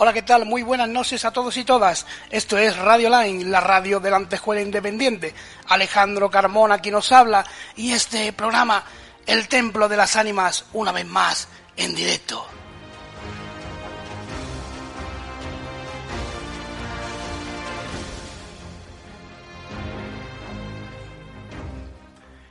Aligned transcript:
Hola, 0.00 0.12
¿qué 0.12 0.22
tal? 0.22 0.46
Muy 0.46 0.62
buenas 0.62 0.88
noches 0.88 1.24
a 1.24 1.32
todos 1.32 1.56
y 1.56 1.64
todas. 1.64 2.06
Esto 2.30 2.56
es 2.56 2.76
Radio 2.76 3.10
Line, 3.10 3.46
la 3.46 3.58
radio 3.58 3.98
de 3.98 4.08
la 4.10 4.16
Antejuela 4.18 4.62
Independiente. 4.62 5.34
Alejandro 5.66 6.30
Carmona 6.30 6.76
aquí 6.76 6.92
nos 6.92 7.10
habla 7.10 7.44
y 7.74 7.90
este 7.90 8.32
programa, 8.32 8.84
El 9.26 9.48
Templo 9.48 9.88
de 9.88 9.96
las 9.96 10.14
Ánimas, 10.14 10.66
una 10.72 10.92
vez 10.92 11.04
más, 11.04 11.48
en 11.76 11.96
directo. 11.96 12.46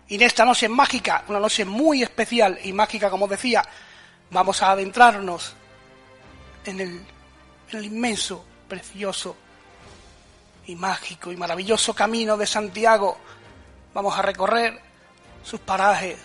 Y 0.10 0.16
en 0.16 0.22
esta 0.22 0.44
noche 0.44 0.68
mágica, 0.68 1.24
una 1.30 1.40
noche 1.40 1.64
muy 1.64 2.04
especial 2.04 2.60
y 2.62 2.74
mágica, 2.74 3.10
como 3.10 3.26
decía, 3.26 3.64
vamos 4.32 4.62
a 4.62 4.72
adentrarnos 4.72 5.56
en 6.66 6.82
el, 6.82 7.17
en 7.72 7.78
el 7.78 7.86
inmenso, 7.86 8.44
precioso 8.68 9.36
y 10.66 10.76
mágico 10.76 11.32
y 11.32 11.38
maravilloso 11.38 11.94
camino 11.94 12.38
de 12.38 12.48
Santiago. 12.48 13.18
Vamos 13.94 14.18
a 14.18 14.22
recorrer 14.22 14.80
sus 15.44 15.60
parajes, 15.60 16.18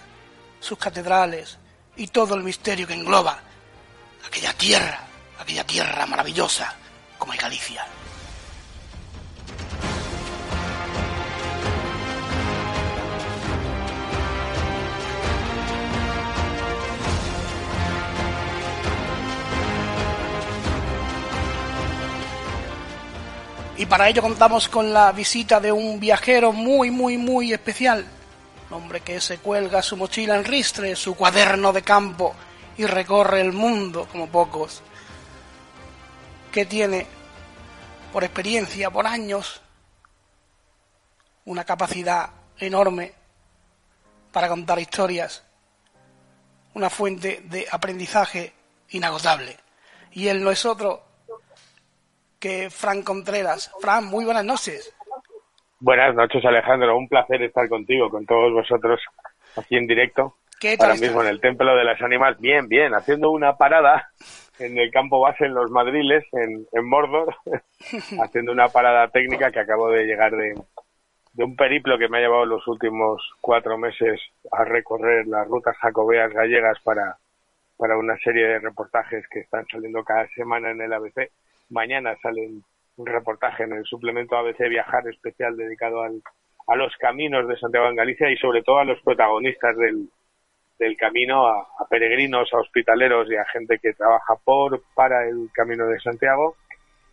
sus 0.60 0.78
catedrales 0.78 1.58
y 1.96 2.08
todo 2.08 2.34
el 2.34 2.42
misterio 2.42 2.86
que 2.86 2.94
engloba 2.94 3.38
aquella 4.26 4.52
tierra, 4.54 5.00
aquella 5.38 5.64
tierra 5.64 6.06
maravillosa 6.06 6.74
como 7.18 7.32
es 7.32 7.40
Galicia. 7.40 7.86
Y 23.82 23.86
para 23.86 24.08
ello 24.08 24.22
contamos 24.22 24.68
con 24.68 24.92
la 24.92 25.10
visita 25.10 25.58
de 25.58 25.72
un 25.72 25.98
viajero 25.98 26.52
muy, 26.52 26.92
muy, 26.92 27.18
muy 27.18 27.52
especial. 27.52 28.06
Hombre 28.70 29.00
que 29.00 29.20
se 29.20 29.38
cuelga 29.38 29.82
su 29.82 29.96
mochila 29.96 30.36
en 30.36 30.44
ristre, 30.44 30.94
su 30.94 31.16
cuaderno 31.16 31.72
de 31.72 31.82
campo 31.82 32.32
y 32.78 32.86
recorre 32.86 33.40
el 33.40 33.52
mundo 33.52 34.06
como 34.12 34.28
pocos. 34.28 34.84
Que 36.52 36.64
tiene, 36.64 37.08
por 38.12 38.22
experiencia, 38.22 38.88
por 38.88 39.04
años, 39.04 39.60
una 41.46 41.64
capacidad 41.64 42.30
enorme 42.58 43.12
para 44.30 44.46
contar 44.46 44.78
historias. 44.78 45.42
Una 46.74 46.88
fuente 46.88 47.42
de 47.46 47.66
aprendizaje 47.68 48.52
inagotable. 48.90 49.56
Y 50.12 50.28
él 50.28 50.40
no 50.40 50.52
es 50.52 50.64
otro 50.64 51.02
que 52.42 52.68
Fran 52.70 53.02
Contreras. 53.02 53.72
Fran, 53.80 54.04
muy 54.04 54.24
buenas 54.24 54.44
noches. 54.44 54.92
Buenas 55.78 56.12
noches, 56.16 56.44
Alejandro. 56.44 56.98
Un 56.98 57.08
placer 57.08 57.40
estar 57.40 57.68
contigo, 57.68 58.10
con 58.10 58.26
todos 58.26 58.52
vosotros 58.52 59.00
aquí 59.56 59.76
en 59.76 59.86
directo. 59.86 60.34
¿Qué 60.60 60.76
tal 60.76 60.90
Ahora 60.90 61.00
mismo 61.00 61.22
en 61.22 61.28
el 61.28 61.40
Templo 61.40 61.76
de 61.76 61.84
las 61.84 62.02
Ánimas. 62.02 62.38
Bien, 62.40 62.66
bien, 62.66 62.94
haciendo 62.94 63.30
una 63.30 63.56
parada 63.56 64.10
en 64.58 64.76
el 64.76 64.90
campo 64.90 65.20
base 65.20 65.44
en 65.44 65.54
los 65.54 65.70
Madriles, 65.70 66.24
en, 66.32 66.66
en 66.72 66.88
Mordor, 66.88 67.36
haciendo 68.22 68.50
una 68.50 68.68
parada 68.68 69.06
técnica 69.08 69.52
que 69.52 69.60
acabo 69.60 69.88
de 69.90 70.04
llegar 70.04 70.32
de, 70.32 70.54
de 71.34 71.44
un 71.44 71.54
periplo 71.54 71.96
que 71.96 72.08
me 72.08 72.18
ha 72.18 72.22
llevado 72.22 72.44
los 72.44 72.66
últimos 72.66 73.22
cuatro 73.40 73.78
meses 73.78 74.20
a 74.50 74.64
recorrer 74.64 75.28
las 75.28 75.46
rutas 75.46 75.76
jacobeas 75.76 76.32
gallegas 76.32 76.78
para, 76.82 77.18
para 77.76 77.96
una 77.96 78.16
serie 78.18 78.46
de 78.46 78.58
reportajes 78.58 79.24
que 79.28 79.40
están 79.40 79.64
saliendo 79.70 80.02
cada 80.02 80.26
semana 80.28 80.72
en 80.72 80.80
el 80.80 80.92
ABC 80.92 81.30
mañana 81.72 82.16
sale 82.22 82.48
un 82.96 83.06
reportaje 83.06 83.64
en 83.64 83.72
el 83.72 83.84
suplemento 83.84 84.36
ABC 84.36 84.68
Viajar 84.68 85.08
especial 85.08 85.56
dedicado 85.56 86.02
al, 86.02 86.22
a 86.66 86.76
los 86.76 86.94
caminos 86.96 87.48
de 87.48 87.56
Santiago 87.56 87.88
en 87.88 87.96
Galicia 87.96 88.30
y 88.30 88.36
sobre 88.36 88.62
todo 88.62 88.78
a 88.78 88.84
los 88.84 89.00
protagonistas 89.02 89.76
del, 89.76 90.08
del 90.78 90.96
camino, 90.96 91.46
a, 91.46 91.60
a, 91.78 91.86
peregrinos, 91.88 92.52
a 92.52 92.58
hospitaleros 92.58 93.30
y 93.30 93.36
a 93.36 93.44
gente 93.46 93.78
que 93.78 93.94
trabaja 93.94 94.34
por, 94.44 94.82
para 94.94 95.28
el 95.28 95.48
camino 95.52 95.86
de 95.86 96.00
Santiago. 96.00 96.56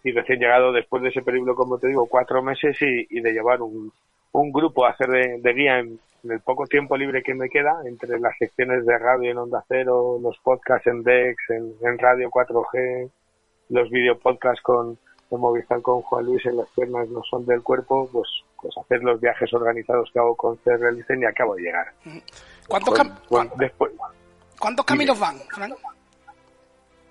Y 0.03 0.11
recién 0.11 0.39
llegado 0.39 0.71
después 0.71 1.03
de 1.03 1.09
ese 1.09 1.21
periplo, 1.21 1.55
como 1.55 1.77
te 1.77 1.87
digo, 1.87 2.07
cuatro 2.07 2.41
meses 2.41 2.77
y, 2.81 3.19
de 3.19 3.33
llevar 3.33 3.61
un, 3.61 3.91
un, 4.31 4.51
grupo 4.51 4.85
a 4.85 4.91
hacer 4.91 5.09
de, 5.09 5.53
guía 5.53 5.79
en, 5.79 5.99
en, 6.23 6.31
el 6.31 6.39
poco 6.39 6.67
tiempo 6.67 6.95
libre 6.95 7.21
que 7.21 7.33
me 7.33 7.49
queda, 7.49 7.81
entre 7.85 8.17
las 8.19 8.37
secciones 8.37 8.85
de 8.85 8.97
radio 8.97 9.31
en 9.31 9.37
Onda 9.37 9.63
Cero, 9.67 10.17
los 10.21 10.37
podcasts 10.39 10.87
en 10.87 11.03
DEX, 11.03 11.49
en, 11.49 11.73
en 11.81 11.97
Radio 11.97 12.29
4G, 12.29 13.09
los 13.69 13.89
videopodcasts 13.89 14.61
con, 14.61 14.97
con 15.29 15.41
Movistar 15.41 15.81
con 15.81 16.01
Juan 16.01 16.25
Luis 16.25 16.45
en 16.45 16.57
las 16.57 16.67
piernas 16.69 17.07
no 17.09 17.21
son 17.23 17.45
del 17.45 17.61
cuerpo, 17.63 18.09
pues 18.11 18.27
pues 18.61 18.77
hacer 18.77 19.01
los 19.03 19.21
viajes 19.21 19.53
organizados 19.53 20.09
que 20.11 20.19
hago 20.19 20.35
con 20.35 20.57
CR 20.57 20.91
Licen 20.91 21.21
y 21.21 21.25
acabo 21.25 21.55
de 21.55 21.61
llegar. 21.61 21.93
¿Cuántos, 22.67 22.89
Pues, 22.89 22.99
cam- 22.99 23.07
bueno, 23.29 23.49
cuán- 23.49 23.51
después, 23.57 23.91
¿cuántos 24.59 24.85
caminos 24.85 25.17
van, 25.17 25.37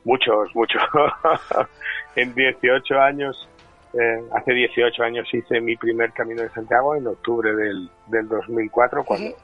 muchos, 0.05 0.55
muchos. 0.55 0.83
en 2.17 2.35
18 2.35 3.01
años, 3.01 3.49
eh, 3.95 4.23
hace 4.35 4.53
18 4.53 5.03
años 5.03 5.27
hice 5.33 5.61
mi 5.61 5.77
primer 5.77 6.13
camino 6.13 6.43
de 6.43 6.51
Santiago 6.51 6.95
en 6.97 7.07
octubre 7.07 7.55
del, 7.55 7.91
del 8.09 8.29
2004, 8.29 9.05
cuando, 9.05 9.35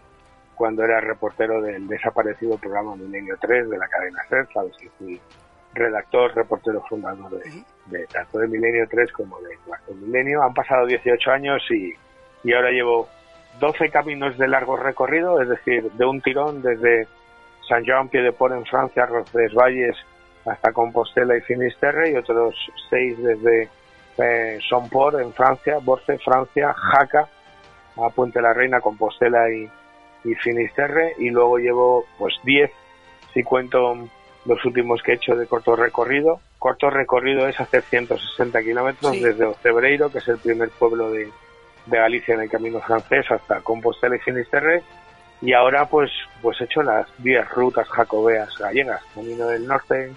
cuando 0.55 0.85
era 0.85 1.01
reportero 1.01 1.61
del 1.63 1.87
desaparecido 1.89 2.59
programa 2.59 2.97
Milenio 2.97 3.37
3 3.41 3.71
de 3.71 3.79
la 3.79 3.89
cadena 3.89 4.19
SER, 4.29 4.47
sabes 4.53 4.77
que 4.77 4.91
fui 4.99 5.21
redactor, 5.75 6.35
reportero 6.35 6.83
fundador 6.89 7.31
de, 7.31 7.65
de 7.87 8.07
tanto 8.07 8.39
de 8.39 8.49
Milenio 8.49 8.87
3 8.89 9.12
como 9.12 9.41
de 9.41 9.57
Cuarto 9.67 9.95
Milenio. 9.95 10.43
Han 10.43 10.55
pasado 10.55 10.87
18 10.87 11.31
años 11.31 11.62
y, 11.71 11.95
y 12.43 12.53
ahora 12.53 12.71
llevo 12.71 13.09
12 13.61 13.91
caminos 13.91 14.37
de 14.39 14.49
largo 14.49 14.77
recorrido, 14.77 15.41
es 15.41 15.49
decir, 15.49 15.91
de 15.93 16.05
un 16.05 16.21
tirón 16.21 16.63
desde 16.63 17.07
Saint-Jean-Pied-de-Port 17.69 18.55
en 18.55 18.67
Francia, 18.67 19.07
Roncesvalles, 19.07 19.97
hasta 20.45 20.73
Compostela 20.73 21.37
y 21.37 21.41
Finisterre, 21.41 22.11
y 22.11 22.17
otros 22.17 22.55
6 22.91 23.23
desde 23.23 23.69
eh, 24.19 24.59
Somport 24.69 25.21
en 25.21 25.33
Francia, 25.33 25.79
Borce, 25.81 26.19
Francia, 26.19 26.75
Jaca, 26.75 27.29
a 27.97 28.11
Puente 28.11 28.43
la 28.43 28.53
Reina, 28.53 28.81
Compostela 28.81 29.51
y, 29.51 29.71
y 30.25 30.34
Finisterre, 30.34 31.15
y 31.19 31.31
luego 31.31 31.59
llevo 31.59 32.05
pues 32.19 32.34
10 32.45 32.71
si 33.33 33.43
cuento 33.43 34.09
los 34.47 34.65
últimos 34.65 35.03
que 35.03 35.12
he 35.12 35.15
hecho 35.16 35.34
de 35.34 35.47
corto 35.47 35.75
recorrido. 35.77 36.41
Corto 36.59 36.91
recorrido 36.91 37.49
es 37.49 37.59
hacer 37.60 37.82
160 37.82 38.62
kilómetros 38.62 39.12
Sí. 39.12 39.21
desde 39.21 39.44
Ocebreiro, 39.44 40.10
que 40.10 40.19
es 40.19 40.28
el 40.28 40.38
primer 40.38 40.69
pueblo 40.71 41.10
de, 41.10 41.31
de 41.87 41.99
Galicia 41.99 42.34
en 42.34 42.43
el 42.43 42.50
camino 42.50 42.81
francés, 42.81 43.25
hasta 43.31 43.60
Compostela 43.60 44.16
y 44.16 44.21
Finisterre. 44.21 44.83
Y 45.41 45.53
ahora 45.53 45.87
pues, 45.87 46.10
pues 46.41 46.60
he 46.60 46.65
hecho 46.65 46.83
las 46.83 47.06
10 47.19 47.49
rutas 47.50 47.88
jacobeas 47.88 48.56
gallegas, 48.59 49.03
Camino 49.15 49.47
del 49.47 49.66
Norte, 49.66 50.12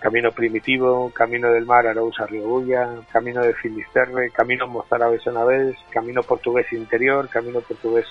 Camino 0.00 0.32
Primitivo, 0.32 1.10
Camino 1.14 1.50
del 1.52 1.66
Mar, 1.66 1.86
Arousa, 1.86 2.26
Riobulla, 2.26 2.88
Camino 3.12 3.42
de 3.42 3.54
Finisterre, 3.54 4.30
Camino 4.30 4.66
Mozárabes 4.66 5.24
Benavés, 5.24 5.76
Camino 5.90 6.22
Portugués 6.22 6.72
Interior, 6.72 7.28
Camino 7.28 7.60
Portugués 7.60 8.06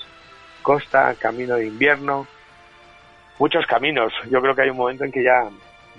Costa, 0.62 1.14
Camino 1.18 1.56
de 1.56 1.66
Invierno, 1.66 2.26
muchos 3.42 3.66
caminos. 3.66 4.12
Yo 4.30 4.40
creo 4.40 4.54
que 4.54 4.62
hay 4.62 4.70
un 4.70 4.76
momento 4.76 5.02
en 5.02 5.10
que 5.10 5.24
ya 5.24 5.48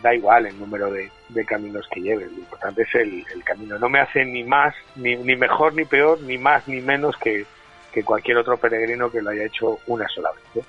da 0.02 0.16
igual 0.16 0.46
el 0.46 0.58
número 0.58 0.90
de, 0.90 1.12
de 1.28 1.44
caminos 1.44 1.86
que 1.92 2.00
lleves. 2.00 2.32
Lo 2.32 2.38
importante 2.38 2.84
es 2.84 2.96
el, 2.96 3.44
camino. 3.44 3.78
No 3.78 3.90
me 3.90 4.00
hace 4.00 4.24
ni 4.24 4.46
más, 4.46 4.74
ni, 4.96 5.18
ni 5.18 5.36
mejor, 5.36 5.74
ni 5.74 5.84
peor, 5.84 6.22
ni 6.22 6.38
más, 6.38 6.66
ni 6.70 6.80
menos 6.80 7.18
que, 7.18 7.46
cualquier 8.06 8.38
otro 8.38 8.56
peregrino 8.56 9.12
que 9.12 9.22
lo 9.22 9.32
haya 9.32 9.44
hecho 9.44 9.78
una 9.88 10.08
sola 10.08 10.30
vez. 10.32 10.66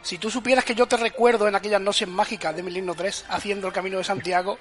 Si 0.00 0.16
tú 0.16 0.30
supieras 0.30 0.64
que 0.64 0.74
yo 0.74 0.86
te 0.86 0.96
recuerdo 0.96 1.46
en 1.46 1.54
aquellas 1.54 1.82
noches 1.82 2.08
mágicas 2.08 2.56
de 2.56 2.62
Milenio 2.62 2.94
3 2.94 3.26
haciendo 3.28 3.66
el 3.66 3.74
camino 3.74 3.98
de 3.98 4.04
Santiago, 4.04 4.58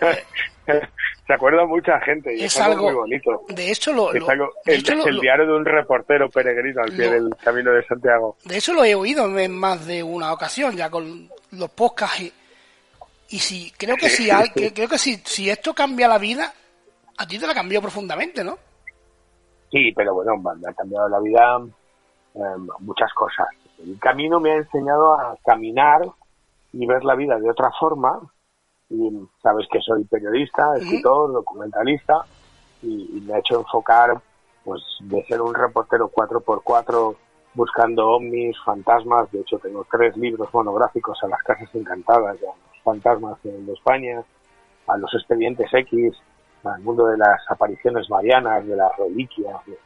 Se 1.26 1.32
acuerda 1.32 1.64
mucha 1.66 1.98
gente 2.00 2.34
y 2.36 2.44
Es 2.44 2.54
es, 2.56 2.60
algo, 2.60 2.88
algo- 2.88 2.90
muy 2.90 2.94
bonito. 3.20 3.42
de 3.48 3.70
hecho 3.70 3.92
lo, 3.92 4.12
Es 4.12 4.28
algo- 4.28 4.50
de 4.64 4.74
el, 4.74 4.80
hecho 4.80 4.94
lo- 4.94 5.06
el 5.06 5.20
diario 5.20 5.46
de 5.46 5.52
un 5.54 5.64
reportero 5.64 6.28
peregrino 6.30 6.82
al 6.82 6.92
pie 6.92 7.06
Lo- 7.06 7.12
del 7.12 7.36
camino 7.36 7.72
de 7.72 7.84
Santiago. 7.84 8.36
de 8.44 8.56
hecho 8.58 8.72
lo 8.74 8.84
he 8.84 8.94
oído 8.94 9.36
en 9.38 9.52
más 9.52 9.86
de 9.86 10.02
una 10.02 10.32
ocasión 10.32 10.76
ya 10.76 10.88
con 10.90 11.28
los 11.52 11.70
podcasts 11.70 12.20
y, 12.20 12.32
y 13.30 13.38
si 13.38 13.70
creo 13.72 13.96
que 13.96 14.08
si 14.08 14.30
hay, 14.30 14.50
que- 14.50 14.72
creo 14.72 14.88
que 14.88 14.98
si, 14.98 15.16
si 15.24 15.50
esto 15.50 15.72
cambia 15.74 16.06
la 16.08 16.18
vida, 16.18 16.52
a 17.18 17.26
ti 17.26 17.38
te 17.38 17.46
la 17.46 17.54
cambió 17.54 17.80
profundamente, 17.80 18.44
¿no? 18.44 18.58
Sí, 19.72 19.92
pero 19.96 20.14
bueno, 20.14 20.36
me 20.36 20.68
ha 20.70 20.74
cambiado 20.74 21.08
la 21.08 21.18
vida 21.20 21.58
eh, 22.34 22.38
muchas 22.80 23.12
cosas. 23.14 23.46
El 23.82 23.98
camino 23.98 24.38
me 24.38 24.52
ha 24.52 24.56
enseñado 24.56 25.14
a 25.14 25.36
caminar 25.44 26.02
y 26.72 26.86
ver 26.86 27.04
la 27.04 27.14
vida 27.16 27.36
de 27.38 27.50
otra 27.50 27.70
forma. 27.80 28.20
Y 28.88 29.10
sabes 29.42 29.66
que 29.70 29.80
soy 29.80 30.04
periodista, 30.04 30.76
escritor, 30.76 31.32
documentalista, 31.32 32.24
y, 32.82 33.18
y 33.18 33.20
me 33.22 33.34
ha 33.34 33.38
hecho 33.38 33.58
enfocar, 33.58 34.20
pues, 34.64 34.82
de 35.00 35.24
ser 35.26 35.40
un 35.40 35.54
reportero 35.54 36.10
4x4 36.10 37.16
buscando 37.54 38.10
ovnis, 38.10 38.56
fantasmas. 38.64 39.30
De 39.32 39.40
hecho, 39.40 39.58
tengo 39.58 39.84
tres 39.90 40.16
libros 40.16 40.52
monográficos 40.52 41.18
a 41.24 41.28
las 41.28 41.42
casas 41.42 41.68
encantadas, 41.74 42.38
de 42.40 42.46
los 42.46 42.54
fantasmas 42.84 43.42
de 43.42 43.72
España. 43.72 44.22
a 44.86 44.96
los 44.98 45.12
expedientes 45.14 45.68
X, 45.72 46.14
al 46.62 46.80
mundo 46.82 47.06
de 47.06 47.16
las 47.16 47.40
apariciones 47.50 48.08
marianas, 48.08 48.64
de 48.64 48.76
las 48.76 48.96
reliquias, 48.96 49.56
de, 49.66 49.76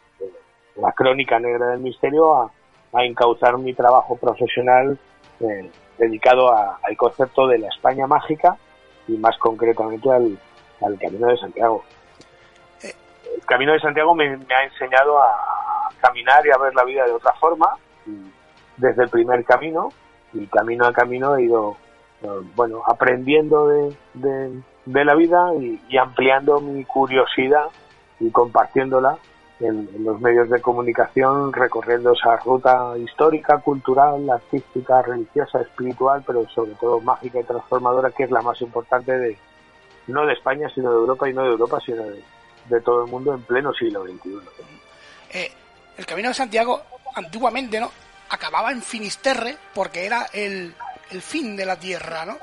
la 0.76 0.93
crónica 0.93 1.38
negra 1.38 1.69
del 1.69 1.81
misterio, 1.81 2.37
a, 2.37 2.53
a 2.93 3.05
encauzar 3.05 3.56
mi 3.56 3.73
trabajo 3.73 4.17
profesional 4.17 4.99
eh, 5.41 5.70
dedicado 5.96 6.53
al 6.53 6.96
concepto 6.99 7.46
de 7.46 7.58
la 7.58 7.69
España 7.69 8.06
mágica 8.06 8.58
y 9.11 9.19
más 9.19 9.37
concretamente 9.39 10.11
al, 10.11 10.39
al 10.83 10.99
Camino 10.99 11.27
de 11.27 11.37
Santiago. 11.37 11.85
El 12.83 13.45
Camino 13.47 13.73
de 13.73 13.81
Santiago 13.81 14.15
me, 14.15 14.27
ha 14.27 14.65
enseñado 14.65 15.21
a 15.21 15.91
caminar 16.01 16.47
y 16.47 16.51
a 16.51 16.59
ver 16.59 16.75
la 16.75 16.85
vida 16.85 17.05
de 17.05 17.12
otra 17.12 17.33
forma. 17.35 17.77
Desde 18.77 19.03
el 19.03 19.11
primer 19.11 19.45
camino, 19.45 19.91
y 20.33 20.47
camino 20.47 20.87
a 20.87 20.93
camino 20.93 21.37
he 21.37 21.45
ido, 21.45 21.77
eh, 22.23 22.29
bueno, 22.55 22.83
aprendiendo 22.87 23.69
de, 23.69 25.05
la 25.05 25.15
vida 25.15 25.53
y, 25.55 25.97
ampliando 25.99 26.61
mi 26.61 26.85
curiosidad 26.85 27.67
y 28.19 28.31
compartiéndola 28.31 29.19
en, 29.61 29.89
los 30.05 30.21
medios 30.21 30.49
de 30.49 30.61
comunicación, 30.61 31.53
recorriendo 31.53 32.12
esa 32.12 32.37
ruta 32.37 32.97
histórica, 32.99 33.59
cultural, 33.59 34.29
artística, 34.29 35.03
religiosa, 35.03 35.61
espiritual, 35.61 36.23
pero 36.27 36.49
sobre 36.49 36.73
todo 36.73 37.01
mágica 37.01 37.41
y 37.41 37.45
transformadora, 37.45 38.11
que 38.11 38.25
es 38.25 38.31
la 38.31 38.43
más 38.43 38.61
importante 38.61 39.17
de 39.19 39.39
no 40.07 40.27
de 40.27 40.33
España, 40.33 40.69
sino 40.75 40.91
de 40.91 40.97
Europa, 40.97 41.29
y 41.29 41.35
no 41.35 41.43
de 41.43 41.51
Europa, 41.51 41.79
sino 41.85 42.03
de, 42.03 42.81
todo 42.81 43.05
el 43.05 43.11
mundo 43.11 43.35
en 43.35 43.43
pleno 43.43 43.73
siglo 43.73 44.05
XXI. 44.05 44.39
Eh, 45.33 45.53
el 45.97 46.06
Camino 46.06 46.29
de 46.29 46.35
Santiago, 46.35 46.81
antiguamente, 47.15 47.81
¿no? 47.81 47.91
Acababa 48.31 48.71
en 48.71 48.83
Finisterre 48.83 49.56
porque 49.75 50.06
era 50.06 50.27
el, 50.33 50.75
el 51.11 51.23
fin 51.23 51.56
de 51.56 51.67
la 51.67 51.77
tierra, 51.77 52.25
¿no? 52.25 52.39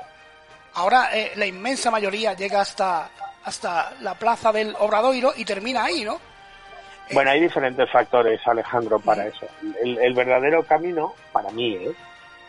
Ahora 0.74 1.10
eh, 1.12 1.32
la 1.36 1.46
inmensa 1.46 1.90
mayoría 1.90 2.34
llega 2.34 2.60
hasta, 2.60 3.10
hasta 3.44 3.94
la 4.00 4.14
plaza 4.14 4.52
del 4.52 4.76
Obradoiro 4.78 5.32
y 5.36 5.44
termina 5.44 5.84
ahí, 5.84 6.04
¿no? 6.04 6.20
Bueno, 7.12 7.30
hay 7.30 7.40
diferentes 7.40 7.90
factores, 7.90 8.40
Alejandro, 8.46 8.98
para 9.00 9.26
eso. 9.26 9.46
El, 9.82 10.14
verdadero 10.14 10.62
camino, 10.64 11.14
para 11.32 11.50
mí, 11.50 11.74
¿eh? 11.74 11.92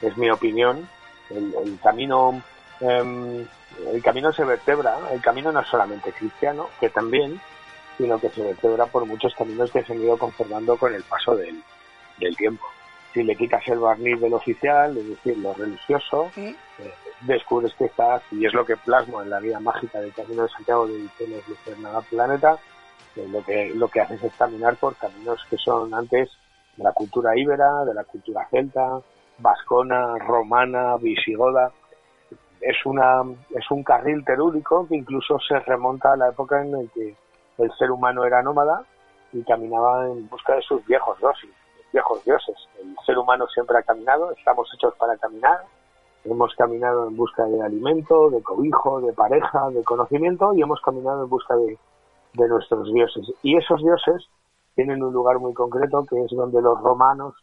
es 0.02 0.18
mi 0.18 0.30
opinión, 0.30 0.88
el, 1.30 1.80
camino 1.82 2.42
em, 2.82 3.46
el 3.94 4.04
camino 4.04 4.32
se 4.32 4.44
vertebra, 4.44 4.98
el 5.12 5.22
camino 5.22 5.52
no 5.52 5.62
es 5.62 5.68
solamente 5.68 6.12
cristiano, 6.12 6.70
que 6.80 6.90
también, 6.90 7.40
sino 7.98 8.20
que 8.20 8.30
se 8.30 8.42
vertebra 8.42 8.86
por 8.86 9.06
muchos 9.06 9.34
caminos 9.36 9.72
que 9.72 9.84
se 9.84 9.94
han 9.94 10.02
ido 10.02 10.18
conservando 10.18 10.78
con 10.78 10.94
el 10.94 11.04
paso 11.04 11.36
del, 11.36 11.64
tiempo. 12.38 12.66
Si 13.14 13.24
le 13.24 13.36
quitas 13.36 13.66
el 13.68 13.80
barniz 13.80 14.20
del 14.20 14.34
oficial, 14.34 14.96
es 14.98 15.08
decir, 15.08 15.38
lo 15.38 15.54
religioso, 15.54 16.32
eh, 16.36 16.56
descubres 17.22 17.74
que 17.76 17.86
estás, 17.86 18.22
y 18.32 18.46
es 18.46 18.54
lo 18.54 18.66
que 18.66 18.78
plasmo 18.78 19.22
en 19.22 19.30
la 19.30 19.40
vida 19.40 19.60
mágica 19.60 20.00
del 20.00 20.14
Camino 20.14 20.44
de 20.44 20.50
Santiago 20.50 20.88
de 20.88 20.96
Ediciones 20.96 21.48
Lucerna 21.48 22.02
Planeta, 22.02 22.58
lo 23.28 23.44
que, 23.44 23.72
lo 23.76 23.88
que 23.88 24.02
haces 24.02 24.24
es 24.24 24.34
caminar 24.36 24.76
por 24.78 24.96
caminos 24.96 25.44
que 25.50 25.58
son 25.58 25.94
antes 25.94 26.30
de 26.78 26.84
la 26.84 26.94
cultura 26.94 27.38
íbera, 27.38 27.86
de 27.86 27.94
la 27.94 28.04
cultura 28.04 28.48
celta, 28.50 29.02
vascona, 29.40 30.18
romana, 30.18 30.96
visigoda. 30.98 31.72
Es, 32.62 32.86
una, 32.86 33.22
es 33.56 33.72
un 33.72 33.84
carril 33.84 34.24
terúdico 34.26 34.88
que 34.88 34.96
incluso 34.96 35.40
se 35.40 35.60
remonta 35.60 36.14
a 36.14 36.18
la 36.18 36.30
época 36.30 36.62
en 36.62 36.72
la 36.72 36.80
que 36.94 37.16
el 37.58 37.72
ser 37.78 37.92
humano 37.92 38.24
era 38.26 38.42
nómada 38.42 38.84
y 39.32 39.44
caminaba 39.44 40.08
en 40.08 40.28
busca 40.30 40.56
de 40.56 40.62
sus 40.62 40.86
viejos 40.86 41.18
dioses, 41.20 41.50
viejos 41.94 42.24
dioses. 42.26 42.56
El 42.82 42.96
ser 43.06 43.18
humano 43.18 43.48
siempre 43.48 43.78
ha 43.78 43.84
caminado, 43.84 44.32
estamos 44.32 44.70
hechos 44.74 44.94
para 44.96 45.18
caminar, 45.18 45.62
hemos 46.26 46.54
caminado 46.56 47.08
en 47.08 47.16
busca 47.16 47.44
de 47.46 47.62
alimento, 47.62 48.30
de 48.30 48.42
cobijo, 48.42 49.02
de 49.02 49.14
pareja, 49.14 49.70
de 49.70 49.84
conocimiento 49.84 50.54
y 50.54 50.62
hemos 50.62 50.82
caminado 50.82 51.24
en 51.24 51.30
busca 51.30 51.56
de, 51.56 51.78
de 52.34 52.48
nuestros 52.48 52.92
dioses. 52.94 53.26
Y 53.44 53.58
esos 53.58 53.82
dioses 53.82 54.28
tienen 54.76 55.04
un 55.04 55.14
lugar 55.14 55.40
muy 55.40 55.54
concreto 55.54 56.06
que 56.10 56.24
es 56.24 56.32
donde 56.32 56.62
los 56.62 56.80
romanos 56.82 57.36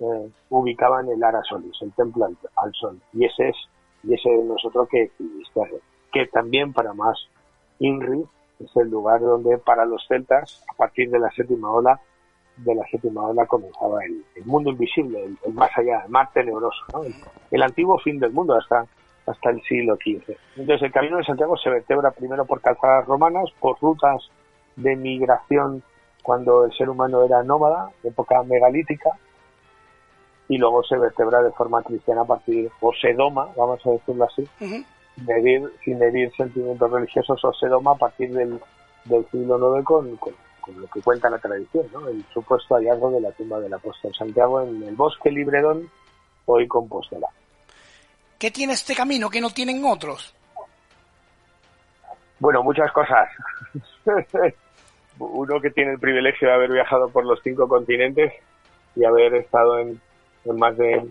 eh, 0.00 0.30
ubicaban 0.50 1.08
el 1.08 1.22
Ara 1.22 1.42
Solis, 1.42 1.76
el 1.80 1.92
templo 1.92 2.26
al, 2.56 2.72
sol. 2.74 3.00
Y 3.12 3.24
ese 3.24 3.48
es, 3.48 3.56
y 4.02 4.14
ese 4.14 4.34
es 4.34 4.44
nosotros 4.44 4.88
que 4.88 5.10
que 6.12 6.26
también 6.28 6.72
para 6.72 6.94
más 6.94 7.18
Inri 7.78 8.24
es 8.58 8.74
el 8.76 8.88
lugar 8.88 9.20
donde 9.20 9.58
para 9.58 9.84
los 9.84 10.02
celtas, 10.08 10.64
a 10.72 10.72
partir 10.74 11.10
de 11.10 11.18
la 11.18 11.30
séptima 11.30 11.70
ola, 11.70 12.00
de 12.56 12.74
la 12.74 12.86
séptima 12.90 13.22
ola 13.26 13.44
comenzaba 13.46 14.02
el, 14.04 14.24
mundo 14.46 14.70
invisible, 14.70 15.36
el, 15.44 15.52
más 15.52 15.70
allá, 15.76 16.02
el 16.06 16.10
mar 16.10 16.30
tenebroso, 16.32 16.84
el, 17.50 17.62
antiguo 17.62 17.98
fin 17.98 18.18
del 18.18 18.32
mundo 18.32 18.54
hasta 18.54 18.86
hasta 19.26 19.50
el 19.50 19.60
siglo 19.62 19.96
XV. 19.96 20.36
Entonces 20.56 20.82
el 20.82 20.92
Camino 20.92 21.18
de 21.18 21.24
Santiago 21.24 21.56
se 21.56 21.70
vertebra 21.70 22.10
primero 22.12 22.44
por 22.44 22.60
calzadas 22.60 23.06
romanas, 23.06 23.50
por 23.60 23.78
rutas 23.80 24.30
de 24.76 24.94
migración 24.94 25.82
cuando 26.22 26.64
el 26.64 26.72
ser 26.72 26.88
humano 26.88 27.24
era 27.24 27.42
nómada, 27.42 27.90
época 28.02 28.42
megalítica, 28.42 29.10
y 30.48 30.58
luego 30.58 30.82
se 30.84 30.96
vertebra 30.96 31.42
de 31.42 31.52
forma 31.52 31.82
cristiana 31.82 32.22
a 32.22 32.24
partir, 32.24 32.70
o 32.80 32.92
se 33.00 33.14
doma, 33.14 33.48
vamos 33.56 33.80
a 33.86 33.90
decirlo 33.90 34.24
así, 34.24 34.44
sin 35.84 35.98
medir 35.98 36.32
sentimientos 36.36 36.90
religiosos, 36.90 37.44
o 37.44 37.52
se 37.52 37.68
doma 37.68 37.92
a 37.92 37.96
partir 37.96 38.32
del, 38.32 38.60
siglo 39.30 39.78
IX 39.78 39.84
con, 39.84 40.16
con, 40.16 40.34
lo 40.80 40.88
que 40.88 41.00
cuenta 41.00 41.30
la 41.30 41.38
tradición, 41.38 41.86
¿no? 41.92 42.08
el 42.08 42.24
supuesto 42.34 42.74
hallazgo 42.74 43.12
de 43.12 43.20
la 43.20 43.30
tumba 43.30 43.60
del 43.60 43.74
apóstol 43.74 44.12
Santiago 44.12 44.62
en 44.62 44.82
el 44.82 44.96
bosque 44.96 45.30
Libredón, 45.30 45.88
hoy 46.46 46.66
Compostela. 46.66 47.28
¿Qué 48.38 48.50
tiene 48.50 48.74
este 48.74 48.94
camino 48.94 49.30
que 49.30 49.40
no 49.40 49.50
tienen 49.50 49.84
otros? 49.84 50.34
Bueno, 52.38 52.62
muchas 52.62 52.92
cosas. 52.92 53.28
Uno 55.18 55.60
que 55.60 55.70
tiene 55.70 55.92
el 55.92 55.98
privilegio 55.98 56.48
de 56.48 56.54
haber 56.54 56.70
viajado 56.70 57.08
por 57.08 57.24
los 57.24 57.40
cinco 57.42 57.66
continentes 57.66 58.34
y 58.94 59.04
haber 59.04 59.34
estado 59.34 59.78
en, 59.78 60.00
más 60.44 60.76
de 60.76 61.08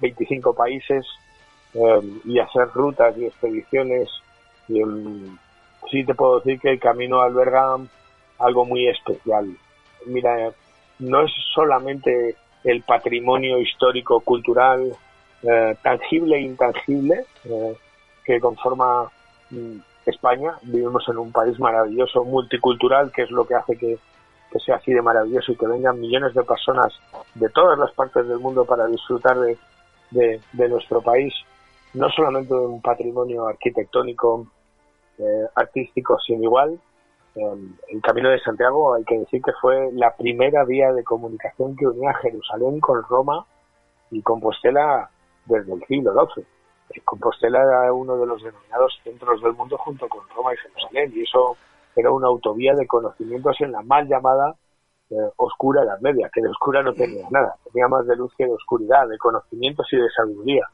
25 0.00 0.54
países 0.54 1.06
em, 1.74 2.20
y 2.24 2.40
hacer 2.40 2.68
rutas 2.74 3.16
y 3.16 3.26
expediciones. 3.26 4.08
Y, 4.66 4.80
em, 4.80 5.38
sí 5.90 6.04
te 6.04 6.14
puedo 6.14 6.40
decir 6.40 6.58
que 6.58 6.70
el 6.70 6.80
camino 6.80 7.20
alberga 7.20 7.76
algo 8.38 8.64
muy 8.64 8.88
especial. 8.88 9.56
Mira, 10.06 10.50
no 10.98 11.22
es 11.22 11.32
solamente 11.54 12.34
el 12.64 12.82
patrimonio 12.82 13.60
histórico, 13.60 14.20
cultural, 14.20 14.96
eh, 15.42 15.76
tangible 15.82 16.36
e 16.36 16.40
intangible 16.40 17.24
eh, 17.44 17.76
que 18.24 18.40
conforma 18.40 19.10
mm, 19.50 19.78
España. 20.06 20.54
Vivimos 20.62 21.06
en 21.08 21.18
un 21.18 21.32
país 21.32 21.58
maravilloso, 21.58 22.24
multicultural, 22.24 23.12
que 23.12 23.22
es 23.22 23.30
lo 23.30 23.46
que 23.46 23.54
hace 23.54 23.76
que, 23.76 23.98
sea 24.64 24.76
así 24.76 24.90
de 24.90 25.02
maravilloso 25.02 25.52
y 25.52 25.56
que 25.56 25.66
vengan 25.66 26.00
millones 26.00 26.32
de 26.32 26.42
personas 26.42 26.98
de 27.34 27.50
todas 27.50 27.78
las 27.78 27.92
partes 27.92 28.26
del 28.26 28.38
mundo 28.38 28.64
para 28.64 28.86
disfrutar 28.86 29.36
de, 29.38 30.40
nuestro 30.68 31.02
país, 31.02 31.34
no 31.92 32.08
solamente 32.08 32.54
de 32.54 32.60
un 32.60 32.80
patrimonio 32.80 33.46
arquitectónico, 33.48 34.46
eh, 35.18 35.46
artístico 35.54 36.18
sin 36.26 36.42
igual. 36.42 36.80
el 37.34 38.00
Camino 38.02 38.30
de 38.30 38.40
Santiago, 38.40 38.94
hay 38.94 39.04
que 39.04 39.18
decir 39.18 39.42
que 39.42 39.52
fue 39.60 39.90
la 39.92 40.16
primera 40.16 40.64
vía 40.64 40.90
de 40.90 41.04
comunicación 41.04 41.76
que 41.76 41.86
unía 41.86 42.14
Jerusalén 42.14 42.80
con 42.80 43.02
Roma 43.02 43.44
y 44.10 44.22
Compostela 44.22 45.10
desde 45.46 45.72
el 45.72 45.84
siglo 45.86 46.12
XII. 46.12 46.44
Compostela 47.04 47.62
era 47.62 47.92
uno 47.92 48.16
de 48.16 48.26
los 48.26 48.42
denominados 48.42 48.98
centros 49.02 49.42
del 49.42 49.52
mundo 49.54 49.76
junto 49.78 50.08
con 50.08 50.20
Roma 50.34 50.54
y 50.54 50.56
Jerusalén, 50.58 51.12
y 51.14 51.22
eso 51.22 51.56
era 51.94 52.10
una 52.10 52.28
autovía 52.28 52.74
de 52.74 52.86
conocimientos 52.86 53.56
en 53.60 53.72
la 53.72 53.82
mal 53.82 54.06
llamada 54.06 54.54
eh, 55.10 55.14
oscura 55.36 55.82
Edad 55.82 56.00
Media, 56.00 56.30
que 56.32 56.42
de 56.42 56.48
oscura 56.48 56.82
no 56.82 56.92
tenía 56.92 57.28
nada, 57.30 57.56
tenía 57.72 57.88
más 57.88 58.06
de 58.06 58.16
luz 58.16 58.32
que 58.36 58.44
de 58.44 58.52
oscuridad, 58.52 59.08
de 59.08 59.18
conocimientos 59.18 59.86
y 59.92 59.96
de 59.96 60.10
sabiduría. 60.10 60.68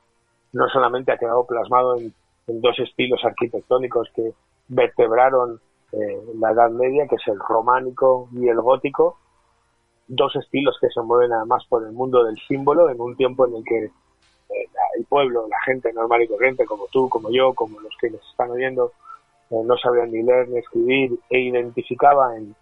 No 0.53 0.69
solamente 0.69 1.13
ha 1.13 1.19
quedado 1.19 1.47
plasmado 1.47 1.97
en, 1.97 2.15
dos 2.47 2.79
estilos 2.81 3.25
arquitectónicos 3.25 4.09
que 4.15 4.35
vertebraron 4.69 5.61
eh, 5.93 6.21
la 6.39 6.51
Edad 6.51 6.71
Media, 6.71 7.07
que 7.07 7.15
es 7.15 7.29
el 7.29 7.39
románico 7.39 8.29
y 8.33 8.49
el 8.49 8.61
gótico, 8.61 9.17
dos 10.09 10.35
estilos 10.37 10.77
que 10.81 10.89
se 10.89 11.01
mueven 11.03 11.33
además 11.33 11.65
por 11.69 11.85
el 11.85 11.93
mundo 11.93 12.25
del 12.25 12.37
símbolo 12.49 12.91
en 12.91 13.01
un 13.01 13.17
tiempo 13.17 13.47
en 13.47 13.57
el 13.57 13.65
que 13.65 13.91
el 14.97 15.05
pueblo, 15.07 15.47
la 15.49 15.61
gente 15.65 15.93
normal 15.93 16.23
y 16.23 16.29
corriente, 16.29 16.65
como 16.65 16.87
tú, 16.89 17.09
como 17.09 17.31
yo, 17.31 17.53
como 17.55 17.81
los 17.81 17.95
que 18.01 18.11
nos 18.11 18.21
están 18.31 18.51
oyendo, 18.51 18.93
eh, 19.51 19.63
no 19.65 19.77
sabían 19.77 20.11
ni 20.11 20.23
leer 20.23 20.49
ni 20.49 20.59
escribir 20.59 21.19
e 21.31 21.41
identificaba 21.41 22.37
en, 22.37 22.55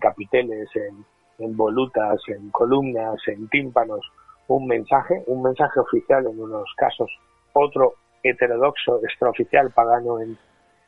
capiteles, 0.00 0.68
en, 0.76 1.56
volutas, 1.56 2.20
en 2.28 2.50
columnas, 2.50 3.16
en 3.26 3.48
tímpanos, 3.48 4.00
un 4.48 4.66
mensaje, 4.66 5.22
un 5.26 5.42
mensaje 5.42 5.80
oficial 5.80 6.26
en 6.26 6.40
unos 6.40 6.72
casos, 6.76 7.10
otro 7.52 7.94
heterodoxo, 8.22 9.00
extraoficial, 9.02 9.70
pagano 9.70 10.20
en, 10.20 10.38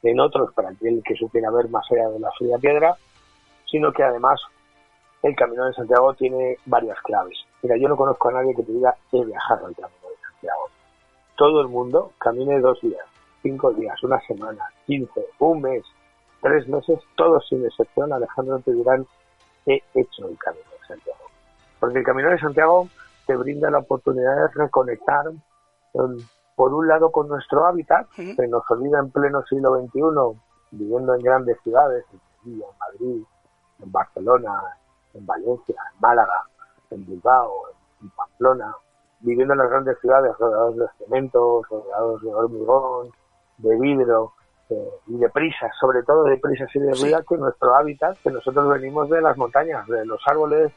en 0.02 0.20
otros, 0.20 0.52
para 0.54 0.70
aquel 0.70 1.02
que 1.04 1.16
supiera 1.16 1.50
ver 1.50 1.68
más 1.68 1.84
allá 1.90 2.08
de 2.08 2.20
la 2.20 2.30
fría 2.38 2.58
piedra, 2.58 2.96
sino 3.68 3.92
que 3.92 4.04
además 4.04 4.40
el 5.22 5.34
Camino 5.34 5.64
de 5.64 5.72
Santiago 5.72 6.14
tiene 6.14 6.58
varias 6.66 7.00
claves. 7.02 7.38
Mira, 7.62 7.76
yo 7.76 7.88
no 7.88 7.96
conozco 7.96 8.28
a 8.28 8.32
nadie 8.32 8.54
que 8.54 8.62
te 8.62 8.72
diga 8.72 8.94
he 9.10 9.24
viajado 9.24 9.66
al 9.66 9.74
Camino 9.74 10.03
todo 11.36 11.60
el 11.60 11.68
mundo 11.68 12.12
camine 12.18 12.60
dos 12.60 12.80
días. 12.80 13.04
cinco 13.42 13.72
días, 13.72 14.02
una 14.02 14.18
semana, 14.22 14.64
quince, 14.86 15.26
un 15.38 15.60
mes, 15.60 15.84
tres 16.40 16.66
meses, 16.66 16.98
todos 17.14 17.46
sin 17.46 17.62
excepción, 17.64 18.10
Alejandro, 18.10 18.58
te 18.60 18.72
dirán, 18.72 19.06
he 19.66 19.82
hecho 19.94 20.28
el 20.28 20.38
Camino 20.38 20.64
de 20.80 20.86
Santiago. 20.88 21.24
Porque 21.78 21.98
el 21.98 22.04
Camino 22.04 22.30
de 22.30 22.38
Santiago 22.38 22.88
te 23.26 23.36
brinda 23.36 23.70
la 23.70 23.80
oportunidad 23.80 24.34
de 24.34 24.48
reconectar, 24.54 25.26
em, 25.28 26.16
por 26.56 26.72
un 26.72 26.88
lado, 26.88 27.12
con 27.12 27.28
nuestro 27.28 27.66
hábitat, 27.66 28.06
que 28.16 28.48
nos 28.48 28.62
olvida 28.70 28.98
en 28.98 29.10
pleno 29.10 29.42
siglo 29.42 29.78
XXI, 29.78 30.40
viviendo 30.70 31.14
en 31.14 31.22
grandes 31.22 31.60
ciudades, 31.62 32.04
en 32.12 32.20
Sevilla, 32.42 32.66
en 32.70 32.78
Madrid, 32.78 33.24
en 33.82 33.92
Barcelona, 33.92 34.62
en 35.12 35.26
Valencia, 35.26 35.76
en 35.92 36.00
Málaga, 36.00 36.44
en 36.90 37.04
Bilbao, 37.04 37.52
en 38.00 38.08
Pamplona, 38.10 38.74
viviendo 39.24 39.54
en 39.54 39.58
las 39.58 39.70
grandes 39.70 39.98
ciudades 40.00 40.32
rodeados 40.38 40.76
de 40.76 40.86
cemento, 40.98 41.62
rodeados 41.68 42.22
de 42.22 42.34
hormigón, 42.34 43.10
de 43.58 43.78
vidrio 43.80 44.32
eh, 44.68 44.88
y 45.06 45.16
de 45.16 45.28
prisas, 45.30 45.72
sobre 45.80 46.02
todo 46.02 46.24
de 46.24 46.36
prisas 46.36 46.68
y 46.74 46.78
de 46.78 46.92
ruido, 46.92 47.24
que 47.26 47.36
nuestro 47.36 47.74
hábitat, 47.74 48.18
que 48.22 48.30
nosotros 48.30 48.68
venimos 48.68 49.08
de 49.08 49.22
las 49.22 49.36
montañas, 49.36 49.86
de 49.86 50.04
los 50.04 50.20
árboles, 50.26 50.72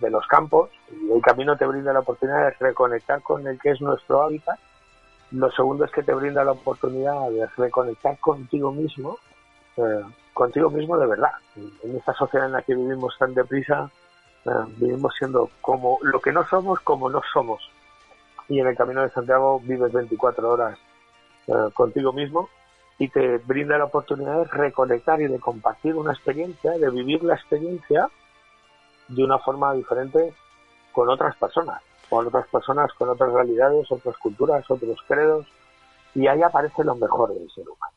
de 0.00 0.10
los 0.10 0.26
campos, 0.26 0.70
y 0.90 1.12
el 1.12 1.20
camino 1.20 1.56
te 1.56 1.66
brinda 1.66 1.92
la 1.92 2.00
oportunidad 2.00 2.46
de 2.46 2.50
reconectar 2.58 3.22
con 3.22 3.46
el 3.46 3.60
que 3.60 3.70
es 3.70 3.80
nuestro 3.80 4.22
hábitat. 4.22 4.58
Lo 5.30 5.50
segundo 5.50 5.84
es 5.84 5.90
que 5.90 6.02
te 6.02 6.14
brinda 6.14 6.42
la 6.42 6.52
oportunidad 6.52 7.28
de 7.30 7.46
reconectar 7.56 8.18
contigo 8.18 8.72
mismo, 8.72 9.18
eh, 9.76 10.04
contigo 10.32 10.70
mismo 10.70 10.96
de 10.96 11.06
verdad. 11.06 11.32
En 11.82 11.96
esta 11.96 12.14
sociedad 12.14 12.46
en 12.46 12.52
la 12.52 12.62
que 12.62 12.74
vivimos 12.74 13.14
tan 13.18 13.34
deprisa, 13.34 13.90
eh, 14.46 14.50
vivimos 14.78 15.14
siendo 15.18 15.50
como 15.60 15.98
lo 16.02 16.20
que 16.20 16.32
no 16.32 16.46
somos, 16.46 16.80
como 16.80 17.10
no 17.10 17.20
somos. 17.32 17.73
Y 18.48 18.60
en 18.60 18.66
el 18.66 18.76
Camino 18.76 19.02
de 19.02 19.10
Santiago 19.10 19.60
vives 19.60 19.92
24 19.92 20.50
horas 20.50 20.78
eh, 21.46 21.52
contigo 21.74 22.12
mismo 22.12 22.48
y 22.98 23.08
te 23.08 23.38
brinda 23.38 23.78
la 23.78 23.86
oportunidad 23.86 24.38
de 24.38 24.44
reconectar 24.44 25.20
y 25.20 25.26
de 25.26 25.40
compartir 25.40 25.94
una 25.96 26.12
experiencia, 26.12 26.72
de 26.72 26.90
vivir 26.90 27.22
la 27.24 27.34
experiencia 27.34 28.08
de 29.08 29.24
una 29.24 29.38
forma 29.38 29.72
diferente 29.74 30.34
con 30.92 31.08
otras 31.08 31.36
personas, 31.36 31.82
con 32.08 32.26
otras 32.26 32.46
personas, 32.48 32.92
con 32.94 33.08
otras 33.08 33.32
realidades, 33.32 33.90
otras 33.90 34.16
culturas, 34.18 34.70
otros 34.70 34.98
credos, 35.08 35.46
y 36.14 36.26
ahí 36.28 36.42
aparece 36.42 36.84
lo 36.84 36.94
mejor 36.94 37.34
del 37.34 37.50
ser 37.50 37.64
humano. 37.68 37.94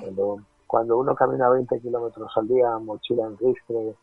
Cuando, 0.00 0.36
cuando 0.66 0.98
uno 0.98 1.14
camina 1.14 1.48
20 1.48 1.80
kilómetros 1.80 2.30
al 2.36 2.48
día, 2.48 2.78
mochila 2.78 3.24
en 3.26 3.38
ristre, 3.38 3.94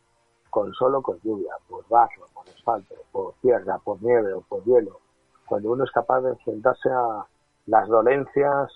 con 0.49 0.73
solo 0.73 1.01
con 1.01 1.19
lluvia, 1.21 1.51
por 1.67 1.87
barro, 1.89 2.25
por 2.33 2.47
asfalto, 2.49 2.95
por 3.11 3.33
tierra, 3.41 3.77
por 3.77 4.01
nieve 4.01 4.33
o 4.33 4.41
por 4.41 4.63
hielo, 4.63 4.99
cuando 5.49 5.71
uno 5.71 5.83
es 5.83 5.91
capaz 5.91 6.21
de 6.21 6.29
enfrentarse 6.29 6.89
a 6.89 7.25
las 7.65 7.87
dolencias 7.89 8.71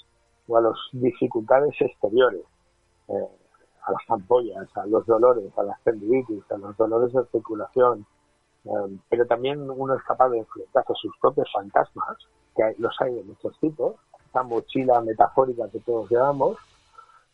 o 0.48 0.58
a 0.58 0.62
las 0.62 0.76
dificultades 0.92 1.74
exteriores, 1.80 2.42
eh, 3.08 3.28
a 3.84 3.92
las 3.92 4.02
ampollas, 4.10 4.68
a 4.76 4.86
los 4.88 5.06
dolores, 5.06 5.56
a 5.58 5.64
las 5.64 5.80
tendinitis, 5.84 6.44
a 6.52 6.58
los 6.58 6.76
dolores 6.76 7.14
de 7.14 7.20
articulación, 7.20 8.06
eh, 8.66 8.98
pero 9.08 9.26
también 9.28 9.70
uno 9.70 9.96
es 9.96 10.04
capaz 10.04 10.30
de 10.30 10.40
enfrentarse 10.40 10.92
a 10.92 10.96
sus 10.96 11.16
propios 11.22 11.48
fantasmas, 11.54 12.18
que 12.56 12.76
los 12.80 12.96
hay 13.02 13.14
de 13.14 13.24
muchos 13.24 13.58
tipos, 13.60 13.96
esa 14.28 14.44
mochila 14.44 15.00
metafórica 15.02 15.70
que 15.70 15.80
todos 15.80 16.10
llevamos, 16.10 16.58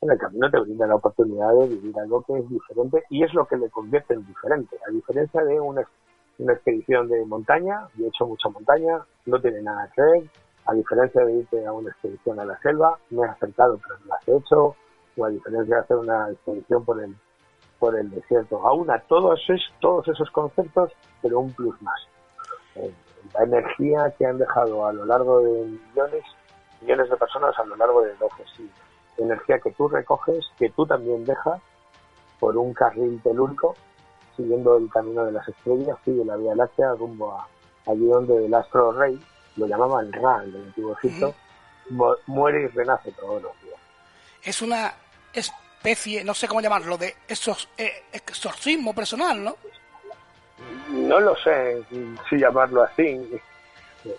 en 0.01 0.12
el 0.12 0.17
camino 0.17 0.50
te 0.50 0.60
brinda 0.60 0.88
la 0.88 0.96
oportunidad 0.96 1.53
de 1.55 1.67
vivir 1.67 1.98
algo 2.00 2.22
que 2.24 2.38
es 2.38 2.50
diferente 2.50 3.03
y 3.10 3.24
es 3.24 3.34
lo 3.34 3.46
que 3.46 3.58
le 3.58 3.69
convierte 3.69 4.13
en 4.13 4.25
diferente. 4.25 4.77
A 4.88 4.91
diferencia 4.91 5.43
de 5.43 5.60
una, 5.60 5.86
una 6.39 6.53
expedición 6.53 7.08
de 7.08 7.24
montaña, 7.25 7.88
yo 7.96 8.05
he 8.05 8.10
hecho 8.10 8.25
mucha 8.25 8.50
montaña, 8.50 9.00
no 9.25 9.39
tiene 9.39 9.62
nada 9.62 9.89
que 9.96 10.01
ver. 10.01 10.24
A 10.65 10.74
diferencia 10.74 11.24
de 11.25 11.34
irte 11.34 11.65
a 11.65 11.72
una 11.72 11.89
expedición 11.89 12.39
a 12.39 12.46
la 12.46 12.60
selva, 12.60 12.98
me 13.10 13.24
he 13.24 13.29
acercado 13.29 13.79
pero 13.81 14.00
no 14.00 14.05
las 14.08 14.27
he 14.27 14.36
hecho. 14.36 14.75
O 15.17 15.25
a 15.25 15.29
diferencia 15.29 15.75
de 15.75 15.81
hacer 15.81 15.98
una 15.98 16.29
expedición 16.31 16.86
por 16.86 17.03
el, 17.03 17.15
por 17.77 17.98
el 17.98 18.10
desierto. 18.10 18.65
Aún 18.65 18.89
a 18.89 19.00
todos, 19.00 19.39
esos, 19.50 19.74
todos 19.79 20.08
esos 20.08 20.29
conceptos, 20.31 20.91
pero 21.22 21.39
un 21.39 21.51
plus 21.53 21.79
más. 21.81 22.00
Eh, 22.75 22.93
la 23.34 23.43
energía 23.43 24.13
que 24.17 24.25
han 24.25 24.38
dejado 24.38 24.86
a 24.86 24.93
lo 24.93 25.05
largo 25.05 25.41
de 25.41 25.65
millones, 25.65 26.24
millones 26.81 27.10
de 27.10 27.17
personas 27.17 27.58
a 27.60 27.65
lo 27.65 27.75
largo 27.75 28.01
de 28.01 28.15
12 28.15 28.43
siglos 28.55 28.89
energía 29.19 29.60
que 29.60 29.72
tú 29.72 29.88
recoges, 29.88 30.46
que 30.58 30.69
tú 30.69 30.86
también 30.86 31.25
dejas 31.25 31.62
por 32.39 32.58
un 32.58 32.74
carril 32.74 33.22
telúrico, 33.22 33.75
siguiendo 34.39 34.77
el 34.77 34.89
camino 34.89 35.25
de 35.25 35.34
las 35.34 35.46
estrellas, 35.50 35.98
sigue 36.05 36.24
la 36.24 36.38
Vía 36.38 36.55
Láctea 36.55 36.93
rumbo 36.93 37.34
a 37.34 37.46
allí 37.91 38.05
donde 38.05 38.46
el 38.46 38.53
astro 38.53 38.93
rey, 38.93 39.19
lo 39.58 39.67
llamaban 39.67 40.12
Ra 40.13 40.43
en 40.43 40.55
el 40.55 40.63
antiguo 40.63 40.93
Egipto, 40.93 41.36
muere 42.27 42.63
y 42.63 42.67
renace 42.67 43.12
todos 43.12 43.43
los 43.43 43.62
días. 43.62 43.75
Es 44.41 44.62
una 44.62 44.93
especie, 45.34 46.24
no 46.24 46.34
sé 46.34 46.48
cómo 46.48 46.62
llamarlo, 46.62 46.98
de 46.98 47.15
eh, 47.77 48.03
exorcismo 48.13 48.93
personal, 48.93 49.43
¿no? 49.43 49.58
No 50.89 51.19
lo 51.19 51.36
sé 51.36 51.84
si 52.29 52.38
llamarlo 52.38 52.84
así. 52.84 53.19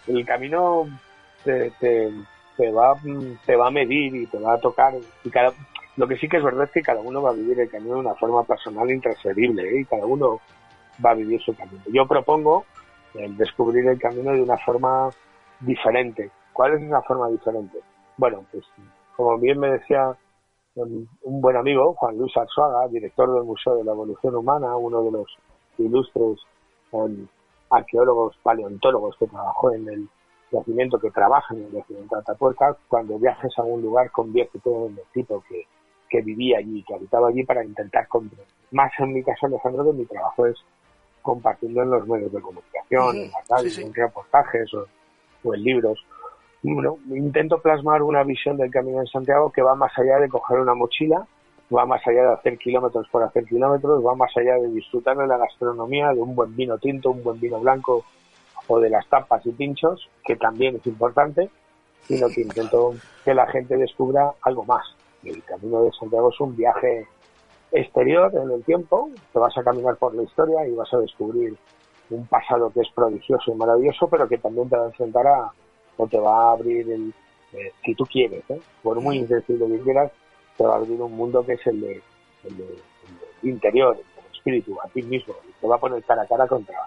El 0.06 0.26
camino 0.26 0.86
te, 1.44 1.70
te 1.80 2.70
va, 2.70 2.94
te 3.46 3.56
va 3.56 3.68
a 3.68 3.70
medir 3.70 4.14
y 4.14 4.26
te 4.26 4.38
va 4.38 4.54
a 4.54 4.60
tocar. 4.60 4.94
Y 5.24 5.30
cada, 5.30 5.52
lo 5.97 6.06
que 6.06 6.16
sí 6.16 6.28
que 6.28 6.38
es 6.38 6.44
verdad 6.44 6.64
es 6.64 6.70
que 6.70 6.82
cada 6.82 7.00
uno 7.00 7.23
va 7.23 7.30
a 7.30 7.35
vivir 7.35 7.59
el 7.61 7.70
camino 7.70 7.94
de 7.94 8.00
una 8.00 8.14
forma 8.14 8.44
personal 8.44 8.90
intransferible 8.90 9.68
¿eh? 9.68 9.80
y 9.80 9.85
cada 9.85 10.06
uno 10.06 10.40
va 11.04 11.11
a 11.11 11.14
vivir 11.14 11.40
su 11.42 11.54
camino. 11.54 11.82
Yo 11.92 12.06
propongo 12.06 12.64
el 13.14 13.37
descubrir 13.37 13.87
el 13.88 13.99
camino 13.99 14.32
de 14.32 14.42
una 14.42 14.56
forma 14.59 15.11
diferente. 15.61 16.30
¿Cuál 16.52 16.75
es 16.75 16.82
esa 16.82 17.02
forma 17.02 17.28
diferente? 17.28 17.78
Bueno, 18.16 18.44
pues 18.52 18.64
como 19.16 19.38
bien 19.38 19.59
me 19.59 19.70
decía 19.70 20.16
um, 20.76 21.06
un 21.23 21.40
buen 21.40 21.56
amigo, 21.56 21.94
Juan 21.94 22.16
Luis 22.16 22.37
Arzuaga, 22.37 22.88
director 22.88 23.32
del 23.32 23.44
Museo 23.44 23.76
de 23.76 23.85
la 23.85 23.92
Evolución 23.92 24.37
Humana, 24.37 24.76
uno 24.76 25.02
de 25.02 25.11
los 25.11 25.26
ilustres 25.78 26.38
um, 26.92 27.26
arqueólogos 27.70 28.37
paleontólogos 28.42 29.16
que 29.18 29.26
trabajó 29.26 29.73
en 29.73 29.88
el 29.88 30.09
yacimiento 30.50 30.99
que 30.99 31.11
trabaja 31.11 31.54
en 31.54 31.64
el 31.64 31.73
yacimiento 31.73 32.16
de 32.16 32.23
Atapuerca, 32.23 32.76
cuando 32.88 33.18
viajes 33.18 33.52
a 33.59 33.62
un 33.62 33.82
lugar 33.82 34.11
conviértete 34.11 34.70
en 34.70 34.99
el 34.99 35.04
tipo 35.12 35.42
que, 35.49 35.66
que 36.11 36.21
vivía 36.21 36.59
allí, 36.59 36.83
que 36.83 36.95
habitaba 36.95 37.29
allí 37.29 37.45
para 37.45 37.64
intentar 37.64 38.07
comprender. 38.09 38.47
Más 38.73 38.93
en 38.99 39.14
mi 39.14 39.23
caso, 39.23 39.47
Alejandro, 39.47 39.85
que 39.85 39.99
mi 39.99 40.05
trabajo 40.05 40.47
es 40.47 40.57
compartiendo 41.23 41.83
en 41.83 41.90
los 41.90 42.07
medios 42.07 42.33
de 42.33 42.40
comunicación, 42.40 43.17
en 43.17 43.31
la 43.31 43.38
radio, 43.49 43.71
en 43.79 43.95
reportajes 43.95 44.75
o, 44.75 44.87
o, 45.45 45.55
en 45.55 45.62
libros. 45.62 46.05
Bueno, 46.62 46.99
intento 47.09 47.59
plasmar 47.61 48.02
una 48.02 48.23
visión 48.25 48.57
del 48.57 48.71
Camino 48.71 49.00
de 49.00 49.07
Santiago 49.07 49.50
que 49.50 49.62
va 49.62 49.75
más 49.75 49.93
allá 49.99 50.19
de 50.19 50.29
coger 50.29 50.59
una 50.59 50.75
mochila, 50.75 51.26
va 51.75 51.87
más 51.87 52.07
allá 52.07 52.23
de 52.23 52.33
hacer 52.33 52.59
kilómetros 52.59 53.09
por 53.09 53.23
hacer 53.23 53.45
kilómetros, 53.45 54.05
va 54.05 54.14
más 54.14 54.37
allá 54.37 54.57
de 54.57 54.69
disfrutar 54.69 55.17
de 55.17 55.26
la 55.26 55.38
gastronomía, 55.38 56.12
de 56.12 56.21
un 56.21 56.35
buen 56.35 56.55
vino 56.55 56.76
tinto, 56.79 57.11
un 57.11 57.23
buen 57.23 57.40
vino 57.40 57.61
blanco, 57.61 58.05
o 58.67 58.79
de 58.79 58.90
las 58.90 59.09
tapas 59.09 59.45
y 59.47 59.52
pinchos, 59.52 60.09
que 60.25 60.37
también 60.37 60.76
es 60.76 60.87
importante, 60.87 61.49
sino 62.02 62.29
que 62.29 62.43
intento 62.43 62.95
que 63.25 63.35
la 63.35 63.47
gente 63.47 63.76
descubra 63.76 64.33
algo 64.43 64.64
más. 64.64 64.85
El 65.24 65.42
Camino 65.44 65.82
de 65.82 65.92
Santiago 65.92 66.30
es 66.30 66.40
un 66.40 66.56
viaje 66.56 67.06
exterior 67.72 68.32
en 68.34 68.50
el 68.50 68.64
tiempo, 68.64 69.10
te 69.32 69.38
vas 69.38 69.56
a 69.56 69.62
caminar 69.62 69.96
por 69.96 70.14
la 70.14 70.22
historia 70.22 70.66
y 70.66 70.74
vas 70.74 70.92
a 70.92 70.98
descubrir 70.98 71.56
un 72.10 72.26
pasado 72.26 72.70
que 72.70 72.80
es 72.80 72.88
prodigioso 72.94 73.52
y 73.52 73.54
maravilloso, 73.54 74.08
pero 74.08 74.26
que 74.28 74.38
también 74.38 74.68
te 74.68 74.76
va 74.76 74.84
a 74.84 74.86
enfrentar 74.86 75.26
a, 75.26 75.52
o 75.96 76.06
te 76.06 76.18
va 76.18 76.48
a 76.48 76.52
abrir 76.52 76.90
el, 76.90 77.14
eh, 77.52 77.72
si 77.84 77.94
tú 77.94 78.04
quieres, 78.04 78.42
¿eh? 78.50 78.60
por 78.82 79.00
muy 79.00 79.18
insensible 79.18 79.68
que 79.68 79.84
quieras, 79.84 80.10
te 80.56 80.64
va 80.64 80.74
a 80.74 80.76
abrir 80.78 81.00
un 81.00 81.12
mundo 81.12 81.44
que 81.44 81.52
es 81.52 81.66
el 81.66 81.80
de, 81.80 82.02
el 82.44 82.78
interior, 83.42 83.96
el 83.96 84.36
espíritu, 84.36 84.76
a 84.82 84.88
ti 84.88 85.02
mismo, 85.02 85.34
y 85.48 85.52
te 85.60 85.68
va 85.68 85.76
a 85.76 85.80
poner 85.80 86.02
cara 86.02 86.22
a 86.22 86.26
cara 86.26 86.48
contra, 86.48 86.78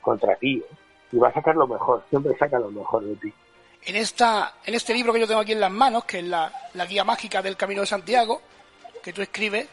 contra 0.00 0.36
ti. 0.36 0.58
¿eh? 0.58 0.76
y 1.12 1.18
va 1.18 1.28
a 1.28 1.32
sacar 1.32 1.56
lo 1.56 1.66
mejor, 1.66 2.02
siempre 2.10 2.36
saca 2.36 2.58
lo 2.58 2.70
mejor 2.70 3.04
de 3.04 3.16
ti. 3.16 3.32
En, 3.88 3.96
esta, 3.96 4.54
en 4.64 4.74
este 4.74 4.92
libro 4.92 5.12
que 5.12 5.20
yo 5.20 5.26
tengo 5.26 5.40
aquí 5.40 5.52
en 5.52 5.60
las 5.60 5.70
manos, 5.70 6.04
que 6.04 6.18
es 6.18 6.24
la, 6.24 6.52
guía 6.88 7.04
mágica 7.04 7.40
del 7.40 7.56
Camino 7.56 7.80
de 7.80 7.86
Santiago, 7.86 8.42
que 9.02 9.12
tú 9.12 9.22
escribes, 9.22 9.66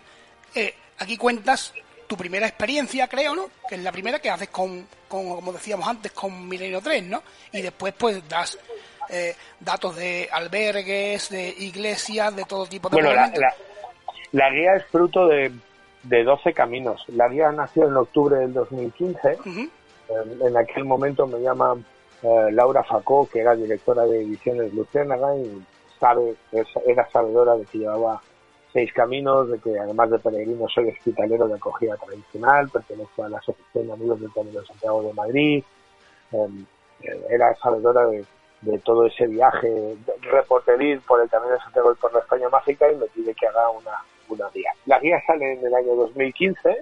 eh, 0.56 0.74
aquí 1.00 1.18
cuentas 1.18 1.74
tu 2.08 2.16
primera 2.16 2.48
experiencia, 2.48 3.08
creo, 3.08 3.36
¿no? 3.36 3.50
Que 3.68 3.76
es 3.76 3.82
la 3.82 3.92
primera 3.92 4.20
que 4.20 4.30
haces 4.30 4.50
con, 4.50 4.88
como 5.08 5.52
decíamos 5.52 5.88
antes, 5.88 6.12
con 6.14 6.48
Milenio 6.48 6.80
3, 6.82 7.04
¿no? 7.04 7.24
Y 7.52 7.62
después 7.62 7.94
pues 7.98 8.28
das 8.30 8.58
eh, 9.10 9.36
datos 9.60 9.96
de 9.96 10.30
albergues, 10.32 11.30
de 11.30 11.50
iglesias, 11.50 12.36
de 12.36 12.46
todo 12.46 12.66
tipo 12.68 12.90
de... 12.90 12.96
Bueno, 12.96 13.12
la, 13.14 13.32
la, 14.32 14.50
guía 14.50 14.76
es 14.76 14.86
fruto 14.86 15.28
de, 15.28 15.52
de 16.04 16.24
12 16.24 16.54
caminos. 16.54 17.04
La 17.08 17.28
guía 17.28 17.52
nació 17.52 17.88
en 17.88 17.98
octubre 17.98 18.38
del 18.38 18.54
2015 18.54 19.40
en, 20.10 20.58
aquel 20.58 20.86
momento 20.86 21.28
me 21.28 21.40
llama 21.40 21.76
eh, 22.26 22.52
Laura 22.52 22.84
Facó, 22.84 23.30
que 23.32 23.40
era 23.40 23.56
directora 23.56 24.04
de 24.06 24.22
ediciones 24.22 24.74
Luciérnaga 24.74 25.36
y 25.36 25.64
sabe, 26.00 26.36
era 26.86 27.08
sabedora 27.12 27.56
de 27.56 27.66
que 27.66 27.78
llevaba 27.78 28.20
seis 28.74 28.92
caminos, 28.94 29.50
de 29.50 29.60
que 29.60 29.78
además 29.80 30.10
de 30.10 30.20
peregrino 30.20 30.68
soy 30.68 30.90
hospitalero 30.90 31.48
de 31.48 31.56
acogida 31.56 31.96
tradicional, 31.98 32.70
pertenezco 32.70 33.24
a 33.24 33.30
la 33.30 33.38
Asociación 33.38 33.88
de 33.88 33.94
Amigos 33.94 34.22
del 34.22 34.34
Camino 34.34 34.60
de 34.60 34.66
Santiago 34.66 35.04
de 35.04 35.14
Madrid, 35.14 35.64
em, 36.32 36.66
era 37.30 37.56
sabedora 37.56 38.08
de, 38.08 38.26
de 38.62 38.80
todo 38.80 39.06
ese 39.06 39.28
viaje 39.28 39.96
reporteril 40.22 41.00
por 41.02 41.22
el 41.22 41.30
Camino 41.30 41.54
de 41.54 41.60
Santiago 41.60 41.92
y 41.92 41.96
por 41.96 42.12
la 42.12 42.20
España 42.20 42.50
Mágica 42.50 42.92
y 42.92 42.96
me 42.96 43.06
pide 43.06 43.36
que 43.36 43.48
haga 43.48 43.70
una, 43.70 44.04
una 44.30 44.50
guía. 44.50 44.72
La 44.88 45.00
guía 45.00 45.22
sale 45.28 45.54
en 45.54 45.66
el 45.66 45.74
año 45.74 45.96
2015, 45.96 46.78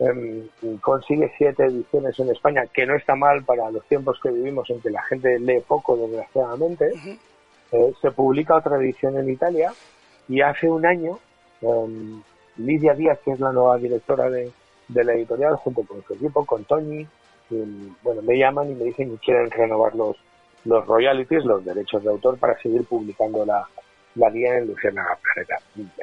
em, 0.00 0.48
consigue 0.80 1.32
siete 1.36 1.64
ediciones 1.64 2.18
en 2.18 2.30
España, 2.30 2.64
que 2.72 2.86
no 2.86 2.96
está 2.96 3.14
mal 3.14 3.44
para 3.44 3.70
los 3.70 3.84
tiempos 3.86 4.18
que 4.22 4.30
vivimos 4.30 4.68
en 4.70 4.80
que 4.80 4.90
la 4.90 5.02
gente 5.02 5.38
lee 5.38 5.62
poco, 5.66 5.96
desgraciadamente. 5.96 6.92
Eh, 7.72 7.92
se 8.00 8.10
publica 8.10 8.56
otra 8.56 8.76
edición 8.78 9.16
en 9.18 9.30
Italia 9.30 9.72
y 10.28 10.40
hace 10.40 10.68
un 10.68 10.84
año 10.84 11.18
em, 11.62 12.22
Lidia 12.56 12.94
Díaz, 12.94 13.18
que 13.24 13.32
es 13.32 13.40
la 13.40 13.52
nueva 13.52 13.78
directora 13.78 14.28
de, 14.28 14.50
de 14.88 15.04
la 15.04 15.12
editorial, 15.12 15.56
junto 15.56 15.82
con 15.84 16.02
su 16.02 16.14
equipo, 16.14 16.44
con 16.44 16.64
Tony, 16.64 17.06
bueno, 18.02 18.22
me 18.22 18.38
llaman 18.38 18.70
y 18.70 18.74
me 18.74 18.84
dicen 18.84 19.10
que 19.10 19.24
quieren 19.24 19.50
renovar 19.50 19.94
los, 19.94 20.16
los 20.64 20.86
royalties, 20.86 21.44
los 21.44 21.64
derechos 21.64 22.02
de 22.02 22.10
autor, 22.10 22.38
para 22.38 22.56
seguir 22.60 22.84
publicando 22.84 23.44
la, 23.44 23.66
la 24.20 24.30
guía 24.30 24.58
en 24.58 24.68
Luciana 24.68 25.06
Planeta. 25.22 25.56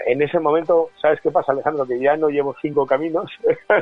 En 0.06 0.22
ese 0.22 0.40
momento, 0.40 0.90
¿sabes 1.00 1.22
qué 1.22 1.30
pasa, 1.30 1.52
Alejandro? 1.52 1.86
Que 1.86 2.00
ya 2.00 2.18
no 2.18 2.30
llevo 2.30 2.56
cinco 2.62 2.86
caminos. 2.86 3.32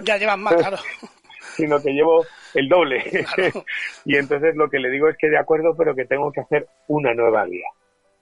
Ya 0.03 0.17
llevan 0.17 0.41
más, 0.41 0.55
claro. 0.55 0.77
sino 1.55 1.81
que 1.81 1.93
llevo 1.93 2.25
el 2.53 2.67
doble. 2.67 3.01
y 4.05 4.17
entonces 4.17 4.55
lo 4.55 4.69
que 4.69 4.79
le 4.79 4.89
digo 4.89 5.07
es 5.07 5.17
que 5.17 5.29
de 5.29 5.37
acuerdo, 5.37 5.73
pero 5.77 5.95
que 5.95 6.05
tengo 6.05 6.31
que 6.31 6.41
hacer 6.41 6.67
una 6.87 7.13
nueva 7.13 7.45
guía. 7.45 7.67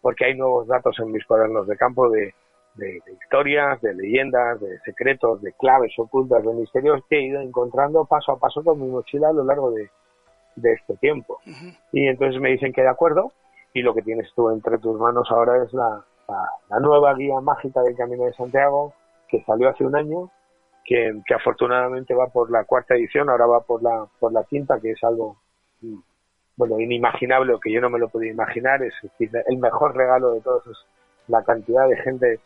Porque 0.01 0.25
hay 0.25 0.36
nuevos 0.36 0.67
datos 0.67 0.96
en 1.00 1.12
mis 1.12 1.25
cuadernos 1.25 1.65
de 1.67 1.77
campo 1.77 2.10
de, 2.10 2.34
de, 2.75 3.01
historias, 3.22 3.82
de 3.82 3.93
leyendas, 3.96 4.60
de 4.62 4.79
secretos, 4.82 5.41
de 5.41 5.53
claves 5.53 5.93
ocultas, 5.98 6.43
de 6.43 6.53
misterios 6.53 7.01
que 7.10 7.17
he 7.17 7.24
ido 7.24 7.41
encontrando 7.41 8.05
paso 8.05 8.34
a 8.34 8.39
paso 8.39 8.63
con 8.63 8.79
mi 8.79 8.88
mochila 8.88 9.29
a 9.29 9.34
lo 9.34 9.43
largo 9.43 9.72
de, 9.72 9.89
este 10.55 10.96
tiempo. 10.98 11.39
Y 11.91 12.08
entonces 12.08 12.39
me 12.39 12.51
dicen 12.51 12.74
que 12.74 12.84
de 12.84 12.89
acuerdo, 12.89 13.32
y 13.74 13.82
lo 13.82 13.94
que 13.94 14.01
tienes 14.01 14.32
tú 14.36 14.50
entre 14.50 14.77
tus 14.77 15.00
manos 15.00 15.27
ahora 15.32 15.63
es 15.63 15.74
la, 15.74 16.03
la, 16.70 16.80
nueva 16.80 17.13
guía 17.15 17.39
mágica 17.42 17.82
del 17.82 17.96
Camino 17.96 18.25
de 18.25 18.34
Santiago, 18.34 18.94
que 19.27 19.44
salió 19.44 19.70
hace 19.70 19.84
un 19.84 19.96
año, 19.96 20.30
que, 20.86 21.22
que, 21.25 21.34
afortunadamente 21.34 22.13
va 22.13 22.27
por 22.27 22.51
la 22.51 22.65
cuarta 22.65 22.96
edición, 22.96 23.30
ahora 23.30 23.48
va 23.48 23.62
por 23.62 23.82
la, 23.82 24.06
por 24.20 24.32
la 24.32 24.44
quinta, 24.44 24.80
que 24.80 24.92
es 24.92 25.03
algo 25.03 25.38
mm, 25.82 26.00
bueno, 26.56 26.80
inimaginable 26.80 27.53
o 27.53 27.60
que 27.60 27.72
yo 27.72 27.82
no 27.82 27.89
me 27.89 28.00
lo 28.00 28.10
podía 28.10 28.32
imaginar, 28.32 28.84
es 28.84 28.94
decir, 29.01 29.32
el 29.48 29.58
mejor 29.58 29.96
regalo 29.96 30.34
de 30.34 30.42
todos 30.42 30.68
es 30.68 30.77
la 31.27 31.44
cantidad 31.44 31.88
de 31.88 31.98
gente 31.98 32.39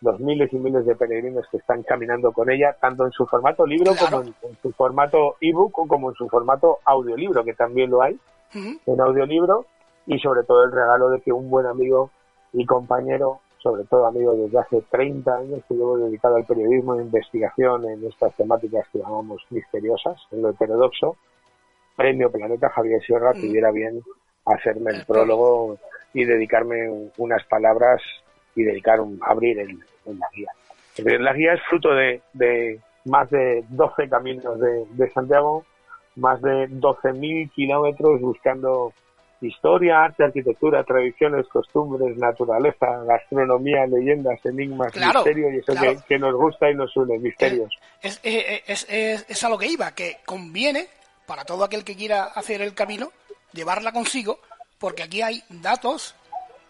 los 0.00 0.18
miles 0.18 0.52
y 0.52 0.56
miles 0.56 0.84
de 0.84 0.96
peregrinos 0.96 1.46
que 1.48 1.58
están 1.58 1.84
caminando 1.84 2.32
con 2.32 2.50
ella, 2.50 2.76
tanto 2.80 3.06
en 3.06 3.12
su 3.12 3.24
formato 3.26 3.64
libro 3.64 3.92
como 3.94 4.22
en, 4.22 4.34
su 4.60 4.72
formato 4.72 5.36
ebook 5.40 5.78
o 5.78 5.86
como 5.86 6.10
en 6.10 6.16
su 6.16 6.28
formato 6.28 6.80
audiolibro, 6.84 7.44
que 7.44 7.54
también 7.54 7.90
lo 7.90 8.02
hay 8.02 8.18
en 8.52 9.00
audiolibro, 9.00 9.66
y 10.06 10.18
sobre 10.18 10.42
todo 10.44 10.64
el 10.64 10.72
regalo 10.72 11.10
de 11.10 11.20
que 11.20 11.32
un 11.32 11.50
buen 11.50 11.66
amigo 11.66 12.10
y 12.52 12.66
compañero, 12.66 13.40
sobre 13.58 13.84
todo 13.84 14.06
amigo 14.06 14.34
desde 14.34 14.58
hace 14.58 14.82
30 14.90 15.36
años 15.36 15.60
que 15.68 15.74
llevo 15.74 15.96
dedicado 15.96 16.36
al 16.36 16.44
periodismo 16.44 16.96
de 16.96 17.04
investigación 17.04 17.88
en 17.88 18.04
estas 18.06 18.34
temáticas 18.36 18.86
que 18.92 18.98
llamamos 18.98 19.42
misteriosas, 19.50 20.20
en 20.32 20.42
lo 20.42 20.50
heterodoxo, 20.50 21.16
Premio 21.96 22.30
Planeta 22.30 22.70
Javier 22.70 23.02
Sierra, 23.02 23.32
tuviera 23.32 23.70
bien 23.70 24.02
hacerme 24.46 24.92
el 24.92 25.04
prólogo 25.06 25.78
y 26.14 26.24
dedicarme 26.24 27.10
unas 27.16 27.44
palabras 27.46 28.02
y 28.54 28.64
dedicar 28.64 29.00
un, 29.00 29.20
abrir 29.22 29.58
el, 29.60 29.78
la 30.06 30.28
guía. 30.34 30.50
La 31.20 31.32
guía 31.32 31.54
es 31.54 31.60
fruto 31.68 31.90
de, 31.94 32.20
de 32.32 32.80
más 33.04 33.30
de 33.30 33.64
12 33.68 34.08
caminos 34.08 34.58
de, 34.58 34.86
de 34.90 35.10
Santiago, 35.10 35.64
más 36.16 36.40
de 36.42 36.68
12.000 36.68 37.50
kilómetros 37.52 38.20
buscando 38.20 38.92
historia, 39.42 40.04
arte, 40.04 40.24
arquitectura, 40.24 40.84
tradiciones, 40.84 41.46
costumbres, 41.48 42.16
naturaleza, 42.16 42.86
gastronomía, 43.06 43.86
leyendas, 43.86 44.44
enigmas, 44.44 44.94
misterios 44.94 45.52
y 45.54 45.58
eso 45.58 46.02
que, 46.06 46.18
nos 46.18 46.34
gusta 46.34 46.70
y 46.70 46.74
nos 46.74 46.96
une, 46.96 47.18
misterios. 47.18 47.74
Es, 48.00 48.20
es, 48.22 48.86
es, 48.88 49.26
es, 49.28 49.44
a 49.44 49.48
lo 49.48 49.58
que 49.58 49.66
iba, 49.66 49.92
que 49.94 50.18
conviene 50.24 50.86
para 51.26 51.44
todo 51.44 51.64
aquel 51.64 51.84
que 51.84 51.96
quiera 51.96 52.24
hacer 52.24 52.62
el 52.62 52.74
camino 52.74 53.10
llevarla 53.52 53.92
consigo, 53.92 54.38
porque 54.78 55.02
aquí 55.02 55.22
hay 55.22 55.42
datos 55.48 56.14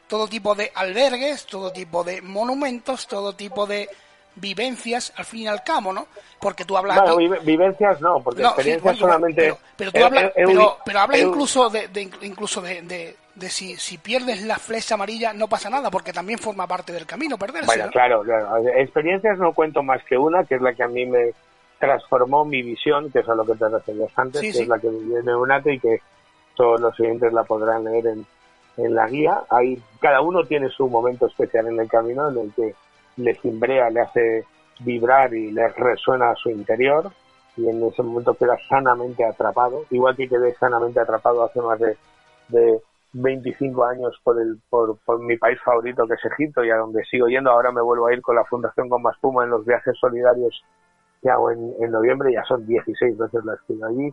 todo 0.08 0.28
tipo 0.28 0.54
de 0.54 0.70
albergues, 0.74 1.46
todo 1.46 1.72
tipo 1.72 2.04
de 2.04 2.20
monumentos, 2.20 3.06
todo 3.06 3.34
tipo 3.34 3.66
de 3.66 3.88
vivencias, 4.36 5.12
al 5.16 5.24
fin 5.24 5.42
y 5.42 5.46
al 5.46 5.62
cabo, 5.62 5.92
¿no? 5.92 6.06
Porque 6.40 6.64
tú 6.64 6.76
hablas... 6.76 7.00
Bueno, 7.00 7.40
vivencias 7.42 8.00
no, 8.00 8.20
porque 8.22 8.42
experiencias 8.42 8.98
solamente... 8.98 9.54
Pero, 9.76 9.92
tú 9.92 10.04
hablas, 10.04 10.32
pero, 10.34 10.98
hablas 10.98 11.20
incluso 11.20 11.70
de, 11.70 11.88
incluso 12.22 12.60
de, 12.60 13.14
de, 13.34 13.50
si, 13.50 13.76
si 13.76 13.98
pierdes 13.98 14.42
la 14.42 14.56
flecha 14.56 14.94
amarilla 14.94 15.32
no 15.32 15.48
pasa 15.48 15.70
nada, 15.70 15.90
porque 15.90 16.12
también 16.12 16.38
forma 16.38 16.66
parte 16.66 16.92
del 16.92 17.06
camino 17.06 17.38
perderse. 17.38 17.66
Bueno, 17.66 17.90
claro, 17.90 18.22
claro, 18.22 18.68
experiencias 18.76 19.38
no 19.38 19.52
cuento 19.52 19.82
más 19.82 20.02
que 20.04 20.16
una, 20.16 20.44
que 20.44 20.56
es 20.56 20.62
la 20.62 20.74
que 20.74 20.82
a 20.82 20.88
mí 20.88 21.06
me 21.06 21.32
transformó 21.78 22.44
mi 22.44 22.62
visión, 22.62 23.10
que 23.10 23.20
es 23.20 23.28
a 23.28 23.34
lo 23.34 23.44
que 23.44 23.54
te 23.54 23.68
referías 23.68 24.10
antes, 24.16 24.40
que 24.40 24.48
es 24.48 24.68
la 24.68 24.78
que 24.78 24.88
viene 24.88 25.34
UNATE 25.34 25.74
y 25.74 25.80
que 25.80 26.00
todos 26.54 26.80
los 26.80 26.94
siguientes 26.94 27.32
la 27.32 27.42
podrán 27.44 27.84
leer 27.84 28.06
en 28.06 28.26
en 28.76 28.94
la 28.94 29.06
guía. 29.08 29.42
Hay, 29.50 29.80
cada 30.00 30.20
uno 30.20 30.44
tiene 30.44 30.68
su 30.70 30.88
momento 30.88 31.26
especial 31.26 31.66
en 31.66 31.80
el 31.80 31.88
camino 31.88 32.28
en 32.28 32.38
el 32.38 32.52
que 32.54 32.74
le 33.16 33.34
cimbrea, 33.34 33.90
le 33.90 34.00
hace 34.00 34.44
vibrar 34.80 35.32
y 35.34 35.52
le 35.52 35.68
resuena 35.68 36.30
a 36.30 36.36
su 36.36 36.50
interior 36.50 37.10
y 37.56 37.68
en 37.68 37.82
ese 37.84 38.02
momento 38.02 38.34
queda 38.34 38.56
sanamente 38.68 39.24
atrapado, 39.24 39.84
igual 39.90 40.16
que 40.16 40.28
quedé 40.28 40.54
sanamente 40.54 41.00
atrapado 41.00 41.44
hace 41.44 41.60
más 41.60 41.78
de, 41.78 41.96
de 42.48 42.80
25 43.12 43.84
años 43.84 44.18
por, 44.24 44.40
el, 44.40 44.58
por, 44.70 44.96
por, 45.04 45.20
mi 45.20 45.36
país 45.36 45.58
favorito 45.62 46.06
que 46.06 46.14
es 46.14 46.24
Egipto 46.24 46.64
y 46.64 46.70
a 46.70 46.76
donde 46.76 47.04
sigo 47.04 47.28
yendo. 47.28 47.50
Ahora 47.50 47.70
me 47.70 47.82
vuelvo 47.82 48.06
a 48.06 48.14
ir 48.14 48.22
con 48.22 48.36
la 48.36 48.44
Fundación 48.44 48.88
Goma 48.88 49.10
Espuma 49.10 49.44
en 49.44 49.50
los 49.50 49.66
viajes 49.66 49.96
solidarios 49.98 50.64
que 51.20 51.30
hago 51.30 51.50
en, 51.50 51.74
en 51.78 51.90
noviembre, 51.90 52.32
ya 52.32 52.42
son 52.44 52.66
16 52.66 53.18
veces 53.18 53.44
las 53.44 53.60
que 53.62 53.74
allí. 53.74 54.12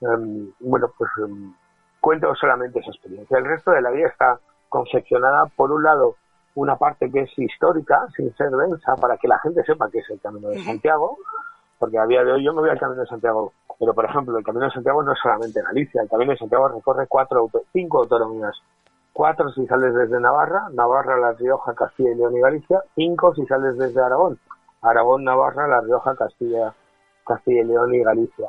Em, 0.00 0.50
bueno, 0.60 0.92
pues 0.98 1.10
em, 1.18 1.54
cuento 2.00 2.34
solamente 2.34 2.80
esa 2.80 2.90
experiencia. 2.90 3.38
El 3.38 3.46
resto 3.46 3.70
de 3.70 3.80
la 3.80 3.90
vida 3.90 4.08
está 4.08 4.38
confeccionada, 4.68 5.46
por 5.56 5.70
un 5.70 5.84
lado, 5.84 6.16
una 6.54 6.76
parte 6.76 7.10
que 7.10 7.20
es 7.20 7.38
histórica, 7.38 8.06
sin 8.16 8.34
ser 8.36 8.50
densa, 8.50 8.94
para 8.96 9.16
que 9.16 9.28
la 9.28 9.38
gente 9.40 9.62
sepa 9.64 9.90
que 9.90 9.98
es 9.98 10.10
el 10.10 10.20
Camino 10.20 10.48
de 10.48 10.62
Santiago, 10.62 11.18
porque 11.78 11.98
a 11.98 12.06
día 12.06 12.22
de 12.24 12.32
hoy 12.32 12.44
yo 12.44 12.52
me 12.52 12.60
voy 12.60 12.70
al 12.70 12.78
Camino 12.78 13.00
de 13.00 13.08
Santiago, 13.08 13.52
pero 13.78 13.92
por 13.92 14.04
ejemplo, 14.04 14.38
el 14.38 14.44
Camino 14.44 14.66
de 14.66 14.70
Santiago 14.70 15.02
no 15.02 15.12
es 15.12 15.18
solamente 15.20 15.60
Galicia, 15.62 16.02
el 16.02 16.08
Camino 16.08 16.32
de 16.32 16.38
Santiago 16.38 16.68
recorre 16.68 17.06
cuatro, 17.08 17.50
cinco 17.72 17.98
autonomías, 17.98 18.54
cuatro 19.12 19.50
si 19.52 19.66
sales 19.66 19.94
desde 19.94 20.20
Navarra, 20.20 20.68
Navarra, 20.72 21.18
La 21.18 21.32
Rioja, 21.32 21.74
Castilla 21.74 22.12
y 22.12 22.14
León 22.14 22.36
y 22.36 22.40
Galicia, 22.40 22.82
cinco 22.94 23.34
si 23.34 23.44
sales 23.46 23.76
desde 23.76 24.00
Aragón, 24.00 24.38
Aragón, 24.82 25.24
Navarra, 25.24 25.66
La 25.66 25.80
Rioja, 25.80 26.14
Castilla, 26.14 26.72
Castilla 27.26 27.62
y 27.62 27.64
León 27.64 27.94
y 27.94 28.02
Galicia. 28.02 28.48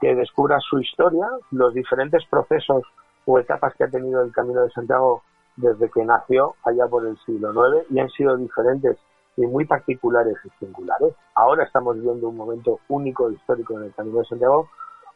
Que 0.00 0.14
descubra 0.14 0.58
su 0.60 0.78
historia, 0.78 1.26
los 1.52 1.72
diferentes 1.72 2.24
procesos 2.26 2.82
o 3.24 3.38
etapas 3.38 3.74
que 3.74 3.84
ha 3.84 3.88
tenido 3.88 4.22
el 4.22 4.32
Camino 4.32 4.60
de 4.62 4.70
Santiago 4.70 5.22
desde 5.56 5.90
que 5.90 6.04
nació 6.04 6.54
allá 6.64 6.86
por 6.86 7.06
el 7.06 7.18
siglo 7.24 7.52
IX 7.52 7.90
y 7.90 8.00
han 8.00 8.10
sido 8.10 8.36
diferentes 8.36 8.96
y 9.36 9.46
muy 9.46 9.64
particulares 9.64 10.36
y 10.44 10.64
singulares. 10.64 11.14
Ahora 11.34 11.64
estamos 11.64 12.00
viendo 12.00 12.28
un 12.28 12.36
momento 12.36 12.80
único 12.88 13.30
histórico 13.30 13.78
en 13.78 13.84
el 13.84 13.94
Camino 13.94 14.18
de 14.18 14.24
Santiago 14.24 14.68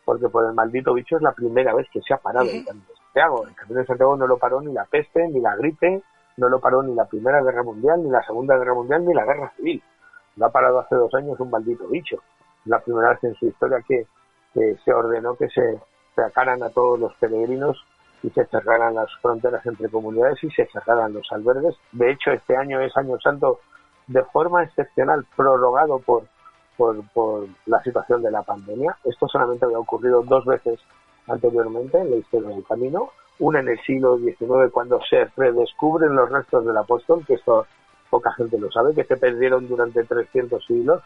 porque 0.04 0.28
por 0.28 0.46
el 0.46 0.54
maldito 0.54 0.94
bicho 0.94 1.16
es 1.16 1.22
la 1.22 1.32
primera 1.32 1.74
vez 1.74 1.86
que 1.92 2.00
se 2.00 2.14
ha 2.14 2.18
parado 2.18 2.46
el 2.46 2.64
Camino 2.64 2.86
de 2.88 2.96
Santiago. 2.96 3.46
El 3.46 3.54
Camino 3.54 3.80
de 3.80 3.86
Santiago 3.86 4.16
no 4.16 4.26
lo 4.26 4.38
paró 4.38 4.60
ni 4.60 4.72
la 4.72 4.84
peste, 4.84 5.28
ni 5.28 5.40
la 5.40 5.56
gripe, 5.56 6.02
no 6.36 6.48
lo 6.48 6.58
paró 6.60 6.82
ni 6.82 6.94
la 6.94 7.04
Primera 7.04 7.42
Guerra 7.42 7.62
Mundial, 7.62 8.02
ni 8.02 8.10
la 8.10 8.22
Segunda 8.24 8.56
Guerra 8.56 8.74
Mundial, 8.74 9.04
ni 9.04 9.14
la 9.14 9.24
Guerra 9.24 9.52
Civil. 9.56 9.82
Lo 10.36 10.46
ha 10.46 10.50
parado 10.50 10.80
hace 10.80 10.94
dos 10.94 11.14
años 11.14 11.38
un 11.38 11.50
maldito 11.50 11.86
bicho. 11.88 12.16
La 12.64 12.80
primera 12.80 13.10
vez 13.10 13.24
en 13.24 13.34
su 13.34 13.46
historia 13.46 13.82
que 13.86 14.06
que 14.52 14.76
se 14.84 14.92
ordenó 14.92 15.36
que 15.36 15.48
se 15.48 15.80
sacaran 16.14 16.62
a 16.62 16.70
todos 16.70 16.98
los 16.98 17.14
peregrinos 17.14 17.76
y 18.22 18.30
se 18.30 18.44
cerraran 18.46 18.94
las 18.94 19.08
fronteras 19.20 19.64
entre 19.66 19.88
comunidades 19.88 20.42
y 20.44 20.50
se 20.50 20.66
cerraran 20.66 21.12
los 21.12 21.30
albergues. 21.32 21.74
De 21.92 22.10
hecho, 22.10 22.30
este 22.32 22.56
año 22.56 22.80
es 22.80 22.96
Año 22.96 23.18
Santo 23.20 23.60
de 24.06 24.22
forma 24.24 24.64
excepcional, 24.64 25.24
prorrogado 25.36 25.98
por, 26.00 26.24
por, 26.76 27.02
por 27.12 27.46
la 27.66 27.82
situación 27.82 28.22
de 28.22 28.30
la 28.30 28.42
pandemia. 28.42 28.96
Esto 29.04 29.28
solamente 29.28 29.64
había 29.64 29.78
ocurrido 29.78 30.22
dos 30.22 30.44
veces 30.44 30.80
anteriormente 31.28 31.98
en 31.98 32.10
la 32.10 32.16
historia 32.16 32.50
del 32.50 32.64
camino. 32.64 33.10
Una 33.38 33.60
en 33.60 33.68
el 33.68 33.80
siglo 33.82 34.18
XIX, 34.18 34.70
cuando 34.72 35.00
se 35.08 35.24
redescubren 35.36 36.14
los 36.14 36.30
restos 36.30 36.66
del 36.66 36.76
apóstol, 36.76 37.24
que 37.26 37.34
esto 37.34 37.66
poca 38.10 38.32
gente 38.32 38.58
lo 38.58 38.70
sabe, 38.70 38.94
que 38.94 39.04
se 39.04 39.16
perdieron 39.16 39.68
durante 39.68 40.04
300 40.04 40.64
siglos 40.66 41.02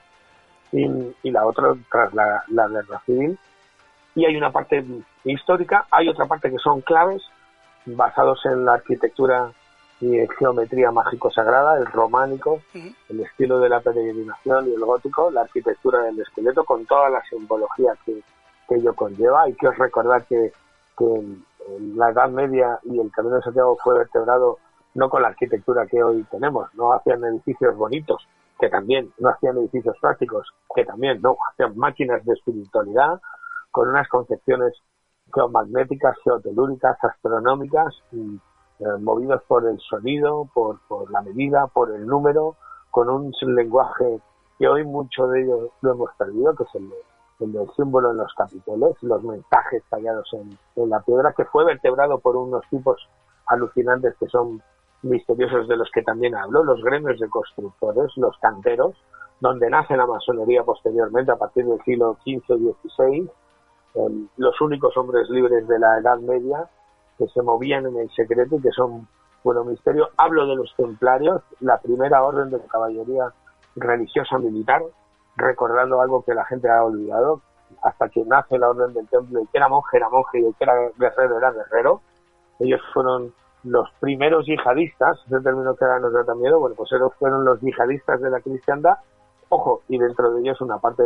y, 0.72 1.30
la 1.30 1.46
otra 1.46 1.74
tras 1.90 2.12
la, 2.14 2.68
guerra 2.68 3.00
civil. 3.06 3.38
Y 4.14 4.24
hay 4.24 4.36
una 4.36 4.52
parte 4.52 4.84
histórica, 5.24 5.86
hay 5.90 6.08
otra 6.08 6.26
parte 6.26 6.50
que 6.50 6.58
son 6.58 6.80
claves 6.82 7.22
basados 7.86 8.40
en 8.46 8.64
la 8.64 8.74
arquitectura 8.74 9.50
y 10.00 10.26
geometría 10.38 10.90
mágico-sagrada, 10.90 11.78
el 11.78 11.86
románico, 11.86 12.60
el 12.74 13.20
estilo 13.20 13.58
de 13.60 13.68
la 13.68 13.80
peregrinación 13.80 14.68
y 14.68 14.74
el 14.74 14.80
gótico, 14.80 15.30
la 15.30 15.42
arquitectura 15.42 16.02
del 16.02 16.20
esqueleto 16.20 16.64
con 16.64 16.84
toda 16.86 17.08
la 17.10 17.22
simbología 17.22 17.92
que, 18.04 18.20
que 18.68 18.74
ello 18.76 18.94
conlleva. 18.94 19.44
Hay 19.44 19.54
que 19.54 19.70
recordar 19.70 20.24
que, 20.24 20.52
que 20.98 21.04
en 21.04 21.96
la 21.96 22.10
Edad 22.10 22.28
Media 22.28 22.78
y 22.84 22.98
el 23.00 23.10
Camino 23.10 23.36
de 23.36 23.42
Santiago 23.42 23.76
fue 23.82 23.98
vertebrado 23.98 24.58
no 24.94 25.08
con 25.08 25.22
la 25.22 25.28
arquitectura 25.28 25.86
que 25.86 26.02
hoy 26.02 26.24
tenemos, 26.30 26.72
no 26.74 26.92
hacían 26.92 27.24
edificios 27.24 27.76
bonitos, 27.76 28.26
que 28.60 28.68
también, 28.68 29.12
no 29.18 29.30
hacían 29.30 29.58
edificios 29.58 29.96
prácticos, 30.00 30.52
que 30.74 30.84
también, 30.84 31.20
no, 31.20 31.36
hacían 31.50 31.76
máquinas 31.76 32.24
de 32.24 32.34
espiritualidad 32.34 33.20
con 33.74 33.88
unas 33.88 34.08
concepciones 34.08 34.72
geomagnéticas, 35.34 36.16
geotelúricas, 36.22 36.96
astronómicas, 37.02 37.92
y, 38.12 38.38
eh, 38.78 38.98
movidos 39.00 39.42
por 39.48 39.66
el 39.66 39.80
sonido, 39.80 40.48
por, 40.54 40.78
por 40.86 41.10
la 41.10 41.22
medida, 41.22 41.66
por 41.66 41.90
el 41.90 42.06
número, 42.06 42.54
con 42.92 43.10
un 43.10 43.32
lenguaje 43.42 44.20
que 44.60 44.68
hoy 44.68 44.84
mucho 44.84 45.26
de 45.26 45.42
ello 45.42 45.70
lo 45.80 45.90
hemos 45.90 46.10
perdido, 46.16 46.54
que 46.54 46.62
es 46.62 46.74
el, 46.76 46.88
el 47.40 47.52
del 47.52 47.68
símbolo 47.74 48.12
en 48.12 48.18
los 48.18 48.32
capiteles, 48.34 48.94
los 49.02 49.24
mensajes 49.24 49.82
tallados 49.90 50.32
en, 50.34 50.56
en 50.76 50.90
la 50.90 51.00
piedra, 51.00 51.32
que 51.36 51.44
fue 51.46 51.64
vertebrado 51.64 52.20
por 52.20 52.36
unos 52.36 52.62
tipos 52.70 53.04
alucinantes 53.46 54.14
que 54.20 54.28
son 54.28 54.62
misteriosos 55.02 55.66
de 55.66 55.76
los 55.76 55.90
que 55.90 56.02
también 56.02 56.36
hablo, 56.36 56.62
los 56.62 56.80
gremios 56.80 57.18
de 57.18 57.28
constructores, 57.28 58.12
los 58.18 58.38
canteros, 58.38 58.94
donde 59.40 59.68
nace 59.68 59.96
la 59.96 60.06
masonería 60.06 60.62
posteriormente 60.62 61.32
a 61.32 61.36
partir 61.36 61.66
del 61.66 61.82
siglo 61.82 62.16
XV 62.24 62.54
y 62.56 62.88
XVI, 62.88 63.30
los 64.36 64.60
únicos 64.60 64.96
hombres 64.96 65.28
libres 65.30 65.66
de 65.68 65.78
la 65.78 65.98
Edad 65.98 66.18
Media 66.18 66.68
que 67.18 67.26
se 67.28 67.42
movían 67.42 67.86
en 67.86 67.96
el 67.96 68.10
secreto 68.10 68.56
y 68.56 68.62
que 68.62 68.70
son 68.70 69.06
bueno 69.44 69.64
misterio. 69.64 70.08
Hablo 70.16 70.46
de 70.46 70.56
los 70.56 70.74
templarios, 70.76 71.42
la 71.60 71.78
primera 71.78 72.22
orden 72.22 72.50
de 72.50 72.60
caballería 72.66 73.32
religiosa 73.76 74.38
militar, 74.38 74.82
recordando 75.36 76.00
algo 76.00 76.24
que 76.24 76.34
la 76.34 76.44
gente 76.46 76.68
ha 76.68 76.82
olvidado, 76.82 77.40
hasta 77.82 78.08
que 78.08 78.24
nace 78.24 78.58
la 78.58 78.70
orden 78.70 78.94
del 78.94 79.06
templo, 79.08 79.40
el 79.40 79.48
que 79.48 79.58
era 79.58 79.68
monje 79.68 79.96
era 79.96 80.08
monje 80.08 80.40
y 80.40 80.52
que 80.54 80.64
era 80.64 80.74
guerrero 80.98 81.38
era 81.38 81.52
guerrero. 81.52 82.00
Ellos 82.58 82.80
fueron 82.92 83.32
los 83.62 83.88
primeros 84.00 84.46
yihadistas, 84.46 85.18
ese 85.26 85.40
término 85.40 85.74
que 85.74 85.84
ahora 85.84 86.00
nos 86.00 86.26
da 86.26 86.34
miedo, 86.34 86.60
bueno, 86.60 86.74
pues 86.76 86.92
ellos 86.92 87.12
fueron 87.18 87.44
los 87.44 87.60
yihadistas 87.60 88.20
de 88.20 88.30
la 88.30 88.40
cristiandad, 88.40 88.98
ojo, 89.48 89.82
y 89.88 89.98
dentro 89.98 90.32
de 90.32 90.40
ellos 90.40 90.60
una 90.60 90.78
parte 90.78 91.04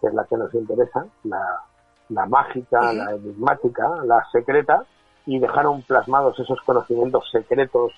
que 0.00 0.06
es 0.06 0.14
la 0.14 0.24
que 0.24 0.36
nos 0.36 0.52
interesa, 0.54 1.06
la, 1.24 1.62
la 2.10 2.26
mágica, 2.26 2.92
la 2.92 3.12
enigmática, 3.12 3.88
la 4.04 4.24
secreta, 4.30 4.84
y 5.26 5.38
dejaron 5.38 5.82
plasmados 5.82 6.38
esos 6.38 6.60
conocimientos 6.62 7.28
secretos 7.30 7.92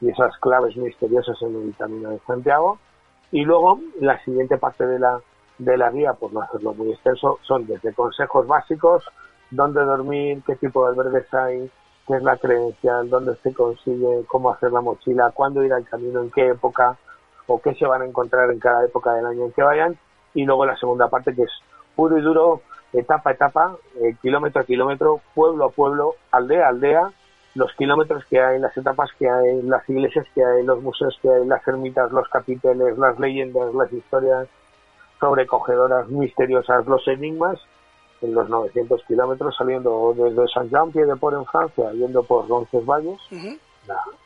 y 0.00 0.10
esas 0.10 0.36
claves 0.38 0.76
misteriosas 0.76 1.40
en 1.42 1.68
el 1.68 1.74
camino 1.76 2.10
de 2.10 2.18
Santiago. 2.26 2.78
Y 3.30 3.44
luego 3.44 3.80
la 4.00 4.22
siguiente 4.24 4.58
parte 4.58 4.86
de 4.86 4.98
la, 4.98 5.20
de 5.58 5.76
la 5.76 5.90
guía, 5.90 6.14
por 6.14 6.32
no 6.32 6.42
hacerlo 6.42 6.74
muy 6.74 6.92
extenso, 6.92 7.38
son 7.42 7.66
desde 7.66 7.94
consejos 7.94 8.46
básicos, 8.46 9.04
dónde 9.50 9.82
dormir, 9.82 10.42
qué 10.46 10.56
tipo 10.56 10.84
de 10.84 10.90
albergues 10.90 11.32
hay, 11.32 11.70
qué 12.06 12.16
es 12.16 12.22
la 12.22 12.36
creencia, 12.36 13.02
dónde 13.04 13.36
se 13.36 13.54
consigue, 13.54 14.24
cómo 14.26 14.50
hacer 14.50 14.72
la 14.72 14.80
mochila, 14.80 15.30
cuándo 15.30 15.62
ir 15.62 15.72
al 15.72 15.84
camino, 15.84 16.20
en 16.20 16.30
qué 16.30 16.48
época, 16.48 16.96
o 17.46 17.60
qué 17.60 17.74
se 17.74 17.86
van 17.86 18.02
a 18.02 18.06
encontrar 18.06 18.50
en 18.50 18.58
cada 18.58 18.84
época 18.84 19.12
del 19.14 19.26
año 19.26 19.44
en 19.44 19.52
que 19.52 19.62
vayan. 19.62 19.98
Y 20.34 20.44
luego 20.44 20.66
la 20.66 20.76
segunda 20.76 21.08
parte 21.08 21.34
que 21.34 21.42
es 21.42 21.52
puro 21.94 22.18
y 22.18 22.22
duro 22.22 22.62
etapa 22.92 23.30
a 23.30 23.32
etapa, 23.32 23.76
eh, 24.00 24.14
kilómetro 24.20 24.62
a 24.62 24.64
kilómetro, 24.64 25.20
pueblo 25.34 25.66
a 25.66 25.70
pueblo, 25.70 26.14
aldea 26.30 26.66
a 26.66 26.68
aldea, 26.68 27.12
los 27.54 27.72
kilómetros 27.74 28.24
que 28.26 28.40
hay, 28.40 28.58
las 28.58 28.76
etapas 28.76 29.10
que 29.18 29.28
hay, 29.28 29.62
las 29.62 29.88
iglesias 29.88 30.26
que 30.34 30.44
hay, 30.44 30.64
los 30.64 30.82
museos 30.82 31.18
que 31.20 31.28
hay, 31.28 31.46
las 31.46 31.66
ermitas, 31.66 32.10
los 32.12 32.28
capiteles, 32.28 32.96
las 32.98 33.18
leyendas, 33.18 33.74
las 33.74 33.92
historias 33.92 34.48
sobrecogedoras, 35.20 36.08
misteriosas, 36.08 36.86
los 36.86 37.06
enigmas, 37.08 37.58
en 38.22 38.34
los 38.34 38.48
900 38.48 39.02
kilómetros 39.04 39.54
saliendo 39.56 40.14
desde 40.16 40.48
Saint-Jean-Pied 40.48 41.06
de 41.06 41.16
Port 41.16 41.36
en 41.36 41.46
Francia, 41.46 41.92
yendo 41.92 42.22
por 42.22 42.48
Roncesvalles, 42.48 43.18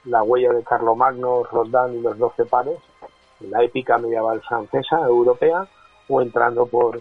la, 0.05 0.23
huella 0.23 0.53
de 0.53 0.63
Carlomagno, 0.63 1.45
Rodin 1.45 1.99
y 1.99 2.03
los 2.03 2.19
doce 2.19 2.45
pares, 2.45 2.79
la 3.41 3.63
épica 3.65 3.99
medieval 3.99 4.41
francesa, 4.43 5.01
europea, 5.01 5.67
o 6.09 6.21
entrando 6.21 6.67
por 6.67 7.01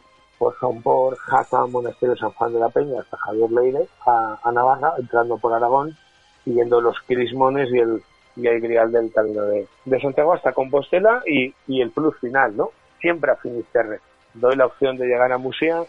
por 0.54 0.84
por 0.84 1.18
Jaca, 1.18 1.66
Monasterio 1.66 2.16
San 2.16 2.32
Juan 2.32 2.54
de 2.54 2.60
la 2.60 2.70
Peña, 2.70 3.02
hasta 3.02 3.18
Javier 3.18 3.52
Leire, 3.52 3.88
a, 4.06 4.52
Navarra, 4.52 4.94
entrando 4.98 5.38
por 5.38 5.54
Aragón, 5.54 5.98
siguiendo 6.44 6.82
los 6.82 6.96
crismones 7.08 7.70
y 7.72 7.80
el, 7.80 8.04
y 8.36 8.48
el 8.48 8.62
grial 8.62 8.92
del 8.92 9.12
camino 9.12 9.42
de, 9.44 9.68
de 9.86 10.02
Santiago 10.02 10.34
hasta 10.34 10.54
Compostela 10.54 11.24
y, 11.26 11.54
y, 11.68 11.82
el 11.82 11.92
plus 11.92 12.18
final, 12.20 12.56
¿no? 12.56 12.70
Siempre 13.02 13.32
a 13.32 13.36
Finisterre. 13.38 14.02
Doy 14.34 14.56
la 14.56 14.68
opción 14.68 14.98
de 14.98 15.08
llegar 15.08 15.32
a 15.32 15.38
Musía, 15.38 15.84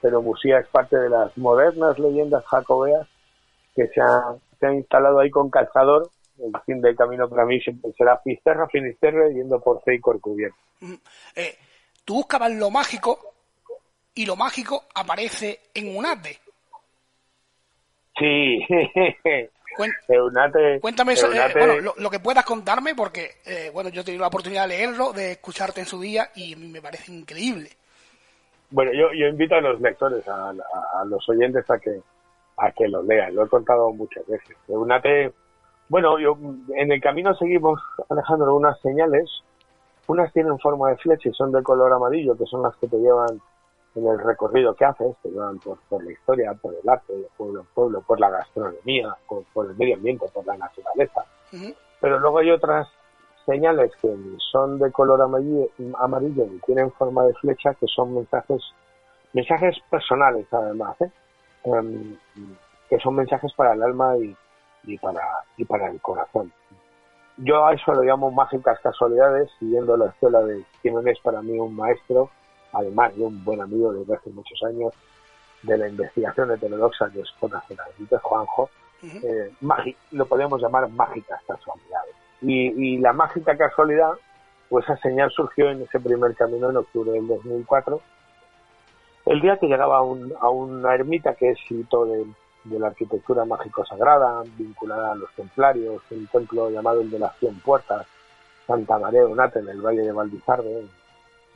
pero 0.00 0.22
Musía 0.22 0.58
es 0.58 0.68
parte 0.68 0.96
de 0.96 1.08
las 1.08 1.36
modernas 1.36 1.98
leyendas 1.98 2.44
jacobeas 2.46 3.08
que 3.74 3.88
se 3.88 4.00
ha, 4.00 4.36
se 4.60 4.66
ha 4.66 4.74
instalado 4.74 5.18
ahí 5.18 5.30
con 5.30 5.50
calzador. 5.50 6.10
El 6.38 6.52
fin 6.64 6.80
del 6.80 6.94
camino 6.94 7.28
para 7.28 7.46
mí 7.46 7.60
siempre 7.60 7.90
será 7.96 8.18
Fisterra, 8.18 8.68
Finisterre, 8.68 9.34
yendo 9.34 9.58
por 9.58 9.82
C 9.82 9.94
y 9.94 10.00
Corcubierto. 10.00 10.58
Eh, 11.34 11.56
tú 12.04 12.16
buscabas 12.16 12.52
lo 12.52 12.70
mágico 12.70 13.35
y 14.16 14.26
lo 14.26 14.34
mágico 14.34 14.84
aparece 14.94 15.60
en 15.74 15.96
Unate. 15.96 16.38
Sí, 18.18 18.66
Eunate, 20.08 20.80
cuéntame 20.80 21.12
eso, 21.12 21.30
eh, 21.30 21.52
bueno, 21.54 21.92
lo, 21.98 22.10
que 22.10 22.18
puedas 22.18 22.44
contarme, 22.44 22.94
porque 22.94 23.36
eh, 23.44 23.70
bueno, 23.72 23.90
yo 23.90 24.00
he 24.00 24.04
tenido 24.04 24.22
la 24.22 24.28
oportunidad 24.28 24.62
de 24.62 24.68
leerlo, 24.68 25.12
de 25.12 25.32
escucharte 25.32 25.80
en 25.80 25.86
su 25.86 26.00
día 26.00 26.30
y 26.34 26.56
me 26.56 26.80
parece 26.80 27.12
increíble. 27.12 27.68
Bueno, 28.70 28.90
yo, 28.92 29.12
yo 29.12 29.26
invito 29.26 29.54
a 29.54 29.60
los 29.60 29.80
lectores, 29.80 30.26
a, 30.26 30.52
los 31.06 31.28
oyentes 31.28 31.68
a 31.70 31.78
que 31.78 32.00
a 32.56 32.72
que 32.72 32.88
lo 32.88 33.02
lean. 33.02 33.34
Lo 33.34 33.44
he 33.44 33.48
contado 33.48 33.92
muchas 33.92 34.26
veces. 34.26 34.56
Eunate, 34.66 35.30
bueno, 35.90 36.18
yo 36.18 36.38
en 36.74 36.90
el 36.90 37.00
camino 37.02 37.34
seguimos 37.34 37.80
Alejandro 38.08 38.54
unas 38.54 38.80
señales. 38.80 39.30
Unas 40.08 40.32
tienen 40.32 40.58
forma 40.60 40.90
de 40.90 40.96
flecha 40.98 41.28
y 41.28 41.32
son 41.32 41.50
de 41.52 41.62
color 41.62 41.92
amarillo, 41.92 42.36
que 42.36 42.46
son 42.46 42.62
las 42.62 42.76
que 42.76 42.86
te 42.86 42.96
llevan 42.96 43.40
en 43.96 44.06
el 44.06 44.18
recorrido 44.18 44.74
que 44.74 44.84
haces, 44.84 45.16
te 45.22 45.30
llevan 45.30 45.58
por, 45.58 45.78
por 45.88 46.04
la 46.04 46.12
historia, 46.12 46.54
por 46.54 46.74
el 46.74 46.88
arte, 46.88 47.12
de 47.14 47.28
pueblo 47.36 47.60
en 47.60 47.66
pueblo, 47.66 48.02
por 48.02 48.20
la 48.20 48.30
gastronomía, 48.30 49.16
por, 49.26 49.66
el 49.66 49.76
medio 49.76 49.96
ambiente, 49.96 50.26
por 50.32 50.46
la 50.46 50.56
naturaleza. 50.56 51.24
Pero 52.00 52.18
luego 52.18 52.38
hay 52.38 52.50
otras 52.50 52.88
señales 53.46 53.92
que 54.02 54.14
son 54.52 54.78
de 54.78 54.90
color 54.92 55.22
amarillo, 55.22 55.68
amarillo 55.98 56.44
y 56.44 56.58
tienen 56.66 56.92
forma 56.92 57.24
de 57.24 57.34
flecha, 57.34 57.74
que 57.74 57.86
son 57.86 58.14
mensajes, 58.14 58.62
mensajes 59.32 59.76
personales 59.88 60.46
además, 60.52 61.00
¿eh? 61.00 61.10
em, 61.64 62.16
que 62.90 62.98
son 62.98 63.14
mensajes 63.14 63.52
para 63.54 63.72
el 63.72 63.82
alma 63.82 64.16
y, 64.18 64.36
y, 64.84 64.98
para, 64.98 65.22
y 65.56 65.64
para 65.64 65.88
el 65.88 66.00
corazón. 66.00 66.52
Yo 67.38 67.66
a 67.66 67.74
eso 67.74 67.92
lo 67.92 68.02
llamo 68.02 68.30
mágicas 68.30 68.80
casualidades, 68.80 69.50
siguiendo 69.58 69.96
la 69.96 70.06
escuela 70.06 70.40
de 70.40 70.64
quien 70.82 71.06
es 71.06 71.18
para 71.20 71.42
mí 71.42 71.58
un 71.58 71.76
maestro, 71.76 72.30
además 72.76 73.16
de 73.16 73.22
un 73.22 73.42
buen 73.44 73.60
amigo 73.60 73.92
desde 73.92 74.14
hace 74.14 74.30
muchos 74.30 74.62
años 74.64 74.92
de 75.62 75.78
la 75.78 75.88
investigación 75.88 76.50
heterodoxa 76.50 77.10
que 77.10 77.20
es 77.20 77.28
de 78.10 78.18
Juanjo, 78.18 78.70
eh, 79.02 79.52
lo 80.12 80.26
podemos 80.26 80.60
llamar 80.60 80.88
mágicas 80.90 81.40
casualidades. 81.46 82.14
Y, 82.42 82.98
la 82.98 83.12
mágica 83.12 83.56
casualidad, 83.56 84.12
pues 84.68 84.84
esa 84.84 84.96
señal 84.98 85.30
surgió 85.30 85.70
en 85.70 85.82
ese 85.82 85.98
primer 86.00 86.34
camino 86.34 86.70
en 86.70 86.76
octubre 86.76 87.12
del 87.12 87.26
2004, 87.26 88.00
el 89.26 89.40
día 89.40 89.58
que 89.58 89.66
llegaba 89.66 89.98
a, 89.98 90.50
una 90.50 90.94
ermita 90.94 91.34
que 91.34 91.50
es 91.50 91.58
hito 91.70 92.04
de, 92.04 92.26
la 92.78 92.88
arquitectura 92.88 93.44
mágico-sagrada, 93.44 94.42
vinculada 94.56 95.12
a 95.12 95.14
los 95.14 95.30
templarios, 95.34 96.02
un 96.10 96.26
templo 96.26 96.70
llamado 96.70 97.00
el 97.00 97.10
de 97.10 97.18
las 97.18 97.36
Cien 97.38 97.58
Puertas, 97.60 98.06
Santa 98.66 98.98
María 98.98 99.22
Donata 99.22 99.60
en 99.60 99.68
el 99.68 99.80
Valle 99.80 100.02
de 100.02 100.12
Valdizarbe, 100.12 100.86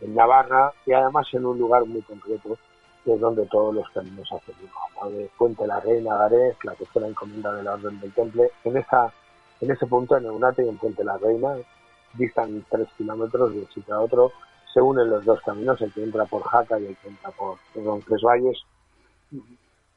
en 0.01 0.15
Navarra 0.15 0.73
y 0.87 0.93
además 0.93 1.27
en 1.33 1.47
un 1.47 1.59
lugar 1.59 1.85
muy 1.87 2.03
concreto 2.03 2.57
que 3.05 3.15
es 3.15 3.21
donde 3.21 3.47
todos 3.47 3.75
los 3.75 3.89
caminos 3.91 4.31
hacen. 4.33 4.55
Uno, 5.01 5.11
de 5.11 5.29
Fuente 5.37 5.67
la 5.67 5.81
Reina 5.81 6.17
Garés, 6.17 6.57
la 6.65 6.75
la 6.95 7.09
encomienda 7.09 7.53
de 7.53 7.63
la 7.63 7.75
Orden 7.75 7.99
del 8.01 8.13
Temple, 8.13 8.51
en 8.65 8.77
esa 8.77 9.13
en 9.61 9.71
ese 9.71 9.87
punto 9.87 10.17
en 10.17 10.25
Eunate 10.25 10.65
y 10.65 10.69
en 10.69 10.79
Fuente 10.79 11.05
la 11.05 11.19
Reina 11.19 11.55
distan 12.15 12.65
tres 12.71 12.89
kilómetros 12.97 13.53
de 13.53 13.61
un 13.61 13.69
sitio 13.69 13.95
a 13.95 14.01
otro, 14.01 14.33
se 14.73 14.81
unen 14.81 15.11
los 15.11 15.25
dos 15.25 15.41
caminos, 15.43 15.81
el 15.81 15.93
que 15.93 16.03
entra 16.03 16.25
por 16.25 16.43
Jaca 16.43 16.79
y 16.79 16.87
el 16.87 16.97
que 16.97 17.09
entra 17.09 17.31
por 17.31 17.57
Ronques 17.75 18.23
Valles, 18.23 18.59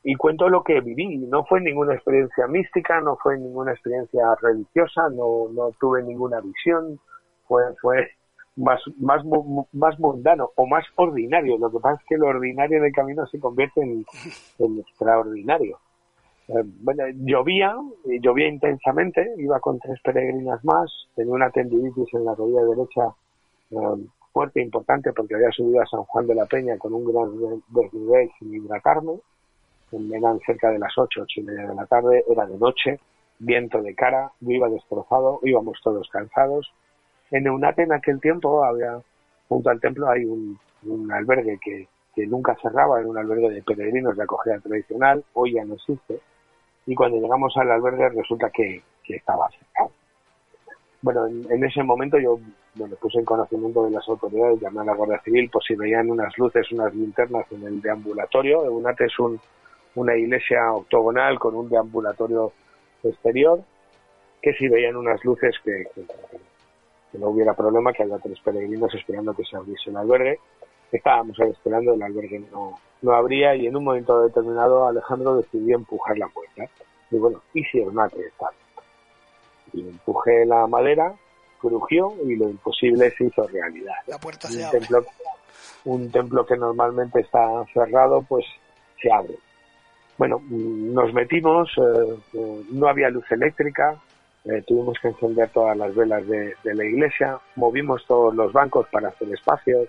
y 0.04 0.16
cuento 0.16 0.50
lo 0.50 0.64
que 0.64 0.82
viví, 0.82 1.18
no 1.18 1.46
fue 1.46 1.62
ninguna 1.62 1.94
experiencia 1.94 2.46
mística, 2.48 3.00
no 3.00 3.16
fue 3.16 3.38
ninguna 3.38 3.72
experiencia 3.72 4.24
religiosa, 4.42 5.04
no, 5.10 5.48
no 5.52 5.72
tuve 5.80 6.04
ninguna 6.04 6.42
visión, 6.42 7.00
fue, 7.48 7.64
fue 7.82 8.12
más, 8.56 8.82
más, 8.98 9.24
más 9.72 10.00
mundano 10.00 10.52
o 10.56 10.68
más 10.68 10.86
ordinario. 10.96 11.58
Lo 11.58 11.72
que 11.72 11.80
pasa 11.80 12.00
es 12.02 12.08
que 12.08 12.18
lo 12.18 12.28
ordinario 12.28 12.78
en 12.78 12.86
el 12.86 12.92
camino 12.92 13.26
se 13.28 13.40
convierte 13.40 13.82
en, 13.82 14.06
extraordinario. 14.80 15.80
Eh, 16.48 16.64
bueno, 16.82 17.04
llovía, 17.24 17.76
llovía 18.22 18.48
intensamente, 18.48 19.34
iba 19.38 19.60
con 19.60 19.80
tres 19.80 20.00
peregrinas 20.04 20.64
más, 20.66 20.92
tenía 21.16 21.34
una 21.34 21.50
tendinitis 21.50 22.14
en 22.14 22.26
la 22.26 22.36
rodilla 22.36 22.66
derecha 22.66 23.16
eh, 23.72 24.06
fuerte 24.34 24.62
importante 24.62 25.14
porque 25.14 25.36
había 25.36 25.52
subido 25.52 25.82
a 25.82 25.86
San 25.86 26.04
Juan 26.04 26.28
de 26.28 26.36
la 26.36 26.46
Peña 26.46 26.78
con 26.78 26.94
un 26.94 27.06
gran 27.06 27.62
desnivel 27.70 28.30
sin 28.40 28.54
hidratarme. 28.54 29.14
eran 30.12 30.40
cerca 30.40 30.72
de 30.72 30.80
las 30.80 30.98
ocho, 30.98 31.22
ocho 31.22 31.40
y 31.40 31.44
media 31.44 31.68
de 31.68 31.76
la 31.76 31.86
tarde, 31.86 32.24
era 32.28 32.46
de 32.46 32.58
noche, 32.58 33.00
viento 33.40 33.82
de 33.82 33.94
cara, 33.94 34.32
yo 34.42 34.52
iba 34.52 34.68
destrozado, 34.70 35.40
íbamos 35.44 35.80
todos 35.84 36.10
cansados. 36.10 36.74
En 37.34 37.48
Eunate 37.48 37.82
en 37.82 37.92
aquel 37.92 38.22
tiempo 38.22 38.64
había, 38.64 39.00
junto 39.50 39.70
al 39.72 39.82
templo 39.82 40.08
hay 40.08 40.24
un, 40.24 40.56
albergue 41.12 41.58
que, 41.60 42.28
nunca 42.28 42.56
cerraba, 42.62 43.00
era 43.00 43.10
un 43.10 43.18
albergue 43.18 43.50
de 43.50 43.64
peregrinos 43.64 44.16
de 44.16 44.22
acogida 44.22 44.60
tradicional, 44.60 45.24
hoy 45.34 45.54
ya 45.54 45.66
no 45.66 45.74
existe, 45.74 46.20
y 46.86 46.94
cuando 46.94 47.20
llegamos 47.20 47.52
al 47.58 47.72
albergue 47.72 48.10
resulta 48.10 48.52
que, 48.52 48.84
estaba 49.08 49.50
cerrado. 49.50 49.92
Bueno, 51.02 51.26
en, 51.26 51.64
ese 51.64 51.82
momento 51.82 52.20
yo 52.20 52.40
bueno, 52.76 52.96
puse 52.98 53.18
en 53.18 53.26
conocimiento 53.26 53.84
de 53.84 53.92
las 53.92 54.08
autoridades, 54.08 54.62
llamé 54.62 54.82
a 54.82 54.86
la 54.86 54.94
Guardia 54.94 55.20
Civil 55.24 55.50
por 55.50 55.64
si 55.64 55.74
veían 55.74 56.12
unas 56.12 56.38
luces, 56.38 56.72
unas 56.72 56.94
linternas 56.94 57.52
en 57.52 57.64
el 57.64 57.82
deambulatorio. 57.82 58.64
Eunate 58.64 59.06
es 59.06 59.20
un, 59.20 59.40
una 59.96 60.16
iglesia 60.16 60.72
octogonal 60.72 61.40
con 61.40 61.56
un 61.56 61.68
deambulatorio 61.68 62.54
exterior, 63.04 63.60
que 64.40 64.54
si 64.54 64.68
veían 64.68 64.96
unas 64.96 65.24
luces 65.26 65.56
que, 65.64 65.88
no 67.18 67.30
hubiera 67.30 67.54
problema, 67.54 67.94
que 67.94 68.04
había 68.04 68.18
tres 68.18 68.40
peregrinos 68.40 68.94
esperando 68.94 69.34
que 69.34 69.44
se 69.44 69.56
abriese 69.56 69.90
el 69.90 69.98
albergue. 69.98 70.40
Estábamos 70.92 71.40
esperando, 71.40 71.94
el 71.94 72.04
albergue 72.04 72.40
no, 72.52 72.80
no 73.02 73.14
abría 73.14 73.56
y 73.56 73.68
en 73.68 73.76
un 73.76 73.84
momento 73.84 74.22
determinado 74.22 74.88
Alejandro 74.88 75.38
decidió 75.38 75.76
empujar 75.76 76.18
la 76.18 76.28
puerta. 76.28 76.66
Y 77.12 77.18
bueno, 77.18 77.42
y 77.54 77.64
si 77.66 77.80
está. 77.80 78.50
Y 79.74 79.82
empujé 79.82 80.46
la 80.46 80.68
madera, 80.68 81.14
crujió 81.60 82.14
y 82.26 82.36
lo 82.36 82.50
imposible 82.50 83.12
se 83.12 83.26
hizo 83.26 83.48
realidad. 83.48 83.96
La 84.08 84.18
puerta 84.18 84.48
se 84.48 84.60
un 84.60 84.66
abre. 84.66 84.80
Templo, 84.80 85.06
un 85.86 86.12
templo 86.12 86.46
que 86.46 86.58
normalmente 86.58 87.22
está 87.22 87.66
cerrado, 87.74 88.22
pues 88.24 88.46
se 89.02 89.12
abre. 89.12 89.36
Bueno, 90.18 90.42
nos 90.50 91.14
metimos, 91.14 91.70
eh, 91.78 92.16
eh, 92.34 92.64
no 92.72 92.88
había 92.88 93.10
luz 93.10 93.26
eléctrica, 93.32 94.00
eh, 94.46 94.62
tuvimos 94.68 94.98
que 95.02 95.08
encender 95.08 95.50
todas 95.50 95.78
las 95.78 95.96
velas 95.96 96.28
de, 96.28 96.56
la 96.64 96.84
iglesia, 96.84 97.40
movimos 97.56 98.06
todos 98.06 98.36
los 98.36 98.52
bancos 98.52 98.88
para 98.92 99.10
hacer 99.10 99.32
espacio, 99.34 99.88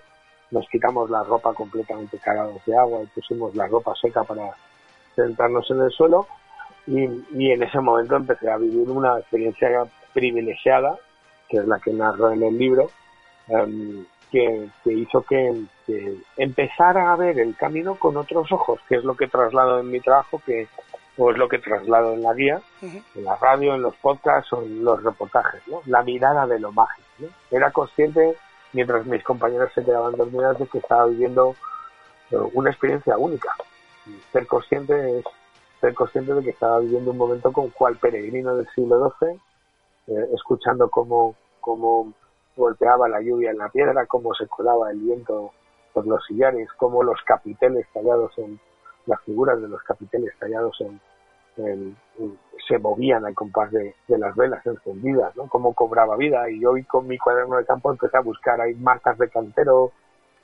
nos 0.51 0.67
quitamos 0.69 1.09
la 1.09 1.23
ropa 1.23 1.53
completamente 1.53 2.17
cagados 2.19 2.63
de 2.65 2.77
agua 2.77 3.01
y 3.03 3.07
pusimos 3.07 3.53
la 3.55 3.67
ropa 3.67 3.93
seca 4.01 4.23
para 4.23 4.51
sentarnos 5.15 5.69
en 5.71 5.81
el 5.81 5.91
suelo. 5.91 6.27
Y, 6.87 7.51
en 7.51 7.63
ese 7.63 7.79
momento 7.79 8.15
empecé 8.15 8.49
a 8.49 8.57
vivir 8.57 8.89
una 8.89 9.17
experiencia 9.19 9.85
privilegiada, 10.13 10.97
que 11.49 11.57
es 11.57 11.67
la 11.67 11.79
que 11.79 11.91
narro 11.91 12.31
en 12.31 12.43
el 12.43 12.57
libro, 12.57 12.91
em, 13.47 14.05
que, 14.31 14.69
hizo 14.85 15.21
que, 15.23 15.65
empezara 16.37 17.11
a 17.11 17.15
ver 17.15 17.39
el 17.39 17.55
camino 17.55 17.95
con 17.95 18.15
otros 18.17 18.51
ojos, 18.51 18.79
que 18.87 18.95
es 18.95 19.03
lo 19.03 19.15
que 19.15 19.27
traslado 19.27 19.79
en 19.79 19.91
mi 19.91 19.99
trabajo, 19.99 20.41
que 20.45 20.67
o 21.17 21.31
es 21.31 21.37
lo 21.37 21.47
que 21.47 21.59
traslado 21.59 22.13
en 22.13 22.23
la 22.23 22.33
guía, 22.33 22.61
en 22.81 23.23
la 23.23 23.35
radio, 23.35 23.75
en 23.75 23.81
los 23.81 23.95
podcasts 23.95 24.51
o 24.53 24.61
en 24.61 24.83
los 24.83 25.01
reportajes, 25.03 25.61
¿no? 25.67 25.81
La 25.85 26.03
mirada 26.03 26.45
de 26.45 26.59
lo 26.59 26.71
mágico, 26.71 27.07
Era 27.51 27.71
consciente, 27.71 28.35
mientras 28.73 29.05
mis 29.05 29.23
compañeros 29.23 29.71
se 29.73 29.83
quedaban 29.83 30.15
dormidas, 30.15 30.59
de 30.59 30.67
que 30.67 30.79
estaba 30.79 31.05
viviendo 31.05 31.55
eh, 32.31 32.37
una 32.53 32.69
experiencia 32.69 33.17
única. 33.17 33.49
ser 34.31 34.45
consciente 34.45 35.19
es 35.19 35.25
ser 35.79 35.93
consciente 35.93 36.33
de 36.33 36.43
que 36.43 36.49
estaba 36.49 36.79
viviendo 36.79 37.11
un 37.11 37.17
momento 37.17 37.51
con 37.51 37.69
cual 37.69 37.97
peregrino 37.97 38.55
del 38.55 38.67
siglo 38.75 39.13
XII, 39.19 39.39
eh, 40.07 40.27
escuchando 40.33 40.89
cómo, 40.89 41.35
cómo 41.61 42.13
golpeaba 42.55 43.07
la 43.07 43.21
lluvia 43.21 43.51
en 43.51 43.57
la 43.57 43.69
piedra, 43.69 44.05
cómo 44.05 44.33
se 44.33 44.47
colaba 44.47 44.91
el 44.91 44.99
viento 44.99 45.51
por 45.93 46.05
los 46.07 46.25
sillares, 46.25 46.67
cómo 46.77 47.03
los 47.03 47.21
capiteles 47.25 47.87
tallados 47.93 48.37
en 48.37 48.59
las 49.05 49.21
figuras 49.21 49.61
de 49.61 49.67
los 49.67 49.81
capiteles 49.83 50.33
tallados 50.39 50.79
en, 50.81 50.99
se 52.67 52.79
movían 52.79 53.25
al 53.25 53.33
compás 53.33 53.71
de, 53.71 53.95
las 54.07 54.35
velas 54.35 54.65
encendidas, 54.65 55.35
¿no? 55.35 55.47
Cómo 55.47 55.73
cobraba 55.73 56.17
vida. 56.17 56.49
Y 56.49 56.59
yo 56.59 56.73
con 56.87 57.07
mi 57.07 57.17
cuaderno 57.17 57.57
de 57.57 57.65
campo 57.65 57.91
empecé 57.91 58.17
a 58.17 58.21
buscar, 58.21 58.59
hay 58.59 58.75
marcas 58.75 59.17
de 59.17 59.29
cantero, 59.29 59.91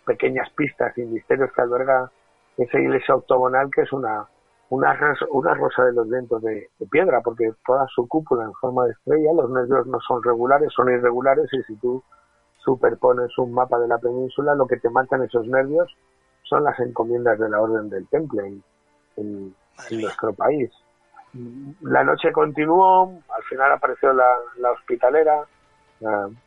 pequeñas 0.06 0.50
pistas 0.52 0.98
y 0.98 1.02
misterios 1.02 1.52
que 1.54 1.62
alberga 1.62 2.12
esa 2.58 2.80
iglesia 2.80 3.16
octogonal 3.16 3.70
que 3.74 3.82
es 3.82 3.92
una, 3.92 4.28
una, 4.70 4.98
una 5.32 5.54
rosa 5.54 5.86
de 5.86 5.94
los 5.94 6.10
vientos 6.10 6.42
de, 6.42 6.70
piedra, 6.90 7.22
porque 7.22 7.52
toda 7.66 7.86
su 7.88 8.08
cúpula 8.08 8.46
en 8.46 8.54
forma 8.54 8.86
de 8.86 8.92
estrella, 8.92 9.34
los 9.34 9.50
nervios 9.50 9.88
no 9.88 10.00
son 10.02 10.24
regulares, 10.24 10.72
son 10.74 10.92
irregulares, 10.92 11.48
y 11.54 11.62
si 11.64 11.76
tú 11.76 12.04
superpones 12.64 13.38
un 13.38 13.54
mapa 13.54 13.80
de 13.80 13.88
la 13.88 13.98
península, 13.98 14.56
lo 14.56 14.68
que 14.68 14.78
te 14.78 14.90
matan 14.90 15.24
esos 15.24 15.48
nervios 15.48 15.90
son 16.52 16.66
las 16.66 16.78
encomiendas 16.82 17.40
de 17.40 17.50
la 17.50 17.62
Orden 17.62 17.90
del 17.90 18.06
Temple 18.10 18.60
en, 19.16 19.56
nuestro 19.90 20.34
país. 20.34 20.70
La 21.80 22.04
noche 22.04 22.32
continuó, 22.34 23.06
al 23.06 23.44
final 23.44 23.72
apareció 23.72 24.12
la, 24.12 24.72
hospitalera, 24.74 25.46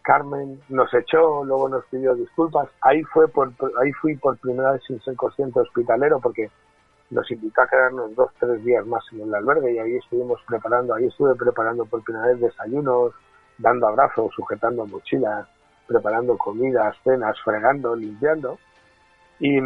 Carmen 0.02 0.60
nos 0.68 0.92
echó, 0.92 1.42
luego 1.44 1.70
nos 1.70 1.86
pidió 1.86 2.14
disculpas. 2.14 2.68
Ahí 2.82 3.02
fue 3.04 3.28
por, 3.28 3.50
ahí 3.82 3.92
fui 3.92 4.14
por 4.16 4.36
primera 4.36 4.72
vez 4.72 4.82
sin 4.86 5.00
ser 5.00 5.16
consciente 5.16 5.60
hospitalero 5.60 6.20
porque 6.20 6.50
nos 7.10 7.30
invitó 7.30 7.62
a 7.62 7.68
quedarnos 7.68 8.14
dos, 8.14 8.30
tres 8.38 8.62
días 8.62 8.84
más 8.86 9.02
en 9.12 9.22
el 9.22 9.34
albergue 9.34 9.72
y 9.72 9.78
ahí 9.78 9.96
estuvimos 9.96 10.38
preparando, 10.46 10.94
ahí 10.94 11.06
estuve 11.06 11.34
preparando 11.34 11.86
por 11.86 12.02
primera 12.04 12.26
vez 12.26 12.40
desayunos, 12.40 13.12
dando 13.56 13.86
abrazos, 13.86 14.32
sujetando 14.34 14.86
mochilas, 14.86 15.46
preparando 15.86 16.36
comidas, 16.36 16.94
cenas, 17.04 17.36
fregando, 17.42 17.96
limpiando. 17.96 18.58
Y, 19.40 19.58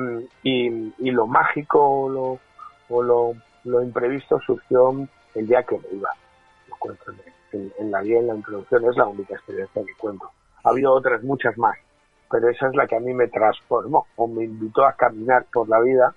y, 0.43 1.11
lo 1.11 1.27
mágico 1.27 2.09
lo, 2.09 2.39
o 2.89 3.03
lo, 3.03 3.35
lo, 3.65 3.83
imprevisto 3.83 4.41
surgió 4.41 5.07
el 5.35 5.47
día 5.47 5.63
que 5.63 5.79
me 5.79 5.99
iba. 5.99 6.11
Lo 6.69 6.77
cuento 6.77 7.13
en, 7.53 7.73
en, 7.79 7.91
la 7.91 8.03
guía, 8.03 8.19
en 8.19 8.29
la 8.29 8.35
introducción, 8.35 8.85
es 8.87 8.97
la 8.97 9.07
única 9.07 9.35
experiencia 9.35 9.83
que 9.85 9.95
cuento. 9.95 10.31
Ha 10.65 10.71
habido 10.71 10.93
otras 10.93 11.23
muchas 11.23 11.57
más, 11.59 11.77
pero 12.31 12.49
esa 12.49 12.69
es 12.69 12.75
la 12.75 12.87
que 12.87 12.97
a 12.97 13.01
mí 13.01 13.13
me 13.13 13.29
transformó 13.29 14.07
o 14.17 14.27
me 14.27 14.45
invitó 14.45 14.85
a 14.85 14.95
caminar 14.95 15.47
por 15.53 15.69
la 15.69 15.81
vida 15.81 16.15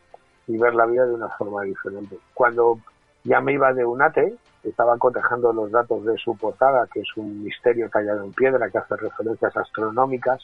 y 0.48 0.58
ver 0.58 0.74
la 0.74 0.86
vida 0.86 1.06
de 1.06 1.14
una 1.14 1.30
forma 1.30 1.64
diferente. 1.64 2.18
Cuando 2.34 2.80
ya 3.24 3.40
me 3.42 3.54
iba 3.54 3.74
de 3.74 3.86
UNATE, 3.86 4.36
estaba 4.64 4.98
cotejando 4.98 5.54
los 5.54 5.72
datos 5.72 6.06
de 6.06 6.18
su 6.18 6.36
portada, 6.38 6.88
que 6.92 7.02
es 7.02 7.18
un 7.18 7.44
misterio 7.44 7.90
tallado 7.90 8.24
en 8.24 8.34
piedra 8.34 8.70
que 8.70 8.78
hace 8.78 8.96
referencias 8.96 9.56
astronómicas, 9.56 10.42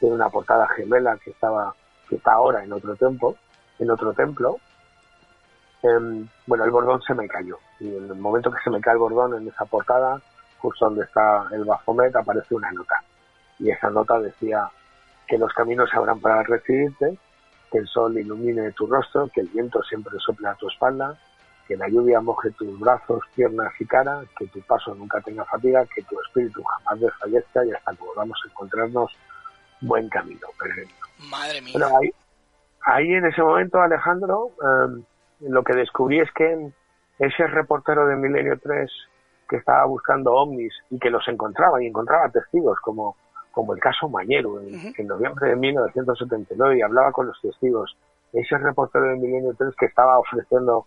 tiene 0.00 0.14
una 0.14 0.28
portada 0.28 0.66
gemela 0.68 1.18
que 1.22 1.30
estaba 1.30 1.74
que 2.08 2.16
está 2.16 2.32
ahora 2.32 2.64
en 2.64 2.72
otro 2.72 2.96
templo, 2.96 3.36
en 3.78 3.90
otro 3.90 4.12
templo. 4.12 4.58
Em, 5.82 6.28
bueno, 6.46 6.64
el 6.64 6.70
bordón 6.70 7.00
se 7.02 7.14
me 7.14 7.28
cayó 7.28 7.58
y 7.78 7.94
en 7.96 8.10
el 8.10 8.16
momento 8.16 8.50
que 8.50 8.60
se 8.62 8.70
me 8.70 8.80
cae 8.80 8.94
el 8.94 8.98
bordón 8.98 9.34
en 9.34 9.48
esa 9.48 9.64
portada, 9.64 10.20
justo 10.58 10.86
donde 10.86 11.04
está 11.04 11.46
el 11.52 11.64
Bafomet, 11.64 12.14
aparece 12.16 12.54
una 12.54 12.70
nota 12.72 12.96
y 13.58 13.70
esa 13.70 13.90
nota 13.90 14.18
decía 14.20 14.68
que 15.26 15.38
los 15.38 15.52
caminos 15.52 15.90
se 15.90 15.96
abran 15.96 16.20
para 16.20 16.42
recibirte 16.42 17.18
que 17.70 17.78
el 17.78 17.86
sol 17.86 18.16
ilumine 18.16 18.72
tu 18.72 18.86
rostro, 18.86 19.28
que 19.28 19.42
el 19.42 19.48
viento 19.48 19.82
siempre 19.82 20.18
sople 20.18 20.48
a 20.48 20.54
tu 20.54 20.68
espalda, 20.68 21.18
que 21.66 21.76
la 21.76 21.88
lluvia 21.88 22.20
moje 22.20 22.50
tus 22.52 22.78
brazos, 22.80 23.22
piernas 23.34 23.72
y 23.78 23.84
cara, 23.84 24.22
que 24.38 24.46
tu 24.46 24.60
paso 24.62 24.94
nunca 24.94 25.20
tenga 25.20 25.44
fatiga, 25.44 25.84
que 25.94 26.02
tu 26.02 26.18
espíritu 26.22 26.62
jamás 26.62 27.00
desfallezca 27.00 27.64
y 27.66 27.72
hasta 27.72 27.92
que 27.92 28.04
volvamos 28.04 28.40
a 28.42 28.48
encontrarnos 28.48 29.12
buen 29.80 30.08
camino. 30.08 30.46
Madre 31.30 31.60
mía. 31.60 31.74
ahí, 32.82 33.12
en 33.12 33.26
ese 33.26 33.42
momento, 33.42 33.80
Alejandro, 33.80 34.52
em, 34.62 35.04
lo 35.40 35.62
que 35.62 35.74
descubrí 35.74 36.20
es 36.20 36.30
que 36.32 36.70
ese 37.18 37.46
reportero 37.46 38.06
de 38.06 38.16
Milenio 38.16 38.58
3 38.58 38.90
que 39.48 39.56
estaba 39.56 39.84
buscando 39.86 40.34
ovnis 40.34 40.72
y 40.90 40.98
que 40.98 41.10
los 41.10 41.26
encontraba 41.28 41.82
y 41.82 41.86
encontraba 41.86 42.30
testigos 42.30 42.78
como 42.80 43.16
como 43.58 43.74
el 43.74 43.80
caso 43.80 44.08
Mañero, 44.08 44.60
en, 44.60 45.06
noviembre 45.08 45.48
de 45.48 45.56
1979, 45.56 46.78
y 46.78 46.82
hablaba 46.82 47.10
con 47.10 47.26
los 47.26 47.40
testigos. 47.40 47.96
Ese 48.32 48.56
reportero 48.56 49.06
de 49.06 49.16
Milenio 49.16 49.52
3 49.58 49.74
que 49.76 49.86
estaba 49.86 50.16
ofreciendo 50.16 50.86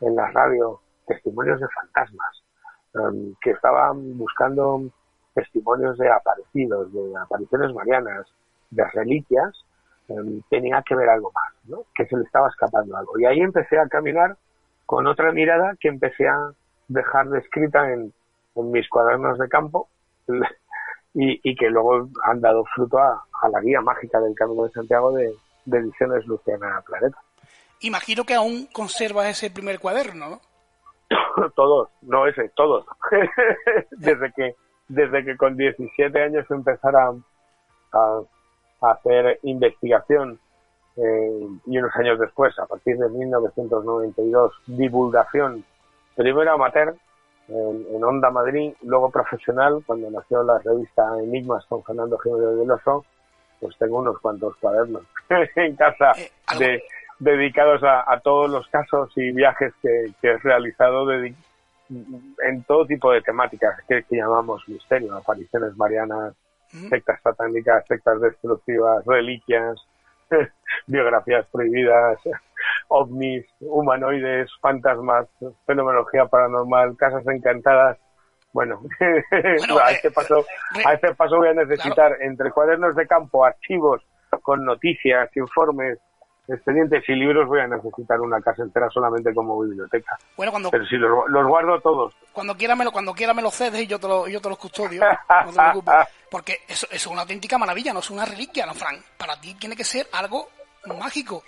en 0.00 0.16
la 0.16 0.28
radio 0.32 0.80
testimonios 1.06 1.60
de 1.60 1.68
fantasmas, 1.68 2.42
em, 2.94 3.36
que 3.40 3.52
estaban 3.52 4.18
buscando 4.18 4.82
testimonios 5.38 5.96
de 5.98 6.10
aparecidos, 6.10 6.92
de 6.92 7.16
apariciones 7.16 7.72
marianas, 7.72 8.26
de 8.70 8.84
reliquias, 8.92 9.54
em, 10.08 10.42
tenía 10.50 10.82
que 10.82 10.96
ver 10.96 11.08
algo 11.08 11.30
más, 11.32 11.54
¿no? 11.64 11.84
que 11.94 12.06
se 12.06 12.16
le 12.16 12.24
estaba 12.24 12.48
escapando 12.48 12.96
algo. 12.96 13.18
Y 13.18 13.24
ahí 13.24 13.40
empecé 13.40 13.78
a 13.78 13.86
caminar 13.86 14.36
con 14.84 15.06
otra 15.06 15.30
mirada 15.32 15.76
que 15.78 15.88
empecé 15.88 16.26
a 16.26 16.50
dejar 16.88 17.28
descrita 17.28 17.92
en, 17.92 18.12
en 18.56 18.70
mis 18.72 18.88
cuadernos 18.88 19.38
de 19.38 19.48
campo 19.48 19.88
y, 21.14 21.56
que 21.56 21.70
luego 21.70 22.08
han 22.24 22.40
dado 22.40 22.64
fruto 22.74 22.98
a, 22.98 23.24
la 23.52 23.60
guía 23.60 23.80
mágica 23.80 24.20
del 24.20 24.34
Camino 24.34 24.64
de 24.64 24.70
Santiago 24.70 25.12
de, 25.12 25.32
Ediciones 25.70 26.26
Luciana 26.26 26.82
Planeta. 26.86 27.18
Imagino 27.80 28.24
que 28.24 28.34
aún 28.34 28.66
conservas 28.72 29.26
ese 29.26 29.50
primer 29.50 29.78
cuaderno, 29.78 30.30
¿no? 30.30 31.50
todos, 31.54 31.90
no 32.02 32.26
ese, 32.26 32.48
todos. 32.56 32.86
desde 33.90 34.32
que 34.32 34.56
desde 34.88 35.24
que 35.24 35.36
con 35.36 35.56
17 35.56 36.22
años 36.22 36.50
empezara 36.50 37.12
a, 37.92 38.20
hacer 38.80 39.40
investigación 39.42 40.38
eh, 40.96 41.46
y 41.66 41.78
unos 41.78 41.94
años 41.96 42.18
después, 42.18 42.56
a 42.58 42.66
partir 42.66 42.96
de 42.96 43.08
1992, 43.08 44.52
divulgación, 44.66 45.64
primero 46.14 46.52
amateur 46.52 46.94
en, 47.48 48.04
Onda 48.04 48.30
Madrid, 48.30 48.72
luego 48.82 49.10
profesional, 49.10 49.82
cuando 49.86 50.10
nació 50.10 50.42
la 50.42 50.58
revista 50.58 51.02
Enigmas 51.22 51.64
con 51.66 51.82
Fernando 51.82 52.18
Jiménez 52.18 52.58
del 52.58 52.70
Oso, 52.70 53.04
pues 53.60 53.76
tengo 53.78 53.98
unos 53.98 54.18
cuantos 54.20 54.56
cuadernos 54.56 55.02
en 55.56 55.74
casa 55.74 56.12
eh, 56.12 56.30
de, 56.58 56.82
dedicados 57.18 57.82
a, 57.82 58.20
todos 58.20 58.50
los 58.50 58.66
casos 58.68 59.10
y 59.16 59.32
viajes 59.32 59.72
que, 59.82 60.12
he 60.22 60.38
realizado 60.38 61.06
en 61.90 62.62
todo 62.64 62.86
tipo 62.86 63.12
de 63.12 63.22
temáticas 63.22 63.80
que, 63.88 64.04
llamamos 64.10 64.66
misterio, 64.68 65.16
apariciones 65.16 65.76
marianas, 65.76 66.34
sectas 66.88 67.20
satánicas, 67.22 67.84
sectas 67.86 68.20
destructivas, 68.20 69.04
reliquias, 69.06 69.76
biografías 70.86 71.46
prohibidas, 71.50 72.18
ovnis, 72.88 73.46
humanoides, 73.60 74.50
fantasmas, 74.60 75.26
fenomenología 75.66 76.26
paranormal, 76.26 76.96
casas 76.96 77.26
encantadas. 77.26 77.98
Bueno, 78.52 78.80
a, 79.00 79.90
este 79.90 80.10
paso, 80.10 80.44
a 80.84 80.94
este 80.94 81.14
paso 81.14 81.36
voy 81.36 81.48
a 81.48 81.54
necesitar 81.54 82.16
entre 82.20 82.50
cuadernos 82.50 82.96
de 82.96 83.06
campo, 83.06 83.44
archivos 83.44 84.02
con 84.42 84.64
noticias, 84.64 85.34
informes, 85.36 85.98
expedientes 86.48 87.04
y 87.08 87.14
libros 87.14 87.46
voy 87.46 87.60
a 87.60 87.66
necesitar 87.66 88.20
una 88.20 88.40
casa 88.40 88.62
entera 88.62 88.88
solamente 88.90 89.34
como 89.34 89.60
biblioteca. 89.60 90.18
Bueno, 90.36 90.50
cuando, 90.50 90.70
Pero 90.70 90.86
si 90.86 90.96
los, 90.96 91.46
guardo 91.46 91.80
todos. 91.80 92.14
Cuando 92.32 92.56
quiera 92.56 92.74
me 92.74 92.84
lo, 92.84 92.92
cuando 92.92 93.12
quiera 93.12 93.34
me 93.34 93.42
lo 93.42 93.50
cedes 93.50 93.82
y 93.82 93.86
yo 93.86 93.98
te, 93.98 94.08
lo, 94.08 94.26
yo 94.28 94.40
te 94.40 94.48
los 94.48 94.58
custodio. 94.58 95.02
no 95.44 95.50
te 95.50 95.58
preocupes. 95.58 95.94
Porque 96.30 96.58
eso, 96.66 96.86
es 96.90 97.06
una 97.06 97.22
auténtica 97.22 97.58
maravilla, 97.58 97.92
no 97.92 98.00
es 98.00 98.10
una 98.10 98.24
reliquia, 98.24 98.66
¿no, 98.66 98.74
Frank? 98.74 99.00
Para 99.16 99.38
ti 99.40 99.54
tiene 99.54 99.76
que 99.76 99.84
ser 99.84 100.06
algo 100.12 100.48
mágico. 100.98 101.42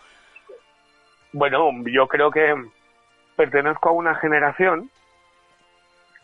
Bueno, 1.32 1.70
yo 1.86 2.06
creo 2.06 2.30
que 2.30 2.54
pertenezco 3.36 3.88
a 3.88 3.92
una 3.92 4.14
generación 4.16 4.90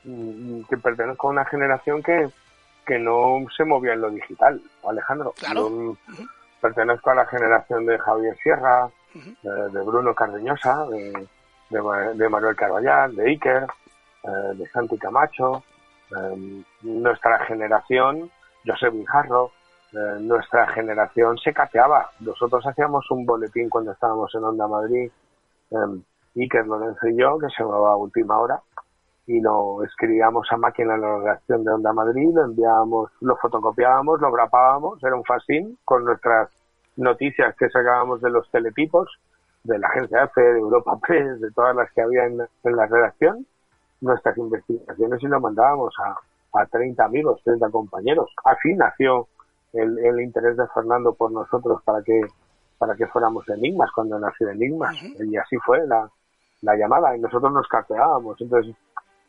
mm, 0.05 0.63
que 0.69 0.77
pertenezco 0.77 1.29
a 1.29 1.31
una 1.31 1.45
generación 1.47 2.03
que, 2.03 2.29
que 2.85 2.99
no 2.99 3.47
se 3.57 3.65
movía 3.65 3.95
en 3.95 4.03
lo 4.03 4.11
digital, 4.11 4.61
Alejandro. 4.85 5.33
Claro 5.39 5.97
pertenezco 6.61 7.11
a 7.11 7.15
la 7.15 7.27
generación 7.27 7.87
de 7.87 7.99
Javier 7.99 8.37
Sierra, 8.43 8.89
de, 9.43 9.83
Bruno 9.83 10.15
Cardeñosa, 10.15 10.87
de, 10.87 11.27
de, 11.71 12.29
Manuel 12.29 12.57
Carballal, 12.57 13.15
de 13.17 13.31
Iker, 13.31 13.67
eh, 14.23 14.55
de 14.55 14.69
Santi 14.69 14.99
Camacho, 14.99 15.63
em, 16.11 16.65
nuestra 16.83 17.39
generación, 17.47 18.31
José 18.67 18.91
Bijarro, 18.91 19.53
eh, 19.93 20.19
nuestra 20.21 20.67
generación 20.69 21.39
se 21.39 21.53
cateaba. 21.53 22.11
Nosotros 22.21 22.67
hacíamos 22.67 23.11
un 23.11 23.25
boletín 23.25 23.71
cuando 23.71 23.93
estábamos 23.93 24.35
en 24.35 24.45
Onda 24.45 24.67
Madrid, 24.67 25.11
em, 25.71 26.03
Iker 26.37 26.67
Lorenzo 26.67 27.09
y 27.09 27.17
yo, 27.19 27.39
que 27.39 27.49
se 27.49 27.63
llamaba 27.63 27.97
Última 27.97 28.39
Hora, 28.39 28.61
y 29.27 29.41
lo 29.41 29.83
escribíamos 29.83 30.47
a 30.53 30.57
máquina 30.57 30.95
en 30.95 31.01
la 31.01 31.19
redacción 31.19 31.65
de 31.65 31.73
Onda 31.73 31.93
Madrid, 31.93 32.31
lo 32.33 32.45
enviábamos, 32.45 33.11
lo 33.21 33.37
fotocopiábamos, 33.37 34.21
lo 34.21 34.31
grapábamos, 34.31 35.03
era 35.03 35.17
un 35.17 35.25
fascín 35.25 35.77
con 35.85 36.05
nuestras 36.05 36.49
noticias 36.97 37.55
que 37.57 37.69
sacábamos 37.69 38.21
de 38.21 38.31
los 38.31 38.49
teletipos, 38.51 39.09
de 39.65 39.79
la 39.79 39.89
agencia 39.89 40.25
EFE, 40.25 40.41
de 40.41 40.59
Europa 40.61 40.97
Press, 41.03 41.41
de 41.41 41.51
todas 41.51 41.75
las 41.75 41.91
que 41.93 42.03
había 42.03 42.25
en, 42.27 42.39
la 42.39 42.87
redacción, 42.87 43.45
nuestras 44.01 44.39
investigaciones 44.39 45.23
y 45.23 45.27
lo 45.27 45.41
mandábamos 45.41 45.93
a, 45.99 46.61
a 46.61 46.67
30 46.67 47.05
amigos, 47.05 47.41
30 47.45 47.69
compañeros. 47.71 48.31
Así 48.45 48.75
nació 48.75 49.27
el, 49.73 49.99
el, 49.99 50.21
interés 50.21 50.57
de 50.57 50.69
Fernando 50.69 51.15
por 51.15 51.33
nosotros 51.33 51.83
para 51.83 52.03
que 52.03 52.21
para 52.79 52.95
que 52.95 53.07
fuéramos 53.07 53.49
enigmas 53.49 53.91
cuando 53.91 54.19
nació 54.19 54.51
Enigmas. 54.51 54.95
Y 55.19 55.35
así 55.37 55.57
fue 55.65 55.87
la, 55.87 56.11
la 56.61 56.77
llamada 56.77 57.17
y 57.17 57.21
nosotros 57.21 57.51
nos 57.51 57.67
carteábamos. 57.69 58.39
Entonces 58.39 58.77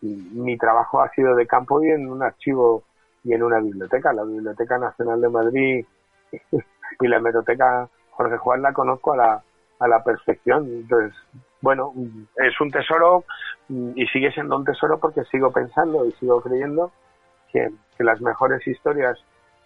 mi 0.01 0.57
trabajo 0.57 1.01
ha 1.01 1.10
sido 1.12 1.36
de 1.36 1.47
campo 1.47 1.83
y 1.83 1.89
en 1.89 2.07
un 2.07 2.23
archivo 2.23 2.83
y 3.23 3.33
en 3.33 3.43
una 3.43 3.60
biblioteca, 3.60 4.13
la 4.13 4.23
Biblioteca 4.23 4.77
Nacional 4.77 5.19
de 5.19 5.29
Madrid 5.29 5.86
y 7.01 7.07
la 7.07 7.17
hemeroteca 7.17 7.89
Jorge 8.12 8.38
Juan 8.38 8.62
la 8.62 8.73
conozco 8.73 9.13
a 9.13 9.17
la, 9.17 9.43
a 9.79 9.88
la 9.88 10.03
perfección. 10.03 10.65
Entonces, 10.65 11.13
bueno, 11.62 11.93
es 12.38 12.60
un 12.62 12.71
tesoro 12.71 13.25
y 13.69 14.05
sigue 14.07 14.31
siendo 14.31 14.55
un 14.55 14.65
tesoro 14.65 14.99
porque 14.99 15.23
sigo 15.25 15.51
pensando 15.51 16.05
y 16.05 16.12
sigo 16.13 16.41
creyendo 16.41 16.91
que, 17.51 17.69
las 17.99 18.21
mejores 18.21 18.65
historias 18.67 19.17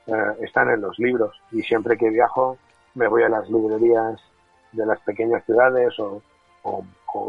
eh, 0.07 0.13
están 0.39 0.69
en 0.69 0.79
los 0.79 0.97
libros 0.99 1.37
y 1.51 1.61
siempre 1.63 1.97
que 1.97 2.09
viajo 2.09 2.57
me 2.95 3.07
voy 3.09 3.23
a 3.23 3.29
las 3.29 3.49
librerías 3.49 4.21
de 4.71 4.85
las 4.85 5.01
pequeñas 5.01 5.43
ciudades 5.43 5.93
o, 5.99 6.21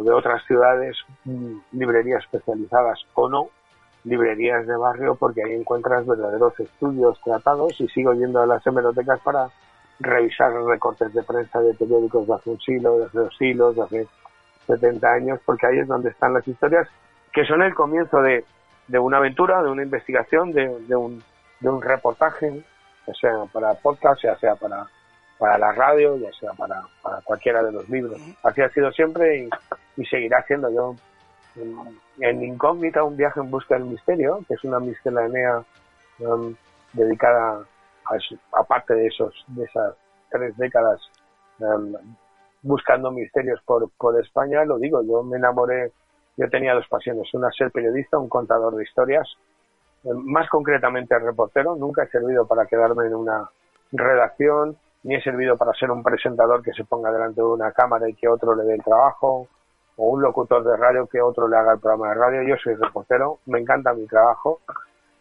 de 0.04 0.12
otras 0.12 0.44
ciudades, 0.44 0.96
mm, 1.24 1.56
librerías 1.72 2.22
especializadas 2.24 3.00
o 3.14 3.28
no, 3.28 3.48
librerías 4.04 4.66
de 4.66 4.76
barrio, 4.76 5.14
porque 5.14 5.42
ahí 5.42 5.54
encuentras 5.54 6.06
verdaderos 6.06 6.58
estudios 6.58 7.20
tratados 7.22 7.80
y 7.80 7.88
sigo 7.88 8.12
yendo 8.14 8.40
a 8.40 8.46
las 8.46 8.66
hemerotecas 8.66 9.20
para 9.20 9.48
revisar 10.00 10.52
recortes 10.64 11.12
de 11.12 11.22
prensa 11.22 11.60
de 11.60 11.74
periódicos 11.74 12.26
de 12.26 12.34
hace 12.34 12.50
un 12.50 12.60
siglo, 12.60 12.98
de 12.98 13.04
hace 13.06 13.18
dos 13.18 13.36
siglos, 13.36 13.76
de 13.76 13.82
hace 13.82 14.08
70 14.66 15.12
años, 15.12 15.40
porque 15.44 15.66
ahí 15.66 15.78
es 15.78 15.88
donde 15.88 16.10
están 16.10 16.34
las 16.34 16.46
historias 16.46 16.88
que 17.32 17.44
son 17.44 17.62
el 17.62 17.74
comienzo 17.74 18.20
de, 18.20 18.44
de 18.88 18.98
una 18.98 19.18
aventura, 19.18 19.62
de 19.62 19.70
una 19.70 19.82
investigación, 19.82 20.52
de, 20.52 20.68
de, 20.86 20.96
un, 20.96 21.22
de 21.60 21.68
un 21.68 21.80
reportaje, 21.80 22.62
ya 23.06 23.14
sea 23.14 23.44
para 23.52 23.74
podcast, 23.74 24.22
ya 24.22 24.36
sea 24.38 24.54
para 24.56 24.86
para 25.42 25.58
la 25.58 25.72
radio, 25.72 26.16
ya 26.18 26.30
sea 26.38 26.52
para, 26.52 26.84
para 27.02 27.20
cualquiera 27.22 27.64
de 27.64 27.72
los 27.72 27.88
libros. 27.88 28.16
Así 28.44 28.60
ha 28.60 28.68
sido 28.68 28.92
siempre 28.92 29.48
y, 29.96 30.04
seguirá 30.04 30.40
siendo 30.46 30.70
yo. 30.70 30.94
En, 32.20 32.44
Incógnita, 32.44 33.02
un 33.02 33.16
viaje 33.16 33.40
en 33.40 33.50
busca 33.50 33.74
del 33.74 33.86
misterio, 33.86 34.44
que 34.46 34.54
es 34.54 34.62
una 34.62 34.78
miscelánea 34.78 35.64
um, 36.20 36.54
dedicada, 36.92 37.58
a 38.04 38.18
aparte 38.52 38.94
de, 38.94 39.08
esos, 39.08 39.34
de 39.48 39.64
esas 39.64 39.96
tres 40.30 40.56
décadas 40.58 41.00
um, 41.58 41.92
buscando 42.62 43.10
misterios 43.10 43.60
por, 43.64 43.90
por 43.98 44.20
España, 44.20 44.64
lo 44.64 44.78
digo, 44.78 45.02
yo 45.02 45.24
me 45.24 45.38
enamoré, 45.38 45.90
yo 46.36 46.48
tenía 46.50 46.74
dos 46.74 46.86
pasiones, 46.86 47.34
una 47.34 47.50
ser 47.50 47.72
periodista, 47.72 48.16
un 48.16 48.28
contador 48.28 48.76
de 48.76 48.84
historias, 48.84 49.28
um, 50.04 50.24
más 50.24 50.48
concretamente 50.48 51.18
reportero, 51.18 51.74
nunca 51.74 52.04
he 52.04 52.08
servido 52.10 52.46
para 52.46 52.66
quedarme 52.66 53.06
en 53.06 53.16
una 53.16 53.50
redacción, 53.90 54.76
ni 55.04 55.16
he 55.16 55.22
servido 55.22 55.56
para 55.56 55.72
ser 55.72 55.90
un 55.90 56.02
presentador 56.02 56.62
que 56.62 56.72
se 56.72 56.84
ponga 56.84 57.10
delante 57.10 57.40
de 57.40 57.46
una 57.46 57.72
cámara 57.72 58.08
y 58.08 58.14
que 58.14 58.28
otro 58.28 58.54
le 58.54 58.64
dé 58.64 58.74
el 58.74 58.82
trabajo, 58.82 59.48
o 59.96 60.06
un 60.10 60.22
locutor 60.22 60.64
de 60.64 60.76
radio 60.76 61.06
que 61.06 61.20
otro 61.20 61.48
le 61.48 61.56
haga 61.56 61.74
el 61.74 61.80
programa 61.80 62.08
de 62.08 62.14
radio. 62.14 62.42
Yo 62.42 62.56
soy 62.62 62.74
reportero, 62.74 63.38
me 63.46 63.60
encanta 63.60 63.92
mi 63.92 64.06
trabajo 64.06 64.60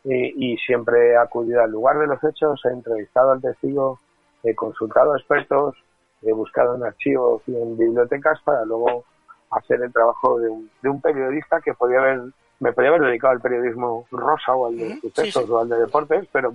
y, 0.03 0.57
siempre 0.57 1.11
he 1.11 1.17
acudido 1.17 1.61
al 1.61 1.71
lugar 1.71 1.99
de 1.99 2.07
los 2.07 2.23
hechos, 2.23 2.59
he 2.65 2.69
entrevistado 2.69 3.31
al 3.31 3.41
testigo, 3.41 3.99
he 4.43 4.55
consultado 4.55 5.13
a 5.13 5.17
expertos, 5.17 5.75
he 6.23 6.33
buscado 6.33 6.75
en 6.75 6.83
archivos 6.83 7.43
y 7.47 7.55
en 7.55 7.77
bibliotecas 7.77 8.39
para 8.41 8.65
luego 8.65 9.03
hacer 9.51 9.81
el 9.81 9.91
trabajo 9.91 10.39
de 10.39 10.49
un, 10.49 10.69
de 10.81 10.89
un 10.89 11.01
periodista 11.01 11.59
que 11.61 11.73
podía 11.73 11.99
haber, 11.99 12.21
me 12.59 12.73
podía 12.73 12.89
haber 12.89 13.01
dedicado 13.01 13.33
al 13.33 13.41
periodismo 13.41 14.05
rosa 14.11 14.53
o 14.55 14.67
al 14.67 14.77
de 14.77 14.99
sucesos 15.01 15.49
o 15.49 15.59
al 15.59 15.69
de 15.69 15.79
deportes, 15.79 16.27
pero 16.31 16.51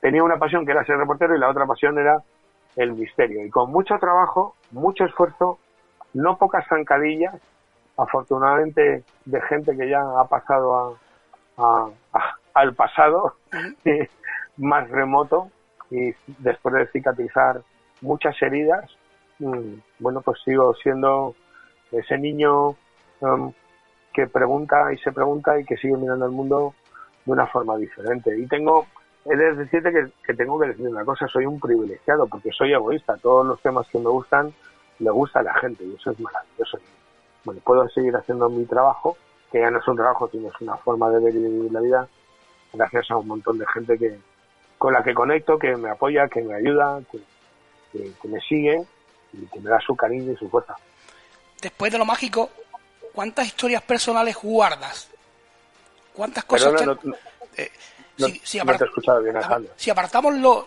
tenía 0.00 0.24
una 0.24 0.38
pasión 0.38 0.64
que 0.64 0.72
era 0.72 0.84
ser 0.84 0.96
reportero 0.96 1.36
y 1.36 1.38
la 1.38 1.50
otra 1.50 1.66
pasión 1.66 1.98
era 1.98 2.22
el 2.76 2.92
misterio. 2.92 3.44
Y 3.44 3.50
con 3.50 3.70
mucho 3.70 3.98
trabajo, 3.98 4.54
mucho 4.70 5.04
esfuerzo, 5.04 5.58
no 6.14 6.38
pocas 6.38 6.66
zancadillas, 6.68 7.34
afortunadamente 7.96 9.04
de 9.24 9.40
gente 9.42 9.76
que 9.76 9.88
ya 9.88 10.00
ha 10.00 10.26
pasado 10.26 10.98
a, 11.58 11.88
al 12.54 12.74
pasado 12.74 13.36
más 14.56 14.90
remoto 14.90 15.50
y 15.90 16.14
después 16.38 16.74
de 16.74 16.86
cicatrizar 16.88 17.62
muchas 18.00 18.40
heridas, 18.42 18.90
mm, 19.38 19.74
bueno, 19.98 20.22
pues 20.22 20.40
sigo 20.44 20.74
siendo 20.74 21.34
ese 21.90 22.18
niño 22.18 22.70
um, 23.20 23.52
que 24.12 24.26
pregunta 24.26 24.92
y 24.92 24.98
se 24.98 25.12
pregunta 25.12 25.58
y 25.58 25.64
que 25.64 25.76
sigue 25.76 25.96
mirando 25.96 26.26
el 26.26 26.32
mundo 26.32 26.74
de 27.24 27.32
una 27.32 27.46
forma 27.46 27.76
diferente. 27.76 28.36
Y 28.38 28.46
tengo 28.46 28.86
he 29.24 29.36
de 29.36 29.54
decirte 29.54 29.90
que, 30.24 30.34
tengo 30.34 30.58
que 30.58 30.68
decir 30.68 30.88
una 30.88 31.04
cosa, 31.04 31.26
soy 31.28 31.46
un 31.46 31.60
privilegiado 31.60 32.26
porque 32.26 32.50
soy 32.50 32.72
egoísta. 32.72 33.16
Todos 33.16 33.46
los 33.46 33.60
temas 33.60 33.86
que 33.88 33.98
me 33.98 34.08
gustan, 34.08 34.52
le 34.98 35.10
gusta 35.10 35.40
a 35.40 35.42
la 35.42 35.54
gente 35.54 35.84
y 35.84 35.94
eso 35.94 36.10
es 36.10 36.20
maravilloso. 36.20 36.78
Bueno, 37.44 37.60
puedo 37.64 37.88
seguir 37.90 38.14
haciendo 38.16 38.48
mi 38.48 38.64
trabajo, 38.64 39.16
que 39.50 39.60
ya 39.60 39.70
no 39.70 39.78
es 39.78 39.88
un 39.88 39.96
trabajo, 39.96 40.28
sino 40.30 40.48
es 40.48 40.60
una 40.60 40.76
forma 40.76 41.10
de 41.10 41.24
ver 41.24 41.34
y 41.34 41.38
vivir 41.38 41.72
la 41.72 41.80
vida, 41.80 42.08
gracias 42.72 43.10
a 43.10 43.16
un 43.16 43.28
montón 43.28 43.58
de 43.58 43.66
gente 43.66 43.98
que 43.98 44.18
con 44.78 44.92
la 44.92 45.02
que 45.04 45.14
conecto, 45.14 45.58
que 45.58 45.76
me 45.76 45.90
apoya, 45.90 46.26
que 46.26 46.42
me 46.42 46.54
ayuda, 46.54 47.00
que, 47.12 47.18
me 48.24 48.40
sigue 48.40 48.82
y 49.32 49.46
que 49.46 49.60
me 49.60 49.70
da 49.70 49.78
su 49.78 49.94
cariño 49.94 50.32
y 50.32 50.36
su 50.36 50.48
fuerza. 50.48 50.74
Después 51.60 51.92
de 51.92 51.98
lo 51.98 52.04
mágico, 52.04 52.50
¿cuántas 53.12 53.46
historias 53.46 53.82
personales 53.82 54.36
guardas? 54.42 55.08
¿Cuántas 56.12 56.44
cosas? 56.44 56.72
Si, 58.16 59.90
apartamos 59.90 60.34
lo, 60.34 60.66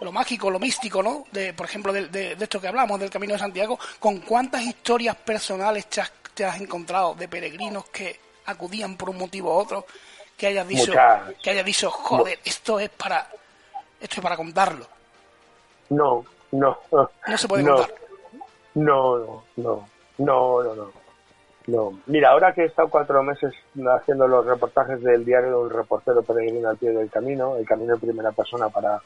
lo 0.00 0.12
mágico, 0.12 0.50
lo 0.50 0.58
místico, 0.58 1.02
¿no? 1.02 1.24
De, 1.32 1.52
por 1.52 1.66
ejemplo, 1.66 1.92
de, 1.92 2.08
de, 2.08 2.36
esto 2.38 2.60
que 2.60 2.68
hablamos, 2.68 2.98
del 2.98 3.10
Camino 3.10 3.34
de 3.34 3.38
Santiago, 3.38 3.78
¿con 3.98 4.20
cuántas 4.20 4.62
historias 4.62 5.16
personales 5.16 5.86
te 5.86 6.00
has, 6.00 6.12
te 6.34 6.44
has 6.44 6.60
encontrado 6.60 7.14
de 7.14 7.28
peregrinos 7.28 7.86
que 7.86 8.20
acudían 8.46 8.96
por 8.96 9.10
un 9.10 9.18
motivo 9.18 9.54
u 9.54 9.58
otro, 9.58 9.86
que 10.36 10.48
hayas 10.48 10.68
dicho, 10.68 10.92
que 11.42 11.50
hayas 11.50 11.64
dicho, 11.64 11.90
joder, 11.90 12.38
esto 12.44 12.78
es 12.78 12.90
para, 12.90 13.28
esto 14.00 14.16
es 14.16 14.22
para 14.22 14.36
contarlo? 14.36 14.86
No, 15.90 16.24
no. 16.52 16.78
No 16.90 17.38
se 17.38 17.48
puede 17.48 17.64
contar. 17.64 17.94
No, 18.74 19.18
no, 19.18 19.44
no, 19.56 19.88
no, 20.18 20.62
no, 20.62 20.74
no. 20.74 21.05
No, 21.66 21.98
mira, 22.06 22.30
ahora 22.30 22.52
que 22.52 22.62
he 22.62 22.66
estado 22.66 22.88
cuatro 22.88 23.22
meses 23.24 23.52
haciendo 23.98 24.28
los 24.28 24.46
reportajes 24.46 25.02
del 25.02 25.24
diario 25.24 25.64
del 25.64 25.76
reportero 25.76 26.22
peregrino 26.22 26.68
al 26.68 26.76
pie 26.76 26.90
del 26.90 27.10
camino, 27.10 27.56
el 27.56 27.66
camino 27.66 27.94
en 27.94 28.00
primera 28.00 28.30
persona 28.30 28.68
para, 28.68 29.00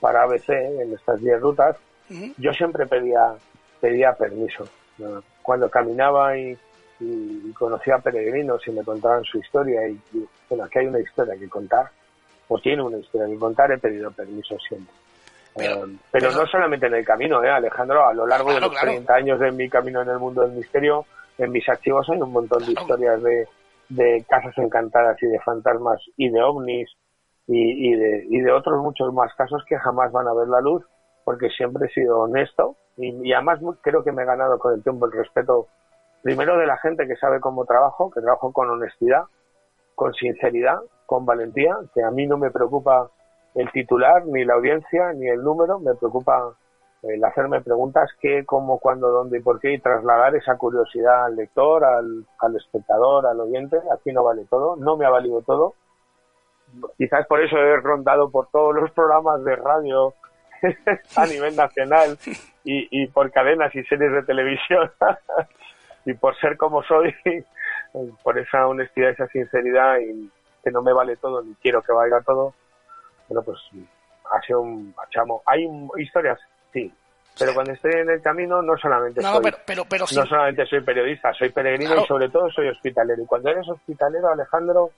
para 0.00 0.22
ABC 0.22 0.50
en 0.50 0.92
estas 0.92 1.20
diez 1.20 1.40
rutas, 1.40 1.76
yo 2.36 2.52
siempre 2.52 2.86
pedía, 2.86 3.34
pedía 3.80 4.12
permiso. 4.12 4.64
Cuando 5.42 5.68
caminaba 5.68 6.36
y, 6.38 6.56
conocía 7.58 7.96
a 7.96 7.98
peregrinos 7.98 8.66
y 8.66 8.70
me 8.70 8.84
contaban 8.84 9.24
su 9.24 9.38
historia 9.38 9.88
y, 9.88 10.00
bueno, 10.48 10.64
aquí 10.64 10.78
hay 10.78 10.86
una 10.86 11.00
historia 11.00 11.34
que 11.36 11.48
contar, 11.48 11.90
o 12.48 12.58
tiene 12.58 12.82
una 12.82 12.98
historia 12.98 13.26
que 13.26 13.38
contar, 13.38 13.72
he 13.72 13.78
pedido 13.78 14.10
permiso 14.12 14.56
siempre. 14.68 14.94
Pero, 15.56 15.84
eh, 15.84 16.34
no 16.34 16.46
solamente 16.46 16.86
en 16.86 16.94
el 16.94 17.04
camino, 17.04 17.42
¿eh, 17.42 17.50
Alejandro, 17.50 18.06
a 18.06 18.14
lo 18.14 18.26
largo 18.26 18.52
de 18.52 18.60
los 18.60 18.74
30 18.74 19.14
años 19.14 19.40
de 19.40 19.52
mi 19.52 19.68
camino 19.68 20.02
en 20.02 20.08
el 20.10 20.18
mundo 20.18 20.42
del 20.42 20.52
misterio, 20.52 21.06
en 21.38 21.52
mis 21.52 21.68
archivos 21.68 22.08
hay 22.10 22.20
un 22.20 22.32
montón 22.32 22.64
de 22.64 22.72
historias 22.72 23.22
de, 23.22 23.48
de 23.88 24.24
casas 24.28 24.56
encantadas 24.58 25.20
y 25.22 25.26
de 25.26 25.40
fantasmas 25.40 26.00
y 26.16 26.28
de 26.28 26.42
ovnis 26.42 26.90
y, 27.46 27.90
y, 27.90 27.94
de, 27.94 28.26
y 28.30 28.40
de 28.40 28.52
otros 28.52 28.82
muchos 28.82 29.12
más 29.12 29.32
casos 29.34 29.62
que 29.68 29.78
jamás 29.78 30.12
van 30.12 30.28
a 30.28 30.34
ver 30.34 30.48
la 30.48 30.60
luz 30.60 30.84
porque 31.24 31.48
siempre 31.50 31.86
he 31.86 31.92
sido 31.92 32.20
honesto 32.20 32.76
y, 32.96 33.32
además 33.32 33.58
creo 33.80 34.04
que 34.04 34.12
me 34.12 34.22
he 34.22 34.26
ganado 34.26 34.58
con 34.58 34.74
el 34.74 34.82
tiempo 34.82 35.06
el 35.06 35.12
respeto 35.12 35.68
primero 36.22 36.56
de 36.56 36.66
la 36.66 36.78
gente 36.78 37.06
que 37.06 37.16
sabe 37.16 37.40
cómo 37.40 37.64
trabajo, 37.64 38.10
que 38.10 38.20
trabajo 38.20 38.52
con 38.52 38.70
honestidad, 38.70 39.24
con 39.94 40.14
sinceridad, 40.14 40.78
con 41.06 41.26
valentía, 41.26 41.76
que 41.94 42.02
a 42.02 42.10
mí 42.10 42.26
no 42.26 42.38
me 42.38 42.50
preocupa 42.50 43.10
el 43.54 43.70
titular, 43.72 44.24
ni 44.26 44.44
la 44.44 44.54
audiencia, 44.54 45.12
ni 45.12 45.28
el 45.28 45.42
número, 45.42 45.78
me 45.78 45.94
preocupa 45.94 46.54
el 47.08 47.24
hacerme 47.24 47.60
preguntas 47.60 48.10
qué, 48.20 48.44
cómo, 48.44 48.78
cuándo, 48.78 49.08
dónde 49.08 49.38
y 49.38 49.42
por 49.42 49.60
qué 49.60 49.74
y 49.74 49.78
trasladar 49.78 50.34
esa 50.36 50.56
curiosidad 50.56 51.26
al 51.26 51.36
lector, 51.36 51.84
al, 51.84 52.24
al 52.38 52.56
espectador, 52.56 53.26
al 53.26 53.40
oyente. 53.40 53.78
Aquí 53.92 54.12
no 54.12 54.24
vale 54.24 54.44
todo, 54.48 54.76
no 54.76 54.96
me 54.96 55.06
ha 55.06 55.10
valido 55.10 55.42
todo. 55.42 55.74
Quizás 56.96 57.26
por 57.26 57.40
eso 57.42 57.56
he 57.56 57.76
rondado 57.76 58.30
por 58.30 58.48
todos 58.48 58.74
los 58.74 58.90
programas 58.92 59.44
de 59.44 59.56
radio 59.56 60.14
a 61.16 61.26
nivel 61.26 61.54
nacional 61.54 62.18
y, 62.64 62.88
y 62.90 63.06
por 63.08 63.30
cadenas 63.30 63.74
y 63.74 63.82
series 63.84 64.12
de 64.12 64.22
televisión 64.22 64.90
y 66.04 66.14
por 66.14 66.36
ser 66.38 66.56
como 66.56 66.82
soy, 66.82 67.14
por 68.22 68.38
esa 68.38 68.66
honestidad, 68.66 69.10
esa 69.10 69.26
sinceridad 69.28 69.98
y 69.98 70.30
que 70.62 70.70
no 70.70 70.82
me 70.82 70.92
vale 70.92 71.16
todo 71.16 71.42
ni 71.42 71.54
quiero 71.56 71.82
que 71.82 71.92
valga 71.92 72.22
todo. 72.22 72.54
Bueno, 73.28 73.42
pues 73.42 73.58
ha 74.30 74.40
sido 74.40 74.62
un 74.62 74.94
chamo. 75.10 75.42
Hay 75.46 75.68
historias 75.98 76.38
sí. 76.74 76.92
Pero 77.38 77.52
cuando 77.52 77.72
estoy 77.72 77.92
en 77.92 78.10
el 78.10 78.22
camino 78.22 78.62
no 78.62 78.76
solamente 78.76 79.20
soy, 79.20 79.52
pero, 79.66 79.84
pero, 79.88 80.04
no 80.14 80.26
solamente 80.26 80.66
soy 80.66 80.82
periodista, 80.82 81.32
soy 81.34 81.50
peregrino 81.50 82.00
y 82.00 82.06
sobre 82.06 82.28
todo 82.28 82.48
soy 82.50 82.68
hospitalero. 82.68 83.22
Y 83.22 83.26
cuando 83.26 83.50
eres 83.50 83.68
hospitalero, 83.68 84.30
Alejandro, 84.30 84.90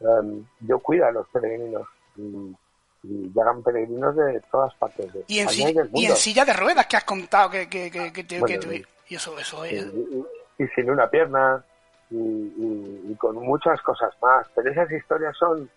em, 0.00 0.42
yo 0.60 0.78
cuido 0.78 1.06
a 1.06 1.10
los 1.10 1.28
peregrinos 1.28 1.86
y, 2.16 2.56
llegan 3.02 3.62
peregrinos 3.62 4.16
de 4.16 4.40
todas 4.50 4.74
partes 4.76 5.12
de 5.12 5.22
y 5.28 5.38
en, 5.38 5.48
silla, 5.48 5.86
y 5.94 6.06
en 6.06 6.16
silla 6.16 6.44
de 6.44 6.52
ruedas 6.54 6.86
que 6.86 6.96
has 6.96 7.04
contado 7.04 7.50
que, 7.50 7.68
que, 7.68 7.90
que, 7.90 8.24
te, 8.24 8.84
y 9.08 9.14
eso, 9.14 9.38
eso 9.38 9.64
es. 9.64 9.86
Y, 10.58 10.66
sin 10.74 10.90
una 10.90 11.08
pierna 11.08 11.62
y, 12.10 13.14
con 13.16 13.36
muchas 13.36 13.80
cosas 13.82 14.12
más. 14.20 14.46
Pero 14.54 14.72
esas 14.72 14.90
historias 14.90 15.36
son, 15.36 15.68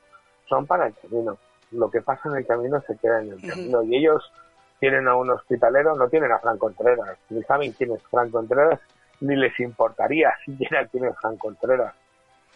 son 0.47 0.65
para 0.65 0.87
el 0.87 0.95
camino. 0.95 1.37
Lo 1.71 1.91
que 1.91 2.01
pasa 2.01 2.29
en 2.29 2.37
el 2.37 2.47
camino 2.47 2.81
se 2.87 2.97
queda 2.97 3.21
en 3.21 3.33
el 3.33 3.47
camino. 3.47 3.83
Y 3.83 3.97
ellos 3.97 4.31
tienen 4.79 5.07
a 5.07 5.15
un 5.15 5.29
hospitalero, 5.29 5.95
no 5.95 6.07
tienen 6.07 6.31
a 6.31 6.39
Fran 6.39 6.57
Contreras, 6.57 7.17
ni 7.29 7.43
saben 7.43 7.73
quién 7.73 7.91
es 7.91 8.03
Fran 8.03 8.29
Contreras, 8.31 8.79
ni 9.21 9.35
les 9.35 9.57
importaría 9.59 10.33
siquiera 10.45 10.87
quién 10.87 11.05
es 11.05 11.15
Fran 11.19 11.37
Contreras. 11.37 11.93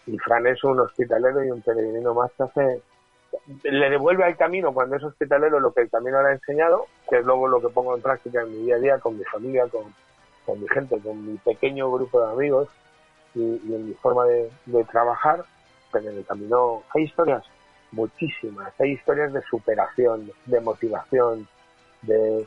Y 0.06 0.18
Fran 0.20 0.48
es 0.48 0.64
un 0.64 0.80
hospitalero 0.80 1.44
y 1.44 1.52
un 1.52 1.62
peregrino 1.62 2.14
más 2.14 2.32
que 2.34 2.44
hace, 2.44 2.82
le 3.64 3.90
devuelve 3.90 4.26
al 4.26 4.38
camino 4.38 4.74
cuando 4.74 4.96
es 4.96 5.04
hospitalero 5.04 5.60
lo 5.60 5.74
que 5.74 5.82
el 5.82 5.90
camino 5.90 6.22
le 6.22 6.30
ha 6.30 6.34
enseñado, 6.34 6.88
que 7.10 7.20
es 7.20 7.26
luego 7.26 7.48
lo 7.48 7.62
que 7.62 7.70
pongo 7.70 7.96
en 7.96 8.02
práctica 8.02 8.42
en 8.42 8.52
mi 8.52 8.66
día 8.66 8.76
a 8.76 8.80
día 8.80 9.00
con 9.00 9.18
mi 9.18 9.24
familia, 9.26 9.68
con, 9.68 9.94
con 10.46 10.62
mi 10.62 10.68
gente, 10.68 11.00
con 11.00 11.26
mi 11.26 11.38
pequeño 11.38 11.92
grupo 11.92 12.22
de 12.22 12.32
amigos 12.32 12.70
y, 13.34 13.42
en 13.42 13.88
mi 13.88 13.94
forma 13.96 14.26
de, 14.26 14.52
de 14.66 14.84
trabajar, 14.86 15.44
pero 15.92 16.10
en 16.10 16.18
el 16.18 16.26
camino 16.26 16.84
hay 16.94 17.04
historias 17.04 17.44
muchísimas, 17.92 18.74
hay 18.80 18.92
historias 18.94 19.32
de 19.32 19.42
superación, 19.44 20.32
de 20.46 20.60
motivación, 20.60 21.48
de, 22.04 22.46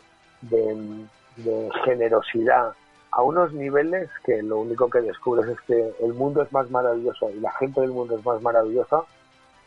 generosidad 1.85 2.73
a 3.11 3.23
unos 3.23 3.53
niveles 3.53 4.09
que 4.25 4.43
lo 4.43 4.59
único 4.59 4.89
que 4.89 5.01
descubres 5.01 5.49
es 5.49 5.61
que 5.63 5.95
el 6.05 6.15
mundo 6.15 6.43
es 6.43 6.53
más 6.53 6.71
maravilloso 6.71 7.31
y 7.31 7.41
la 7.41 7.53
gente 7.53 7.81
del 7.81 7.91
mundo 7.91 8.19
es 8.19 8.25
más 8.25 8.41
maravillosa 8.43 9.03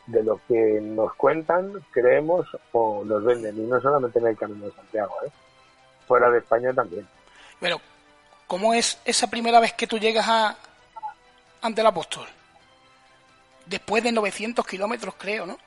de 0.08 0.24
lo 0.24 0.40
que 0.48 0.80
nos 0.82 1.14
cuentan, 1.16 1.74
creemos 1.92 2.48
o 2.72 3.04
nos 3.06 3.24
venden. 3.24 3.58
Y 3.58 3.68
no 3.68 3.80
solamente 3.80 4.20
en 4.20 4.28
el 4.28 4.38
Camino 4.38 4.66
de 4.66 4.72
Santiago, 4.72 5.14
¿eh? 5.26 5.30
fuera 6.08 6.30
de 6.32 6.40
España 6.40 6.74
también. 6.74 7.08
Pero, 7.60 7.80
¿cómo 8.48 8.74
es 8.74 9.00
esa 9.06 9.30
primera 9.30 9.60
vez 9.60 9.74
que 9.74 9.88
tú 9.88 10.00
llegas 10.00 10.28
a 10.28 10.56
ante 11.62 11.82
el 11.82 11.88
apóstol? 11.88 12.26
Después 13.66 14.04
de 14.04 14.12
900 14.12 14.66
kilómetros, 14.66 15.14
creo, 15.16 15.46
¿no? 15.46 15.58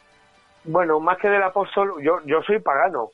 Bueno, 0.65 1.01
más 1.01 1.19
que 1.19 1.29
del 1.29 1.43
apóstol, 1.43 1.95
yo, 2.03 2.21
yo 2.25 2.43
soy 2.43 2.59
pagano. 2.59 3.11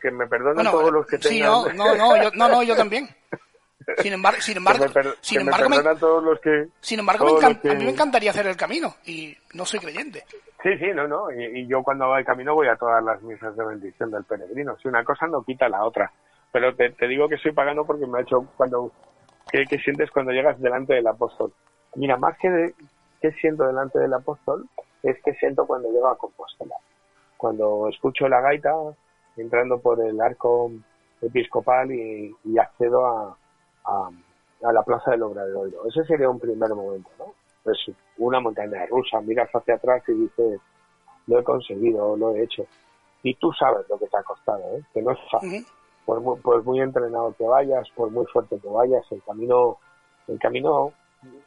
Que 0.00 0.10
me 0.10 0.26
perdonen 0.26 0.64
todos 0.64 0.92
los 0.92 1.06
que 1.06 1.18
tengan... 1.18 1.32
Sí, 1.32 1.42
no, 1.42 1.72
no, 1.72 1.94
no, 1.96 2.22
yo, 2.22 2.30
no, 2.34 2.48
no, 2.48 2.62
yo 2.62 2.76
también. 2.76 3.08
Sin 3.98 4.12
embargo, 4.12 4.40
sin 4.40 4.56
embargo, 4.58 4.84
sin 5.20 5.40
embargo, 5.40 5.68
me, 5.68 5.82
todos 5.96 6.22
los 6.22 6.38
que, 6.40 6.68
sin 6.80 7.00
embargo 7.00 7.24
me 7.24 7.46
a 7.46 7.74
mí 7.74 7.84
me 7.84 7.90
encantaría 7.90 8.30
hacer 8.30 8.46
el 8.46 8.56
camino 8.56 8.94
y 9.04 9.36
no 9.54 9.64
soy 9.64 9.80
creyente. 9.80 10.22
Sí, 10.62 10.76
sí, 10.78 10.86
no, 10.94 11.08
no. 11.08 11.32
Y, 11.32 11.66
yo 11.66 11.82
cuando 11.82 12.06
voy 12.06 12.18
al 12.18 12.24
camino 12.24 12.54
voy 12.54 12.68
a 12.68 12.76
todas 12.76 13.02
las 13.02 13.20
misas 13.22 13.56
de 13.56 13.64
bendición 13.64 14.10
del 14.12 14.22
peregrino. 14.24 14.76
Si 14.80 14.86
una 14.86 15.02
cosa 15.02 15.26
no 15.26 15.42
quita 15.42 15.68
la 15.68 15.82
otra. 15.82 16.12
Pero 16.52 16.74
te, 16.76 16.90
te 16.90 17.08
digo 17.08 17.28
que 17.28 17.38
soy 17.38 17.52
pagano 17.52 17.84
porque 17.84 18.06
me 18.06 18.18
ha 18.18 18.22
hecho 18.22 18.46
cuando... 18.56 18.92
¿Qué, 19.50 19.64
¿Qué, 19.68 19.78
sientes 19.78 20.10
cuando 20.12 20.30
llegas 20.30 20.60
delante 20.60 20.94
del 20.94 21.06
apóstol? 21.06 21.52
Mira, 21.96 22.16
más 22.16 22.38
que 22.38 22.48
de, 22.48 22.74
qué 23.20 23.32
siento 23.32 23.66
delante 23.66 23.98
del 23.98 24.14
apóstol, 24.14 24.68
es 25.02 25.16
que 25.24 25.34
siento 25.34 25.66
cuando 25.66 25.90
llego 25.90 26.06
a 26.06 26.18
Compostela 26.18 26.76
cuando 27.40 27.88
escucho 27.88 28.28
la 28.28 28.42
gaita 28.42 28.70
entrando 29.40 29.78
por 29.78 30.00
el 30.00 30.20
arco 30.20 30.70
episcopal 31.20 31.90
y, 31.92 32.34
accedo 32.58 33.06
a, 33.06 33.36
a, 33.84 34.72
la 34.72 34.82
plaza 34.82 35.12
del 35.12 35.22
Obradoiro. 35.22 35.86
Ese 35.86 36.04
sería 36.04 36.28
un 36.28 36.38
primer 36.38 36.70
momento, 36.74 37.10
¿no? 37.18 37.34
Pues 37.62 37.78
una 38.18 38.40
montaña 38.40 38.86
rusa, 38.86 39.20
miras 39.20 39.50
hacia 39.52 39.74
atrás 39.74 40.02
y 40.08 40.12
dices, 40.12 40.60
lo 41.26 41.38
he 41.38 41.44
conseguido, 41.44 42.16
lo 42.16 42.34
he 42.34 42.42
hecho. 42.42 42.66
Y 43.22 43.34
tú 43.34 43.52
sabes 43.52 43.86
lo 43.88 43.98
que 43.98 44.06
te 44.06 44.16
ha 44.16 44.22
costado, 44.22 44.62
¿eh? 44.76 44.82
que 44.94 45.02
no 45.02 45.12
es 45.12 45.18
fácil. 45.30 45.66
por, 46.06 46.20
muy, 46.20 46.38
por 46.40 46.64
muy 46.64 46.80
entrenado 46.80 47.34
que 47.36 47.44
vayas, 47.44 47.88
por 47.94 48.10
muy 48.10 48.24
fuerte 48.26 48.58
que 48.58 48.68
vayas, 48.68 49.04
el 49.10 49.22
camino, 49.22 49.76
el 50.26 50.38
camino, 50.38 50.92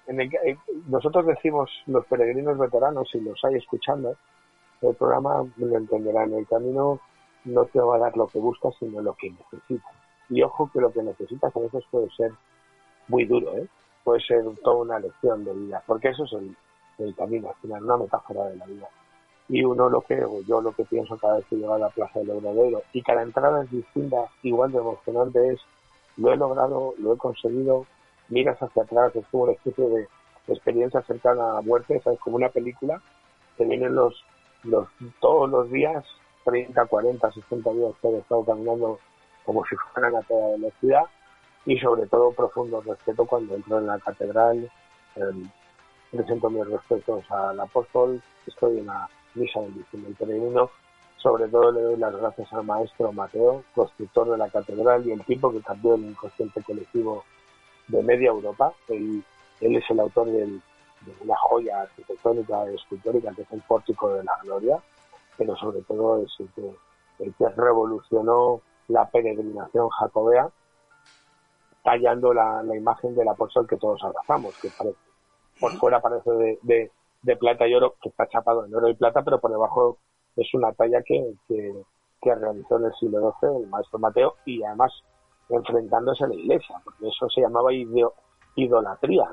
en 0.08 0.22
el, 0.22 0.34
eh, 0.46 0.58
nosotros 0.88 1.26
decimos 1.26 1.70
los 1.88 2.06
peregrinos 2.06 2.58
veteranos, 2.58 3.10
y 3.14 3.22
los 3.22 3.44
hay 3.44 3.56
escuchando, 3.56 4.16
el 4.82 4.96
programa 4.96 5.46
lo 5.58 5.78
entenderán. 5.78 6.34
El 6.34 6.48
camino 6.48 7.00
no 7.46 7.66
te 7.66 7.80
va 7.80 7.96
a 7.96 8.00
dar 8.00 8.18
lo 8.18 8.28
que 8.28 8.40
buscas, 8.40 8.74
sino 8.80 9.02
lo 9.02 9.14
que 9.16 9.32
necesitas. 9.32 9.94
Y 10.30 10.42
ojo 10.42 10.70
que 10.72 10.80
lo 10.80 10.92
que 10.92 11.04
necesitas 11.04 11.56
a 11.56 11.60
veces 11.60 11.84
puede 11.92 12.10
ser 12.12 12.32
muy 13.08 13.26
duro, 13.26 13.56
¿eh? 13.58 13.68
puede 14.04 14.22
ser 14.22 14.44
toda 14.64 14.78
una 14.78 15.00
lección 15.00 15.44
de 15.44 15.54
vida, 15.54 15.84
porque 15.86 16.10
eso 16.10 16.26
es 16.26 16.34
el, 17.00 17.16
camino, 17.16 17.50
al 17.50 17.56
final, 17.56 17.84
una 17.84 17.98
metáfora 17.98 18.46
de 18.46 18.56
la 18.56 18.66
vida. 18.66 18.88
Y 19.50 19.64
uno 19.64 19.90
lo 19.90 20.02
que, 20.02 20.24
o 20.24 20.42
yo 20.42 20.62
lo 20.62 20.72
que 20.72 20.86
pienso 20.86 21.18
cada 21.18 21.38
vez 21.38 21.46
que 21.48 21.58
llego 21.58 21.74
a 21.74 21.80
la 21.80 21.90
Plaza 21.90 22.20
del 22.20 22.32
Obradero, 22.32 22.82
y 22.94 23.02
cada 23.02 23.24
entrada 23.24 23.64
es 23.64 23.72
distinta, 23.72 24.26
igual 24.42 24.72
de 24.72 24.78
emocionante 24.78 25.54
es, 25.54 25.60
lo 26.18 26.32
he 26.32 26.38
logrado, 26.38 26.94
lo 26.98 27.14
he 27.14 27.18
conseguido, 27.18 27.86
miras 28.30 28.62
hacia 28.62 28.84
atrás, 28.84 29.16
es 29.16 29.26
como 29.28 29.44
una 29.44 29.54
especie 29.54 29.86
de 29.88 30.08
experiencia 30.48 31.02
cercana 31.02 31.52
a 31.52 31.54
la 31.56 31.62
muerte, 31.62 32.02
es 32.04 32.20
como 32.20 32.38
una 32.38 32.50
película, 32.50 33.02
que 33.58 33.66
vienen 33.66 33.96
los, 33.96 34.24
los, 34.64 34.88
todos 35.20 35.50
los 35.50 35.70
días, 35.70 36.06
30, 36.44 36.86
40, 36.86 37.32
60 37.32 37.72
días 37.72 37.94
que 38.02 38.08
he 38.08 38.18
estado 38.18 38.44
caminando 38.46 39.00
como 39.46 39.64
si 39.66 39.76
fueran 39.76 40.16
a 40.16 40.22
toda 40.22 40.52
velocidad 40.52 41.04
y 41.66 41.78
sobre 41.80 42.08
todo 42.08 42.32
profundo 42.32 42.82
respeto 42.82 43.26
cuando 43.26 43.56
entro 43.56 43.80
en 43.80 43.88
la 43.88 44.00
catedral, 44.00 44.70
em, 45.16 45.50
presento 46.12 46.50
mis 46.50 46.68
respetos 46.68 47.30
al 47.32 47.60
apóstol, 47.60 48.22
estoy 48.46 48.80
en 48.80 48.88
la 48.88 49.10
misa 49.36 49.62
del 49.62 50.16
peregrino, 50.16 50.70
sobre 51.18 51.48
todo 51.48 51.72
le 51.72 51.82
doy 51.82 51.98
las 51.98 52.16
gracias 52.16 52.52
al 52.52 52.66
maestro 52.66 53.14
Mateo, 53.14 53.64
constructor 53.74 54.30
de 54.30 54.38
la 54.38 54.50
catedral 54.50 55.08
y 55.08 55.12
el 55.12 55.24
tipo 55.24 55.52
que 55.52 55.62
cambió 55.62 55.96
el 55.96 56.06
inconsciente 56.06 56.62
colectivo 56.62 57.24
de 57.88 58.04
media 58.04 58.30
Europa. 58.30 58.74
Él, 58.90 59.24
es 59.62 59.90
el 59.90 60.00
autor 60.02 60.28
de 60.28 60.60
una 61.22 61.36
joya 61.38 61.82
arquitectónica 61.82 62.66
escultórica 62.72 63.34
que 63.34 63.44
es 63.44 63.52
el 63.52 63.62
Pórtico 63.62 64.14
de 64.14 64.24
la 64.26 64.38
Gloria, 64.44 64.80
pero 65.38 65.56
sobre 65.56 65.82
todo 65.84 66.24
es 66.24 66.32
el 66.40 66.50
que, 66.54 66.76
el 67.20 67.34
que 67.36 67.50
revolucionó 67.50 68.62
la 68.88 69.10
peregrinación 69.10 69.90
jacobea, 69.90 70.50
tallando 71.84 72.34
la, 72.34 72.64
la, 72.64 72.76
imagen 72.76 73.16
del 73.16 73.28
apóstol 73.28 73.68
que 73.68 73.78
todos 73.78 74.02
abrazamos, 74.04 74.58
que 74.62 74.70
parece, 74.78 74.98
por 75.60 75.72
fuera 75.74 76.02
parece 76.02 76.32
de, 76.32 76.60
de, 76.62 76.92
de, 77.22 77.36
plata 77.36 77.68
y 77.68 77.76
oro, 77.76 77.96
que 78.02 78.10
está 78.10 78.28
chapado 78.28 78.66
en 78.66 78.74
oro 78.74 78.90
y 78.90 78.96
plata, 78.96 79.22
pero 79.24 79.40
por 79.40 79.52
debajo 79.52 79.98
es 80.36 80.54
una 80.54 80.72
talla 80.74 81.02
que, 81.04 81.36
que, 81.48 81.84
que 82.22 82.36
realizó 82.36 82.78
en 82.78 82.86
el 82.86 82.94
siglo 82.96 83.36
XII 83.42 83.64
el 83.64 83.68
maestro 83.68 84.00
Mateo 84.00 84.36
y 84.46 84.64
además 84.64 84.92
enfrentándose 85.50 86.24
a 86.24 86.28
la 86.28 86.36
iglesia, 86.36 86.82
porque 86.84 87.08
eso 87.08 87.30
se 87.30 87.42
llamaba 87.42 87.70
idolatría. 88.56 89.28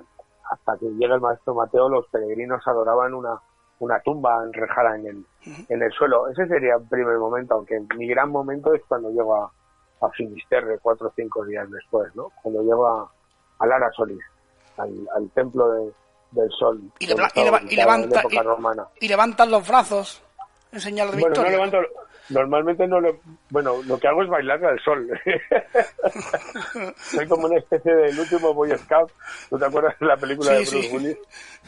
Hasta 0.50 0.76
que 0.78 0.86
llega 0.86 1.14
el 1.14 1.20
maestro 1.20 1.54
Mateo, 1.54 1.88
los 1.88 2.06
peregrinos 2.08 2.66
adoraban 2.66 3.14
una, 3.14 3.40
una 3.80 4.00
tumba 4.00 4.42
enrejada 4.44 4.96
en 4.96 5.06
el, 5.06 5.26
en 5.68 5.82
el 5.82 5.92
suelo. 5.92 6.28
Ese 6.28 6.46
sería 6.46 6.76
el 6.76 6.88
primer 6.88 7.18
momento, 7.18 7.54
aunque 7.54 7.80
mi 7.96 8.06
gran 8.06 8.30
momento 8.30 8.72
es 8.74 8.82
cuando 8.86 9.10
llego 9.10 9.34
a, 9.34 9.50
a 10.00 10.10
Finisterre, 10.10 10.78
cuatro 10.80 11.08
o 11.08 11.12
cinco 11.16 11.44
días 11.44 11.68
después, 11.70 12.14
¿no? 12.14 12.30
Cuando 12.42 12.62
llego 12.62 12.86
a, 12.86 13.10
a 13.58 13.66
Lara 13.66 13.90
Solís, 13.92 14.22
al, 14.76 14.92
al 15.16 15.30
templo 15.30 15.70
de, 15.70 15.92
del 16.32 16.50
sol. 16.50 16.80
Y, 16.98 17.06
de, 17.06 17.14
y, 17.14 17.44
leva, 17.44 17.60
y, 17.68 17.76
levanta, 17.76 18.22
y, 19.00 19.08
levantan 19.08 19.50
los 19.50 19.66
brazos 19.66 20.22
en 20.72 20.80
señal 20.80 21.10
de 21.10 21.14
bueno, 21.14 21.28
victoria. 21.28 21.50
No 21.52 21.64
levanto, 21.64 21.78
normalmente 22.30 22.86
no 22.86 23.00
lo, 23.00 23.16
bueno, 23.50 23.82
lo 23.86 23.98
que 23.98 24.08
hago 24.08 24.22
es 24.22 24.28
bailarle 24.28 24.68
al 24.68 24.80
sol. 24.80 25.08
Soy 26.96 27.28
como 27.28 27.46
una 27.46 27.58
especie 27.58 27.94
del 27.94 28.18
último 28.18 28.54
Boy 28.54 28.70
Scout. 28.78 29.10
¿Tú 29.48 29.58
te 29.58 29.66
acuerdas 29.66 29.98
de 29.98 30.06
la 30.06 30.16
película 30.16 30.50
sí, 30.50 30.64
de 30.64 30.70
Bruce 30.70 30.88
sí. 30.88 30.96
Willis? 30.96 31.18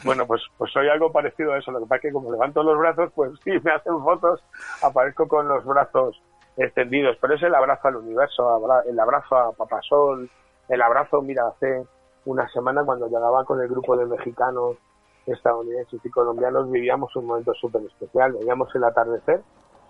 Bueno, 0.03 0.25
pues, 0.25 0.41
pues 0.57 0.71
soy 0.71 0.87
algo 0.89 1.11
parecido 1.11 1.53
a 1.53 1.59
eso. 1.59 1.71
Lo 1.71 1.79
que 1.79 1.85
pasa 1.85 1.95
es 1.95 2.01
que 2.01 2.11
como 2.11 2.31
levanto 2.31 2.63
los 2.63 2.77
brazos, 2.77 3.11
pues 3.13 3.31
sí, 3.43 3.51
me 3.63 3.71
hacen 3.71 4.01
fotos, 4.03 4.41
aparezco 4.81 5.27
con 5.27 5.47
los 5.47 5.63
brazos 5.65 6.21
extendidos. 6.57 7.17
Pero 7.19 7.35
es 7.35 7.43
el 7.43 7.55
abrazo 7.55 7.87
al 7.87 7.97
universo, 7.97 8.83
el 8.87 8.99
abrazo 8.99 9.35
a 9.35 9.51
Papasol, 9.53 10.29
el 10.69 10.81
abrazo, 10.81 11.21
mira, 11.21 11.47
hace 11.47 11.83
una 12.25 12.47
semana 12.49 12.83
cuando 12.85 13.07
llegaba 13.07 13.43
con 13.43 13.61
el 13.61 13.67
grupo 13.67 13.97
de 13.97 14.05
mexicanos, 14.05 14.77
estadounidenses 15.25 15.99
y 16.03 16.09
colombianos, 16.09 16.69
vivíamos 16.71 17.15
un 17.15 17.25
momento 17.25 17.53
súper 17.53 17.81
especial. 17.83 18.33
Veíamos 18.33 18.73
el 18.75 18.83
atardecer 18.83 19.41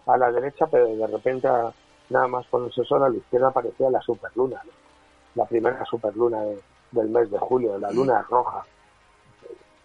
a 0.05 0.17
la 0.17 0.31
derecha, 0.31 0.65
pero 0.67 0.87
de 0.87 1.07
repente, 1.07 1.47
nada 2.09 2.27
más 2.27 2.45
con 2.47 2.65
el 2.65 2.71
sol 2.71 3.03
a 3.03 3.09
la 3.09 3.17
izquierda 3.17 3.49
aparecía 3.49 3.89
la 3.89 4.01
superluna, 4.01 4.61
¿no? 4.63 4.71
la 5.35 5.45
primera 5.45 5.83
superluna 5.85 6.41
de, 6.41 6.61
del 6.91 7.09
mes 7.09 7.29
de 7.31 7.39
julio, 7.39 7.77
la 7.77 7.91
luna 7.91 8.25
roja. 8.29 8.63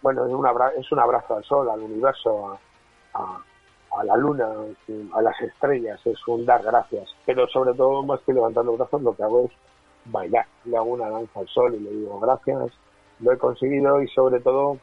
Bueno, 0.01 0.25
es 0.25 0.33
un, 0.33 0.45
abrazo, 0.45 0.77
es 0.77 0.91
un 0.91 0.99
abrazo 0.99 1.35
al 1.35 1.43
sol, 1.43 1.69
al 1.69 1.79
universo, 1.81 2.57
a, 3.13 3.19
a, 3.19 3.43
a, 3.97 4.03
la 4.03 4.15
luna, 4.15 4.47
a 5.13 5.21
las 5.21 5.41
estrellas, 5.41 5.99
es 6.05 6.27
un 6.27 6.45
dar 6.45 6.63
gracias. 6.63 7.09
Pero 7.25 7.47
sobre 7.47 7.73
todo, 7.73 8.03
más 8.03 8.21
que 8.21 8.33
levantando 8.33 8.77
brazos, 8.77 9.01
lo 9.01 9.15
que 9.15 9.23
hago 9.23 9.45
es 9.45 9.51
bailar. 10.05 10.45
Le 10.65 10.77
hago 10.77 10.91
una 10.91 11.09
danza 11.09 11.39
al 11.39 11.47
sol 11.47 11.75
y 11.75 11.79
le 11.79 11.91
digo 11.91 12.19
gracias, 12.19 12.71
lo 13.19 13.31
he 13.33 13.37
conseguido 13.37 14.01
y 14.01 14.07
sobre 14.09 14.39
todo 14.39 14.77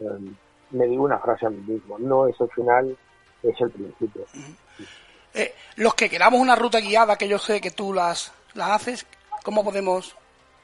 eh, 0.00 0.34
me 0.70 0.86
digo 0.86 1.04
una 1.04 1.18
frase 1.18 1.46
a 1.46 1.50
mí 1.50 1.62
mismo, 1.66 1.98
no 1.98 2.26
es 2.26 2.40
el 2.40 2.50
final, 2.50 2.96
es 3.42 3.60
el 3.60 3.70
principio. 3.70 4.22
Eh, 5.34 5.54
los 5.76 5.94
que 5.94 6.08
queramos 6.08 6.40
una 6.40 6.56
ruta 6.56 6.80
guiada, 6.80 7.16
que 7.16 7.28
yo 7.28 7.38
sé 7.38 7.60
que 7.60 7.70
tú 7.70 7.92
las, 7.92 8.32
las 8.54 8.70
haces, 8.70 9.06
¿cómo 9.44 9.62
podemos, 9.64 10.16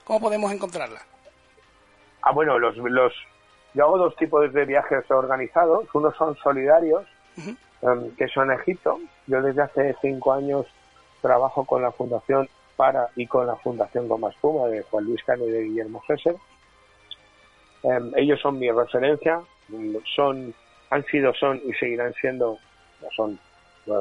cómo 0.04 0.20
podemos 0.20 0.52
encontrarla? 0.52 1.00
Ah, 2.22 2.32
bueno, 2.32 2.58
los, 2.58 2.76
los, 2.76 3.12
yo 3.74 3.84
hago 3.84 3.98
dos 3.98 4.16
tipos 4.16 4.52
de 4.52 4.64
viajes 4.64 5.08
organizados. 5.10 5.86
Unos 5.94 6.16
son 6.16 6.36
solidarios, 6.36 7.04
uh 7.36 7.40
-huh. 7.40 7.56
um, 7.82 8.16
que 8.16 8.28
son 8.28 8.50
a 8.50 8.54
Egipto. 8.54 8.98
Yo 9.26 9.42
desde 9.42 9.62
hace 9.62 9.96
cinco 10.00 10.32
años 10.32 10.66
trabajo 11.20 11.64
con 11.64 11.82
la 11.82 11.92
Fundación 11.92 12.48
para 12.76 13.08
y 13.16 13.26
con 13.26 13.46
la 13.46 13.56
Fundación 13.56 14.08
Goma 14.08 14.30
Espuma 14.30 14.66
de 14.68 14.82
Juan 14.82 15.04
Luis 15.04 15.22
Cano 15.24 15.44
y 15.46 15.50
de 15.50 15.62
Guillermo 15.62 16.00
Gesser. 16.00 16.36
Um, 17.82 18.12
ellos 18.16 18.40
son 18.40 18.58
mi 18.58 18.70
referencia, 18.70 19.42
son, 20.16 20.54
han 20.90 21.04
sido, 21.04 21.34
son 21.34 21.60
y 21.64 21.72
seguirán 21.74 22.14
siendo, 22.14 22.58
son, 23.14 23.38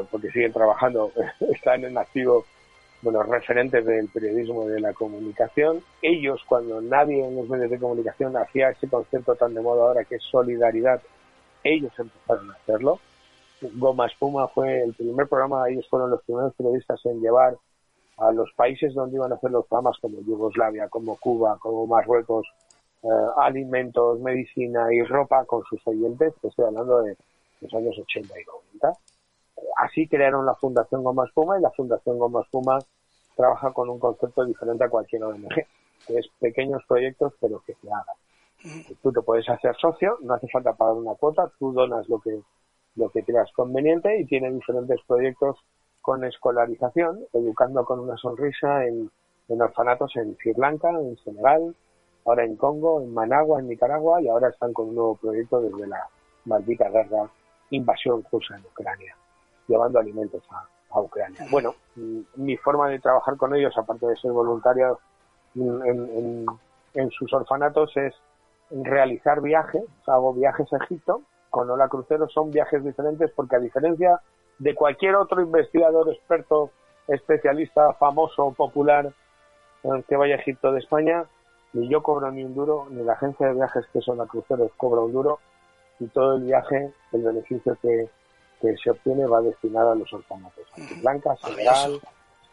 porque 0.09 0.31
siguen 0.31 0.53
trabajando, 0.53 1.11
están 1.53 1.83
en 1.83 1.97
activo, 1.97 2.45
bueno, 3.01 3.23
referentes 3.23 3.85
del 3.85 4.07
periodismo 4.09 4.65
y 4.65 4.73
de 4.73 4.79
la 4.79 4.93
comunicación. 4.93 5.83
Ellos, 6.01 6.41
cuando 6.47 6.81
nadie 6.81 7.25
en 7.25 7.35
los 7.35 7.49
medios 7.49 7.69
de 7.69 7.79
comunicación 7.79 8.35
hacía 8.37 8.69
ese 8.69 8.87
concepto 8.87 9.35
tan 9.35 9.53
de 9.53 9.61
moda 9.61 9.83
ahora 9.83 10.05
que 10.05 10.15
es 10.15 10.23
solidaridad, 10.23 11.01
ellos 11.63 11.91
empezaron 11.97 12.51
a 12.51 12.53
hacerlo. 12.53 12.99
Goma 13.75 14.07
Espuma 14.07 14.47
fue 14.49 14.83
el 14.83 14.93
primer 14.93 15.27
programa, 15.27 15.69
ellos 15.69 15.87
fueron 15.89 16.09
los 16.09 16.21
primeros 16.23 16.53
periodistas 16.55 16.99
en 17.05 17.21
llevar 17.21 17.57
a 18.17 18.31
los 18.31 18.51
países 18.53 18.93
donde 18.93 19.15
iban 19.15 19.31
a 19.31 19.35
hacer 19.35 19.51
los 19.51 19.65
programas 19.67 19.97
como 19.99 20.21
Yugoslavia, 20.21 20.89
como 20.89 21.15
Cuba, 21.17 21.57
como 21.59 21.87
Marruecos, 21.87 22.45
eh, 23.03 23.07
alimentos, 23.37 24.19
medicina 24.19 24.87
y 24.93 25.01
ropa 25.03 25.43
con 25.45 25.63
sus 25.65 25.85
oyentes, 25.87 26.33
estoy 26.41 26.65
hablando 26.65 27.01
de 27.01 27.17
los 27.61 27.73
años 27.73 27.97
80 27.97 28.33
y 28.39 28.45
90. 28.79 28.99
Así 29.77 30.07
crearon 30.07 30.45
la 30.45 30.55
Fundación 30.55 31.03
Goma 31.03 31.25
Espuma 31.25 31.57
y 31.57 31.61
la 31.61 31.71
Fundación 31.71 32.17
Goma 32.17 32.41
Espuma 32.41 32.79
trabaja 33.35 33.71
con 33.71 33.89
un 33.89 33.99
concepto 33.99 34.45
diferente 34.45 34.83
a 34.83 34.89
cualquier 34.89 35.23
ONG, 35.23 35.49
que 36.07 36.17
es 36.17 36.27
pequeños 36.39 36.83
proyectos 36.87 37.33
pero 37.39 37.61
que 37.65 37.73
se 37.75 37.87
hagan. 37.87 38.15
Tú 39.01 39.11
te 39.11 39.21
puedes 39.21 39.47
hacer 39.49 39.75
socio, 39.77 40.17
no 40.21 40.35
hace 40.35 40.47
falta 40.47 40.73
pagar 40.73 40.95
una 40.95 41.15
cuota, 41.15 41.51
tú 41.59 41.73
donas 41.73 42.07
lo 42.07 42.19
que 42.19 42.39
lo 42.95 43.09
que 43.09 43.23
creas 43.23 43.51
conveniente 43.53 44.19
y 44.19 44.25
tiene 44.25 44.51
diferentes 44.51 44.99
proyectos 45.07 45.57
con 46.01 46.23
escolarización, 46.23 47.21
educando 47.33 47.85
con 47.85 47.99
una 47.99 48.17
sonrisa 48.17 48.85
en, 48.85 49.09
en 49.47 49.61
orfanatos 49.61 50.15
en 50.15 50.35
Sri 50.35 50.53
Lanka, 50.57 50.89
en 50.89 51.17
Senegal, 51.23 51.75
ahora 52.25 52.45
en 52.45 52.55
Congo, 52.55 53.01
en 53.01 53.13
Managua, 53.13 53.59
en 53.59 53.69
Nicaragua 53.69 54.21
y 54.21 54.27
ahora 54.27 54.49
están 54.49 54.73
con 54.73 54.89
un 54.89 54.95
nuevo 54.95 55.15
proyecto 55.15 55.61
desde 55.61 55.87
la 55.87 56.07
maldita 56.45 56.89
guerra, 56.89 57.29
invasión 57.71 58.23
rusa 58.31 58.55
en 58.55 58.65
Ucrania, 58.65 59.15
llevando 59.67 59.99
alimentos 59.99 60.43
a, 60.51 60.65
a 60.93 61.01
Ucrania. 61.01 61.45
Bueno, 61.51 61.75
mi 62.35 62.57
forma 62.57 62.89
de 62.89 62.99
trabajar 62.99 63.37
con 63.37 63.55
ellos, 63.55 63.77
aparte 63.77 64.05
de 64.07 64.15
ser 64.17 64.31
voluntario 64.31 64.99
en, 65.55 66.45
en, 66.93 67.11
sus 67.11 67.31
orfanatos, 67.33 67.95
es 67.97 68.13
realizar 68.71 69.41
viajes, 69.41 69.83
hago 70.07 70.33
viajes 70.33 70.71
a 70.73 70.77
Egipto, 70.77 71.21
con 71.49 71.69
Hola 71.69 71.87
Cruceros 71.87 72.31
son 72.33 72.49
viajes 72.51 72.83
diferentes 72.83 73.31
porque 73.31 73.55
a 73.55 73.59
diferencia 73.59 74.19
de 74.57 74.73
cualquier 74.73 75.15
otro 75.15 75.41
investigador, 75.41 76.09
experto, 76.09 76.71
especialista, 77.07 77.93
famoso, 77.93 78.51
popular, 78.51 79.11
que 80.07 80.15
vaya 80.15 80.35
a 80.35 80.39
Egipto 80.39 80.71
de 80.71 80.79
España, 80.79 81.25
ni 81.73 81.89
yo 81.89 82.01
cobro 82.01 82.31
ni 82.31 82.43
un 82.43 82.55
duro, 82.55 82.87
ni 82.89 83.03
la 83.03 83.13
agencia 83.13 83.47
de 83.47 83.53
viajes 83.53 83.85
que 83.91 84.01
son 84.01 84.21
a 84.21 84.25
cruceros 84.25 84.71
cobra 84.77 85.01
un 85.01 85.11
duro, 85.11 85.39
y 85.99 86.07
todo 86.07 86.37
el 86.37 86.43
viaje, 86.43 86.91
el 87.11 87.23
beneficio 87.23 87.77
que, 87.81 88.09
que 88.63 88.77
se 88.77 88.91
obtiene 88.91 89.25
va 89.25 89.41
destinado 89.41 89.91
a 89.91 89.95
los 89.95 90.11
orfanatos, 90.13 90.63
a 90.71 90.75
Sri 90.77 91.01
Lanka, 91.01 91.33
a 91.33 91.35
Senegal, 91.35 91.99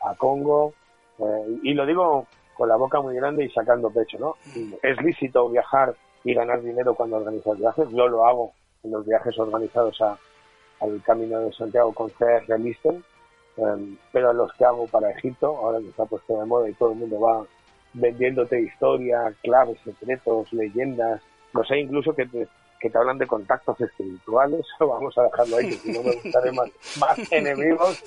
a 0.02 0.14
Congo, 0.16 0.74
eh, 1.20 1.58
y 1.62 1.72
lo 1.72 1.86
digo 1.86 2.26
con 2.56 2.68
la 2.68 2.74
boca 2.74 3.00
muy 3.00 3.14
grande 3.14 3.44
y 3.44 3.50
sacando 3.50 3.90
pecho, 3.90 4.18
¿no? 4.18 4.34
Es 4.82 5.00
lícito 5.00 5.48
viajar 5.48 5.94
y 6.24 6.34
ganar 6.34 6.62
dinero 6.62 6.96
cuando 6.96 7.18
organizas 7.18 7.56
viajes, 7.58 7.88
yo 7.90 8.08
lo 8.08 8.26
hago 8.26 8.52
en 8.82 8.90
los 8.90 9.06
viajes 9.06 9.38
organizados 9.38 10.00
a, 10.00 10.18
al 10.80 11.00
Camino 11.04 11.38
de 11.38 11.52
Santiago 11.52 11.92
con 11.94 12.10
CR 12.10 12.58
Listen, 12.58 13.04
um, 13.56 13.96
pero 14.12 14.32
los 14.32 14.52
que 14.54 14.64
hago 14.64 14.88
para 14.88 15.12
Egipto, 15.12 15.56
ahora 15.58 15.78
que 15.78 15.90
está 15.90 16.06
puesto 16.06 16.40
de 16.40 16.44
moda 16.44 16.68
y 16.68 16.74
todo 16.74 16.90
el 16.90 16.98
mundo 16.98 17.20
va 17.20 17.44
vendiéndote 17.92 18.60
historias, 18.60 19.32
claves, 19.42 19.78
secretos, 19.84 20.52
leyendas, 20.52 21.22
no 21.54 21.64
sé, 21.64 21.78
incluso 21.78 22.14
que 22.14 22.26
te, 22.26 22.48
que 22.80 22.88
te 22.88 22.98
hablan 22.98 23.18
de 23.18 23.26
contactos 23.26 23.80
espirituales, 23.80 24.66
vamos 24.80 25.16
a 25.18 25.24
dejarlo 25.24 25.56
ahí, 25.58 25.68
que 25.68 25.76
si 25.76 25.92
no 25.92 26.02
me 26.02 26.14
gustaré 26.16 26.52
más, 26.52 26.70
más 26.98 27.32
enemigos, 27.32 28.02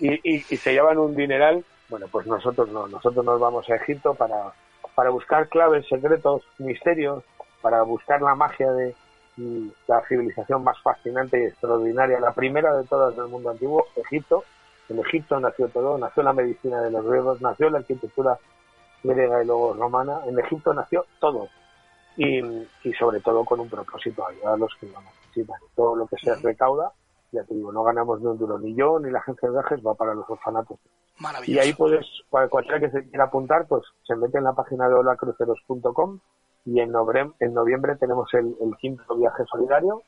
y, 0.00 0.36
y, 0.36 0.40
se 0.40 0.72
llevan 0.72 0.98
un 0.98 1.14
dineral, 1.14 1.64
bueno, 1.88 2.06
pues 2.10 2.26
nosotros 2.26 2.68
no, 2.70 2.88
nosotros 2.88 3.24
nos 3.24 3.38
vamos 3.38 3.68
a 3.68 3.76
Egipto 3.76 4.14
para, 4.14 4.52
para 4.94 5.10
buscar 5.10 5.48
claves, 5.48 5.86
secretos, 5.86 6.42
misterios, 6.58 7.22
para 7.60 7.82
buscar 7.82 8.22
la 8.22 8.34
magia 8.34 8.72
de 8.72 8.94
la 9.86 10.02
civilización 10.08 10.64
más 10.64 10.80
fascinante 10.82 11.40
y 11.40 11.46
extraordinaria, 11.46 12.18
la 12.18 12.32
primera 12.32 12.76
de 12.76 12.84
todas 12.84 13.16
del 13.16 13.28
mundo 13.28 13.50
antiguo, 13.50 13.86
Egipto. 13.96 14.44
En 14.88 14.98
Egipto 14.98 15.38
nació 15.38 15.68
todo, 15.68 15.98
nació 15.98 16.22
la 16.22 16.32
medicina 16.32 16.80
de 16.80 16.90
los 16.90 17.06
griegos, 17.06 17.40
nació 17.40 17.70
la 17.70 17.78
arquitectura 17.78 18.38
griega 19.02 19.42
y 19.42 19.46
luego 19.46 19.74
romana. 19.74 20.20
En 20.26 20.38
Egipto 20.38 20.72
nació 20.74 21.04
todo. 21.20 21.48
Y, 22.18 22.38
y 22.82 22.92
sobre 22.98 23.20
todo 23.20 23.44
con 23.44 23.60
un 23.60 23.68
propósito, 23.70 24.26
ayudar 24.26 24.54
a 24.54 24.56
los 24.56 24.74
que 24.80 24.86
lo 24.88 25.00
necesitan. 25.00 25.58
Todo 25.76 25.94
lo 25.96 26.06
que 26.08 26.16
se 26.16 26.34
recauda 26.42 26.92
ya 27.30 27.44
te 27.44 27.54
digo, 27.54 27.70
no 27.72 27.82
ganamos 27.84 28.20
ni 28.20 28.26
un 28.26 28.38
duro, 28.38 28.58
ni 28.58 28.74
yo 28.74 28.98
ni 28.98 29.10
la 29.10 29.18
agencia 29.20 29.48
de 29.48 29.54
viajes 29.54 29.86
va 29.86 29.94
para 29.94 30.14
los 30.14 30.28
orfanatos. 30.28 30.78
Y 31.52 31.58
ahí 31.58 31.72
puedes, 31.74 32.06
para 32.30 32.48
cualquiera 32.48 32.80
que 32.80 32.90
se 32.90 33.08
quiera 33.08 33.24
apuntar, 33.24 33.66
pues 33.68 33.82
se 34.06 34.16
mete 34.16 34.38
en 34.38 34.44
la 34.44 34.54
página 34.54 34.88
de 34.88 34.94
holacruceros.com 34.94 36.18
y 36.64 36.80
en 36.80 36.90
noviembre, 36.90 37.34
en 37.40 37.54
noviembre 37.54 37.96
tenemos 37.96 38.32
el, 38.34 38.56
el 38.60 38.76
quinto 38.78 39.14
viaje 39.16 39.44
solidario, 39.50 40.02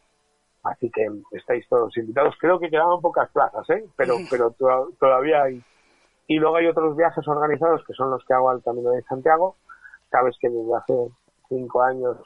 así 0.62 0.90
que 0.90 1.08
estáis 1.32 1.68
todos 1.68 1.96
invitados. 1.96 2.34
Creo 2.40 2.58
que 2.58 2.70
quedaban 2.70 3.00
pocas 3.00 3.30
plazas, 3.30 3.68
¿eh? 3.70 3.84
pero, 3.96 4.14
pero 4.30 4.50
to- 4.52 4.88
todavía 4.98 5.42
hay. 5.44 5.62
Y 6.26 6.38
luego 6.38 6.56
hay 6.56 6.66
otros 6.68 6.96
viajes 6.96 7.26
organizados 7.28 7.84
que 7.86 7.92
son 7.94 8.10
los 8.10 8.24
que 8.24 8.32
hago 8.34 8.50
al 8.50 8.62
Camino 8.62 8.90
de 8.90 9.02
Santiago. 9.02 9.56
Sabes 10.10 10.36
que 10.40 10.48
desde 10.48 10.74
hace 10.74 11.10
cinco 11.50 11.82
años, 11.82 12.16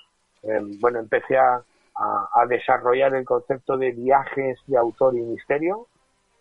eh, 0.44 0.60
bueno, 0.80 1.00
empecé 1.00 1.36
a, 1.36 1.60
a- 1.96 2.46
desarrollar 2.46 3.14
el 3.16 3.24
concepto 3.24 3.76
de 3.76 3.90
viajes 3.90 4.60
de 4.68 4.76
autor 4.76 5.16
y 5.16 5.22
misterio. 5.22 5.88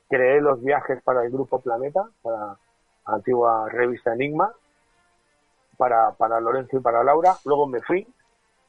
Creé 0.09 0.39
los 0.41 0.61
viajes 0.63 1.01
para 1.01 1.23
el 1.23 1.31
Grupo 1.31 1.59
Planeta, 1.59 2.03
para 2.21 2.37
la 3.07 3.13
antigua 3.15 3.67
revista 3.69 4.13
Enigma, 4.13 4.53
para, 5.77 6.11
para 6.11 6.39
Lorenzo 6.39 6.77
y 6.77 6.81
para 6.81 7.03
Laura. 7.03 7.35
Luego 7.45 7.65
me 7.67 7.81
fui, 7.81 8.05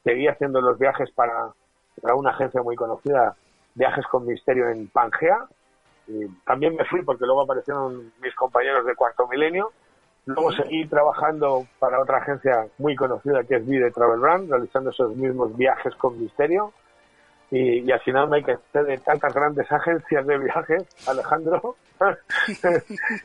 seguí 0.03 0.27
haciendo 0.27 0.61
los 0.61 0.79
viajes 0.79 1.11
para, 1.11 1.53
para 2.01 2.15
una 2.15 2.31
agencia 2.31 2.63
muy 2.63 2.75
conocida, 2.75 3.35
Viajes 3.77 4.07
con 4.07 4.25
Misterio 4.25 4.69
en 4.69 4.87
Pangea. 4.87 5.45
También 6.45 6.75
me 6.75 6.85
fui 6.85 7.01
porque 7.03 7.25
luego 7.25 7.41
aparecieron 7.41 8.13
mis 8.21 8.33
compañeros 8.35 8.85
de 8.85 8.95
Cuarto 8.95 9.27
Milenio. 9.27 9.71
Luego 10.25 10.51
seguí 10.53 10.85
trabajando 10.87 11.67
para 11.77 12.01
otra 12.01 12.17
agencia 12.17 12.67
muy 12.79 12.95
conocida 12.95 13.43
que 13.43 13.57
es 13.57 13.67
Vide 13.67 13.91
Travel 13.91 14.19
Brand, 14.19 14.49
realizando 14.49 14.89
esos 14.89 15.15
mismos 15.15 15.55
viajes 15.55 15.93
con 15.95 16.19
misterio. 16.19 16.73
Y, 17.51 17.81
y 17.81 17.91
al 17.91 17.99
final 17.99 18.27
me 18.27 18.43
quedé 18.43 18.83
de 18.83 18.97
tantas 18.97 19.31
grandes 19.33 19.71
agencias 19.71 20.25
de 20.25 20.37
viajes, 20.39 20.83
Alejandro, 21.07 21.75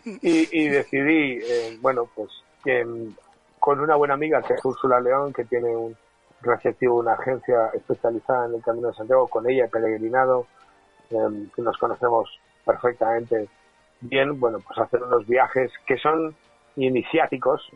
y, 0.05 0.49
y 0.53 0.69
decidí, 0.69 1.39
eh, 1.43 1.79
bueno, 1.81 2.07
pues 2.15 2.29
que 2.63 2.85
mm, 2.85 3.15
con 3.59 3.81
una 3.81 3.97
buena 3.97 4.15
amiga 4.15 4.43
que 4.43 4.55
es 4.55 4.65
Úrsula 4.65 5.01
León, 5.01 5.33
que 5.33 5.45
tiene 5.45 5.75
un 5.75 5.97
receptivo, 6.43 6.99
una 6.99 7.15
agencia 7.15 7.71
especializada 7.73 8.47
en 8.47 8.55
el 8.55 8.63
Camino 8.63 8.89
de 8.89 8.95
Santiago, 8.95 9.27
con 9.29 9.49
ella 9.49 9.65
he 9.65 9.69
peregrinado, 9.69 10.47
eh, 11.11 11.47
que 11.55 11.63
nos 11.63 11.77
conocemos 11.79 12.29
perfectamente 12.65 13.49
bien, 14.01 14.39
bueno, 14.39 14.59
pues 14.67 14.79
hacer 14.79 15.03
unos 15.03 15.27
viajes 15.27 15.71
que 15.87 15.97
son 15.99 16.35
iniciáticos 16.87 17.69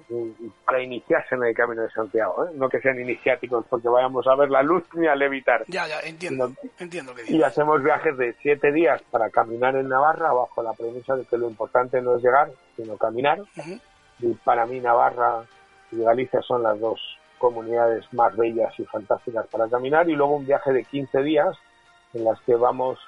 para 0.64 0.82
iniciarse 0.82 1.34
en 1.34 1.44
el 1.44 1.54
Camino 1.54 1.82
de 1.82 1.90
Santiago, 1.90 2.46
¿eh? 2.46 2.50
no 2.54 2.68
que 2.68 2.80
sean 2.80 3.00
iniciáticos 3.00 3.64
porque 3.68 3.88
vayamos 3.88 4.26
a 4.26 4.34
ver 4.34 4.50
la 4.50 4.62
luz 4.62 4.84
ni 4.94 5.06
a 5.06 5.14
levitar. 5.14 5.64
Ya, 5.68 5.86
ya, 5.86 6.00
entiendo. 6.00 6.52
Entiendo 6.78 7.14
que 7.14 7.30
Y 7.30 7.42
hacemos 7.42 7.82
viajes 7.82 8.16
de 8.16 8.34
siete 8.40 8.72
días 8.72 9.02
para 9.10 9.30
caminar 9.30 9.76
en 9.76 9.88
Navarra 9.88 10.32
bajo 10.32 10.62
la 10.62 10.72
premisa 10.72 11.16
de 11.16 11.24
que 11.24 11.36
lo 11.36 11.48
importante 11.48 12.00
no 12.00 12.16
es 12.16 12.22
llegar, 12.22 12.50
sino 12.76 12.96
caminar. 12.96 13.40
Y 14.20 14.32
para 14.44 14.66
mí 14.66 14.80
Navarra 14.80 15.44
y 15.90 15.98
Galicia 15.98 16.40
son 16.42 16.62
las 16.62 16.78
dos 16.80 17.00
comunidades 17.38 18.10
más 18.12 18.34
bellas 18.36 18.72
y 18.78 18.84
fantásticas 18.84 19.46
para 19.48 19.68
caminar. 19.68 20.08
Y 20.08 20.14
luego 20.14 20.36
un 20.36 20.46
viaje 20.46 20.72
de 20.72 20.84
15 20.84 21.22
días 21.22 21.56
en 22.14 22.24
las 22.24 22.40
que 22.42 22.54
vamos, 22.54 22.98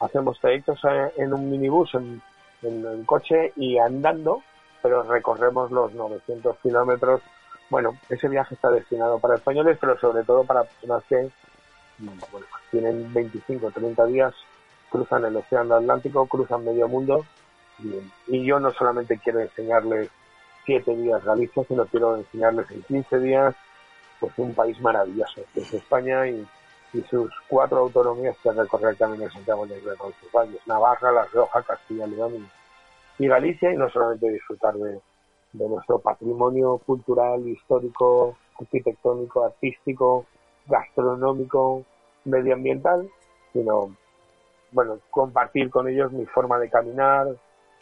hacemos 0.00 0.38
trayectos 0.40 0.78
eh, 0.84 1.12
en 1.16 1.32
un 1.32 1.50
minibús, 1.50 1.94
en, 1.94 2.20
en, 2.62 2.84
en 2.84 3.04
coche 3.04 3.52
y 3.56 3.78
andando, 3.78 4.42
pero 4.86 5.02
recorremos 5.02 5.72
los 5.72 5.92
900 5.94 6.58
kilómetros. 6.58 7.20
Bueno, 7.70 7.98
ese 8.08 8.28
viaje 8.28 8.54
está 8.54 8.70
destinado 8.70 9.18
para 9.18 9.34
españoles, 9.34 9.76
pero 9.80 9.98
sobre 9.98 10.22
todo 10.22 10.44
para 10.44 10.62
personas 10.62 11.02
que 11.08 11.28
bueno, 11.98 12.46
tienen 12.70 13.12
25 13.12 13.66
o 13.66 13.70
30 13.72 14.06
días, 14.06 14.32
cruzan 14.88 15.24
el 15.24 15.34
Océano 15.34 15.74
Atlántico, 15.74 16.26
cruzan 16.26 16.64
medio 16.64 16.86
mundo. 16.86 17.26
Y, 18.28 18.44
yo 18.44 18.60
no 18.60 18.70
solamente 18.74 19.18
quiero 19.18 19.40
enseñarles 19.40 20.08
siete 20.64 20.94
días 20.94 21.24
Galicia, 21.24 21.64
sino 21.66 21.84
quiero 21.86 22.16
enseñarles 22.16 22.70
en 22.70 22.82
15 22.84 23.18
días 23.18 23.56
pues 24.20 24.32
un 24.36 24.54
país 24.54 24.80
maravilloso, 24.80 25.42
que 25.52 25.62
es 25.62 25.74
España 25.74 26.28
y, 26.28 26.46
sus 27.10 27.30
cuatro 27.48 27.78
autonomías 27.78 28.36
que 28.42 28.52
recorrer 28.52 28.96
camino 28.96 29.24
de 29.24 29.30
Santiago 29.30 29.66
de 29.66 29.80
sus 29.80 30.32
valles, 30.32 30.60
Navarra, 30.64 31.10
La 31.10 31.24
Rioja, 31.24 31.60
Castilla 31.62 32.06
y 32.06 32.10
León 32.10 32.48
y, 33.18 33.26
Galicia, 33.28 33.72
y 33.72 33.76
no 33.76 33.88
solamente 33.90 34.30
disfrutar 34.30 34.74
de, 34.74 35.00
de 35.52 35.68
nuestro 35.68 35.98
patrimonio 35.98 36.78
cultural, 36.78 37.46
histórico, 37.48 38.36
arquitectónico, 38.60 39.44
artístico, 39.44 40.26
gastronómico, 40.66 41.84
medioambiental, 42.24 43.08
sino 43.52 43.96
bueno, 44.72 44.98
compartir 45.10 45.70
con 45.70 45.88
ellos 45.88 46.12
mi 46.12 46.26
forma 46.26 46.58
de 46.58 46.68
caminar, 46.68 47.28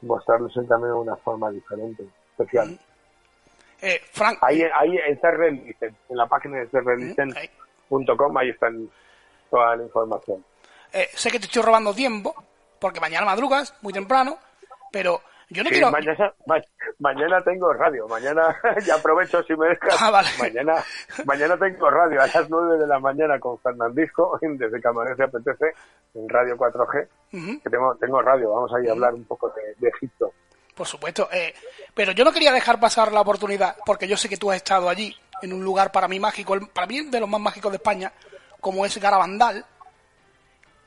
mostrarles 0.03 0.57
el 0.57 0.69
camino 0.69 0.95
de 0.95 1.01
una 1.01 1.17
forma 1.17 1.51
diferente, 1.51 2.05
especial. 2.31 2.79
Eh, 3.81 4.01
Frank, 4.13 4.39
Ahí, 4.43 4.63
ahí 4.63 4.97
en 4.97 5.75
en 6.09 6.17
la 6.17 6.27
página 6.27 6.59
de 6.59 6.69
cerrelisten.com, 6.69 8.37
ahí 8.37 8.51
está 8.51 8.69
toda 9.51 9.77
la 9.77 9.83
información. 9.83 10.45
eh, 10.93 11.09
sé 11.15 11.31
que 11.31 11.39
te 11.39 11.47
estoy 11.47 11.63
robando 11.63 11.93
tiempo, 11.93 12.35
porque 12.79 13.01
mañana 13.01 13.27
madrugas, 13.27 13.75
muy 13.83 13.93
temprano, 13.93 14.39
pero 14.95 15.21
yo 15.51 15.63
no 15.65 15.69
Sí, 15.69 15.75
quiero... 15.75 15.91
mañana, 15.91 16.33
ma- 16.47 16.63
mañana 17.01 17.43
tengo 17.43 17.73
radio, 17.73 18.07
mañana 18.07 18.57
ya 18.87 18.95
aprovecho 18.95 19.43
si 19.43 19.55
me 19.57 19.69
dejas. 19.71 19.97
Ah, 20.01 20.11
vale. 20.11 20.29
Mañana, 20.39 20.77
mañana 21.25 21.57
tengo 21.59 21.91
radio 21.91 22.23
a 22.23 22.27
las 22.29 22.49
9 22.49 22.79
de 22.79 22.87
la 22.87 22.99
mañana 23.01 23.39
con 23.41 23.59
Fernandisco, 23.59 24.39
desde 24.43 24.81
que 24.81 24.89
amanece 24.89 25.25
apetece, 25.25 25.75
en 26.15 26.29
Radio 26.29 26.57
4G, 26.57 27.09
Ujú. 27.33 27.61
que 27.63 27.71
tengo, 27.71 27.95
tengo 27.97 28.23
radio, 28.23 28.53
vamos 28.55 28.73
a 28.73 28.81
ir 28.81 28.89
a 28.89 28.93
hablar 28.93 29.13
un 29.15 29.25
poco 29.25 29.51
de, 29.51 29.75
de 29.79 29.89
Egipto. 29.89 30.33
Por 30.77 30.87
supuesto. 30.87 31.29
eh, 31.33 31.53
pero 31.95 32.13
yo 32.13 32.25
no 32.25 32.33
quería 32.33 32.53
dejar 32.53 32.79
pasar 32.81 33.13
la 33.13 33.21
oportunidad, 33.21 33.77
porque 33.85 34.07
yo 34.09 34.17
sé 34.17 34.29
que 34.29 34.37
tú 34.37 34.51
has 34.51 34.57
estado 34.59 34.89
allí, 34.89 35.15
en 35.43 35.53
un 35.53 35.63
lugar 35.65 35.91
para 35.93 36.07
mí 36.09 36.19
mágico, 36.21 36.57
para 36.73 36.87
mí 36.87 37.03
de 37.11 37.21
los 37.21 37.29
más 37.29 37.41
mágicos 37.41 37.71
de 37.73 37.77
España, 37.77 38.13
como 38.61 38.87
es 38.87 38.97
Garabandal. 38.99 39.65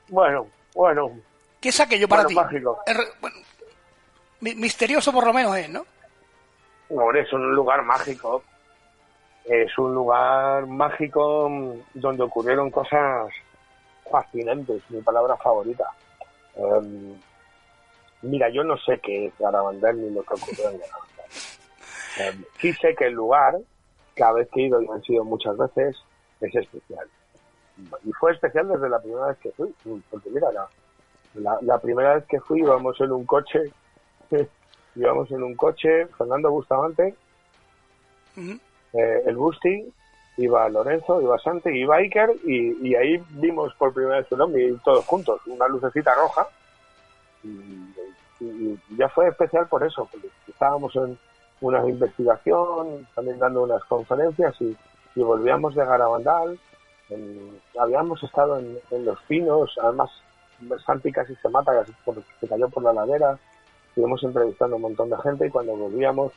Bueno, 0.08 0.48
bueno, 0.74 1.12
¿Qué 1.60 1.70
es 1.70 1.80
aquello 1.80 2.08
para 2.08 2.22
Bueno, 2.24 2.28
ti? 2.28 2.34
mágico. 2.46 2.78
Misterioso 4.40 5.12
por 5.12 5.26
lo 5.26 5.32
menos 5.32 5.56
es, 5.56 5.68
¿no? 5.68 5.84
Hombre, 6.90 7.22
es 7.22 7.32
un 7.32 7.54
lugar 7.54 7.82
mágico. 7.82 8.42
Es 9.44 9.76
un 9.78 9.94
lugar 9.94 10.66
mágico 10.66 11.50
donde 11.94 12.22
ocurrieron 12.22 12.70
cosas 12.70 13.32
fascinantes, 14.10 14.82
mi 14.90 15.00
palabra 15.00 15.36
favorita. 15.36 15.84
Em, 16.54 17.14
mira, 18.22 18.48
yo 18.50 18.62
no 18.64 18.76
sé 18.78 18.98
qué 19.00 19.26
es 19.26 19.38
Garabandal 19.38 20.00
ni 20.00 20.10
lo 20.10 20.22
que 20.22 20.34
ocurrió 20.34 20.70
en 20.70 20.80
Garabandal. 20.80 21.26
Em, 22.18 22.44
sí 22.60 22.72
sé 22.74 22.94
que 22.94 23.06
el 23.06 23.14
lugar, 23.14 23.56
cada 24.14 24.32
vez 24.32 24.48
que 24.52 24.60
he 24.60 24.66
ido, 24.66 24.82
y 24.82 24.88
han 24.88 25.02
sido 25.02 25.24
muchas 25.24 25.56
veces, 25.56 25.96
es 26.40 26.54
especial. 26.54 27.08
Y 28.04 28.12
fue 28.12 28.32
especial 28.32 28.68
desde 28.68 28.88
la 28.88 28.98
primera 29.00 29.28
vez 29.28 29.38
que 29.38 29.52
fui, 29.52 29.72
porque 30.10 30.30
mira, 30.30 30.48
la, 31.34 31.58
la 31.62 31.78
primera 31.78 32.16
vez 32.16 32.24
que 32.26 32.40
fui 32.40 32.60
íbamos 32.60 33.00
en 33.00 33.12
un 33.12 33.24
coche 33.24 33.72
íbamos 34.94 35.30
en 35.30 35.42
un 35.42 35.54
coche, 35.54 36.06
Fernando 36.18 36.50
Bustamante, 36.50 37.14
eh, 38.92 39.22
el 39.26 39.36
Busti, 39.36 39.92
iba 40.38 40.68
Lorenzo, 40.68 41.20
iba 41.20 41.38
Santi, 41.38 41.70
iba 41.70 41.96
Iker, 41.96 42.30
y, 42.44 42.88
y 42.88 42.94
ahí 42.94 43.22
vimos 43.30 43.74
por 43.74 43.92
primera 43.92 44.18
vez 44.18 44.30
un 44.32 44.40
ovni 44.40 44.76
todos 44.84 45.04
juntos, 45.06 45.40
una 45.46 45.66
lucecita 45.68 46.14
roja, 46.14 46.46
y, 47.42 47.48
y- 47.48 47.94
y 48.40 48.78
ya 48.96 49.08
fue 49.08 49.28
especial 49.28 49.66
por 49.66 49.84
eso, 49.84 50.08
porque 50.10 50.28
estábamos 50.46 50.94
en 50.96 51.18
una 51.60 51.84
investigación, 51.88 53.06
también 53.14 53.38
dando 53.38 53.62
unas 53.62 53.82
conferencias, 53.84 54.54
y, 54.60 54.76
y 55.16 55.22
volvíamos 55.22 55.74
de 55.74 55.84
Garabandal, 55.84 56.58
en- 57.10 57.60
habíamos 57.78 58.22
estado 58.22 58.58
en, 58.58 58.78
en 58.90 59.04
Los 59.04 59.20
Pinos, 59.22 59.76
además 59.82 60.10
Santi 60.84 61.10
casi 61.12 61.34
se 61.36 61.48
mata, 61.48 61.72
casi 61.72 61.92
por- 62.04 62.22
se 62.40 62.48
cayó 62.48 62.68
por 62.68 62.82
la 62.84 62.92
ladera, 62.92 63.38
estuvimos 63.98 64.22
entrevistando 64.22 64.74
a 64.74 64.76
un 64.76 64.82
montón 64.82 65.10
de 65.10 65.16
gente 65.18 65.46
y 65.46 65.50
cuando 65.50 65.76
volvíamos 65.76 66.32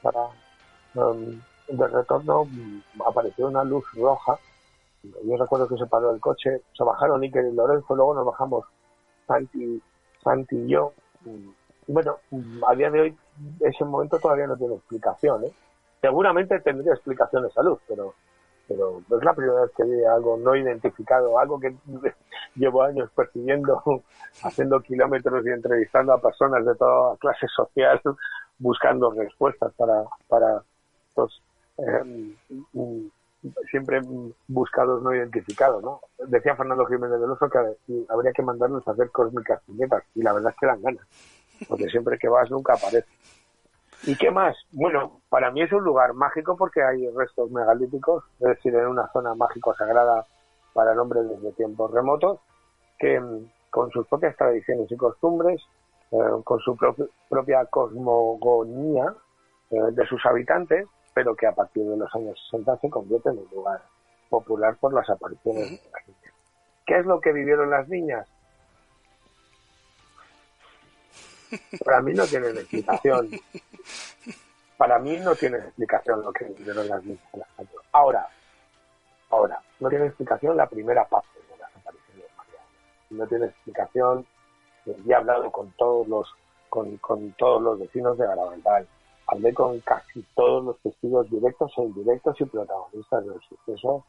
para 0.00 0.20
um, 0.94 1.38
de 1.68 1.88
retorno 1.88 2.46
mm, 2.46 3.02
apareció 3.06 3.46
una 3.48 3.62
luz 3.62 3.84
roja. 3.92 4.38
Yo 5.02 5.36
recuerdo 5.36 5.68
que 5.68 5.76
se 5.76 5.84
paró 5.84 6.14
el 6.14 6.20
coche, 6.20 6.62
se 6.72 6.82
bajaron 6.82 7.22
Iker 7.22 7.44
y 7.44 7.52
Lorenzo, 7.52 7.94
luego 7.94 8.14
nos 8.14 8.24
bajamos 8.24 8.64
Santi, 9.26 9.82
Santi 10.22 10.56
y 10.56 10.68
yo. 10.68 10.94
Mm, 11.26 11.50
Bueno, 11.88 12.16
mm, 12.30 12.64
a 12.66 12.74
día 12.74 12.90
de 12.90 13.00
hoy 13.02 13.18
ese 13.60 13.84
momento 13.84 14.18
todavía 14.18 14.46
no 14.46 14.56
tiene 14.56 14.76
explicación. 14.76 15.44
¿eh? 15.44 15.52
Seguramente 16.00 16.58
tendría 16.60 16.94
explicación 16.94 17.42
de 17.42 17.50
salud, 17.50 17.78
pero 17.86 18.14
pero 18.68 18.98
es 18.98 19.24
la 19.24 19.34
primera 19.34 19.62
vez 19.62 19.70
que 19.76 19.84
vi 19.84 20.04
algo 20.04 20.36
no 20.36 20.56
identificado, 20.56 21.38
algo 21.38 21.60
que 21.60 21.74
llevo 22.56 22.82
años 22.82 23.10
persiguiendo, 23.14 23.82
haciendo 24.42 24.80
kilómetros 24.80 25.44
y 25.46 25.50
entrevistando 25.50 26.12
a 26.12 26.20
personas 26.20 26.64
de 26.64 26.74
toda 26.74 27.16
clase 27.18 27.46
social, 27.48 28.00
buscando 28.58 29.10
respuestas 29.10 29.72
para, 29.74 30.04
para 30.28 30.62
estos 31.08 31.42
eh, 31.78 32.34
mm, 32.72 33.06
siempre 33.70 34.00
buscados 34.48 35.02
no 35.02 35.14
identificados, 35.14 35.82
¿no? 35.82 36.00
Decía 36.26 36.56
Fernando 36.56 36.86
Jiménez 36.86 37.20
del 37.20 37.30
Oso 37.30 37.48
que 37.50 37.58
habría 38.08 38.32
que 38.32 38.42
mandarlos 38.42 38.86
a 38.88 38.92
hacer 38.92 39.10
cósmicas 39.10 39.60
puñetas 39.66 40.02
y 40.14 40.22
la 40.22 40.32
verdad 40.32 40.52
es 40.52 40.58
que 40.58 40.66
dan 40.66 40.82
ganas, 40.82 41.06
porque 41.68 41.88
siempre 41.88 42.18
que 42.18 42.28
vas 42.28 42.50
nunca 42.50 42.74
aparece. 42.74 43.06
¿Y 44.06 44.16
qué 44.16 44.30
más? 44.30 44.54
Bueno, 44.72 45.22
para 45.30 45.50
mí 45.50 45.62
es 45.62 45.72
un 45.72 45.82
lugar 45.82 46.12
mágico 46.12 46.56
porque 46.56 46.82
hay 46.82 47.08
restos 47.10 47.50
megalíticos, 47.50 48.24
es 48.40 48.48
decir, 48.48 48.74
en 48.74 48.86
una 48.86 49.08
zona 49.12 49.34
mágico-sagrada 49.34 50.26
para 50.74 50.92
el 50.92 50.98
hombre 50.98 51.22
desde 51.22 51.52
tiempos 51.52 51.90
remotos, 51.90 52.38
que 52.98 53.18
mm, 53.18 53.50
con 53.70 53.90
sus 53.90 54.06
propias 54.06 54.36
tradiciones 54.36 54.90
y 54.90 54.96
costumbres, 54.96 55.62
eh, 56.10 56.16
con 56.44 56.60
su 56.60 56.76
propia 57.28 57.64
cosmogonía 57.66 59.14
eh, 59.70 59.76
de 59.92 60.06
sus 60.06 60.24
habitantes, 60.26 60.86
pero 61.14 61.34
que 61.34 61.46
a 61.46 61.52
partir 61.52 61.84
de 61.84 61.96
los 61.96 62.14
años 62.14 62.38
60 62.50 62.76
se 62.78 62.90
convierte 62.90 63.30
en 63.30 63.38
un 63.38 63.48
lugar 63.52 63.80
popular 64.28 64.76
por 64.78 64.92
las 64.92 65.08
apariciones 65.08 65.70
de 65.70 65.90
las 65.90 66.08
niñas. 66.08 66.34
¿Qué 66.86 66.98
es 66.98 67.06
lo 67.06 67.20
que 67.20 67.32
vivieron 67.32 67.70
las 67.70 67.88
niñas? 67.88 68.28
Para 71.84 72.00
mí 72.00 72.12
no 72.14 72.26
tiene 72.26 72.48
explicación. 72.48 73.30
Para 74.76 74.98
mí 74.98 75.16
no 75.18 75.34
tiene 75.34 75.58
explicación 75.58 76.22
lo 76.22 76.32
que 76.32 76.44
vivieron 76.46 76.88
las 76.88 77.02
niñas. 77.04 77.22
Ahora, 77.92 78.28
ahora, 79.30 79.60
no 79.80 79.88
tiene 79.88 80.06
explicación 80.06 80.56
la 80.56 80.66
primera 80.66 81.04
parte 81.06 81.38
de 81.50 81.56
las 81.56 81.70
apariciones. 81.76 82.30
No 83.10 83.26
tiene 83.26 83.46
explicación. 83.46 84.26
He 84.86 85.14
hablado 85.14 85.50
con 85.50 85.70
todos 85.72 86.06
los 86.08 86.34
con, 86.68 86.96
con 86.98 87.30
todos 87.32 87.62
los 87.62 87.78
vecinos 87.78 88.18
de 88.18 88.26
Garabandal. 88.26 88.88
Hablé 89.28 89.54
con 89.54 89.78
casi 89.80 90.22
todos 90.34 90.64
los 90.64 90.78
testigos 90.80 91.30
directos 91.30 91.72
e 91.76 91.82
indirectos 91.82 92.40
y 92.40 92.44
protagonistas 92.44 93.24
del 93.24 93.40
suceso. 93.48 94.04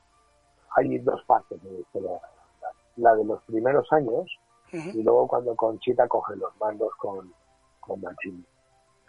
Hay 0.76 0.98
dos 0.98 1.24
partes 1.26 1.62
de 1.64 1.72
la 1.72 1.80
historia 1.80 2.10
de 2.10 2.16
Garabandal. 2.16 2.74
La 2.98 3.16
de 3.16 3.24
los 3.24 3.44
primeros 3.44 3.94
años, 3.94 4.40
y 4.76 5.04
luego 5.04 5.28
cuando 5.28 5.56
Conchita 5.56 6.08
coge 6.08 6.36
los 6.36 6.56
mandos 6.58 6.94
con, 6.98 7.32
con 7.80 8.02
Machín. 8.02 8.46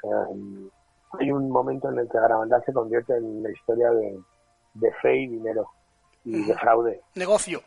Em, 0.02 0.68
hay 1.18 1.30
un 1.30 1.50
momento 1.50 1.90
en 1.90 1.98
el 1.98 2.08
que 2.08 2.18
Garabandal 2.18 2.62
se 2.64 2.72
convierte 2.72 3.16
en 3.16 3.42
la 3.42 3.50
historia 3.50 3.90
de, 3.90 4.20
de 4.74 4.92
fe 5.02 5.16
y 5.16 5.26
dinero 5.28 5.68
y 6.24 6.44
de 6.44 6.54
fraude. 6.54 7.00
Negocio. 7.14 7.60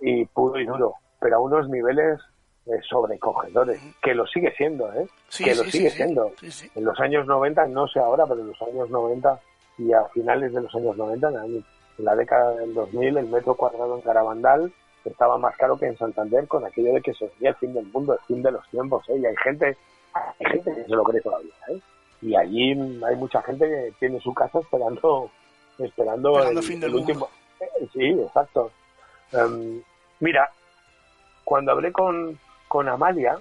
y 0.00 0.24
puro 0.26 0.60
y 0.60 0.66
duro, 0.66 0.94
pero 1.20 1.36
a 1.36 1.40
unos 1.40 1.68
niveles 1.68 2.20
eh, 2.66 2.80
sobrecogedores, 2.88 3.80
que 4.00 4.14
lo 4.14 4.26
sigue 4.26 4.52
siendo, 4.56 4.92
¿eh? 4.92 5.08
que 5.36 5.54
lo 5.54 5.64
sigue 5.64 5.90
siendo. 5.90 6.32
En 6.74 6.84
los 6.84 6.98
años 7.00 7.26
90, 7.26 7.66
no 7.66 7.88
sé 7.88 7.98
ahora, 7.98 8.24
pero 8.26 8.40
en 8.40 8.48
los 8.48 8.62
años 8.62 8.88
90 8.88 9.40
y 9.78 9.92
a 9.92 10.04
finales 10.14 10.52
de 10.52 10.60
los 10.60 10.74
años 10.74 10.96
90, 10.96 11.28
en 11.44 11.64
la 11.98 12.14
década 12.14 12.52
del 12.56 12.72
2000, 12.72 13.16
el 13.18 13.26
metro 13.26 13.54
cuadrado 13.54 13.96
en 13.96 14.02
Estaba 15.04 15.38
más 15.38 15.56
caro 15.56 15.76
que 15.76 15.86
en 15.86 15.98
Santander 15.98 16.46
con 16.46 16.64
aquello 16.64 16.94
de 16.94 17.02
que 17.02 17.14
se 17.14 17.30
veía 17.38 17.50
el 17.50 17.56
fin 17.56 17.74
del 17.74 17.86
mundo, 17.86 18.14
el 18.14 18.20
fin 18.26 18.42
de 18.42 18.52
los 18.52 18.68
tiempos, 18.70 19.08
¿eh? 19.08 19.18
y 19.18 19.26
hay 19.26 19.36
gente, 19.42 19.76
hay 20.14 20.46
gente 20.50 20.74
que 20.74 20.84
se 20.84 20.90
lo 20.90 21.04
cree 21.04 21.20
todavía, 21.20 21.52
¿eh? 21.68 21.80
y 22.22 22.36
allí 22.36 22.70
hay 22.70 23.16
mucha 23.16 23.42
gente 23.42 23.68
que 23.68 23.92
tiene 23.98 24.20
su 24.20 24.32
casa 24.32 24.60
esperando 24.60 25.30
esperando, 25.78 26.40
el, 26.42 26.62
fin 26.62 26.80
del 26.80 26.94
último 26.94 27.28
eh, 27.58 27.88
sí 27.92 28.10
exacto 28.10 28.70
em, 29.32 29.82
mira 30.20 30.48
cuando 31.44 31.72
hablé 31.72 31.90
con, 31.92 32.38
con 32.68 32.88
Amalia 32.88 33.36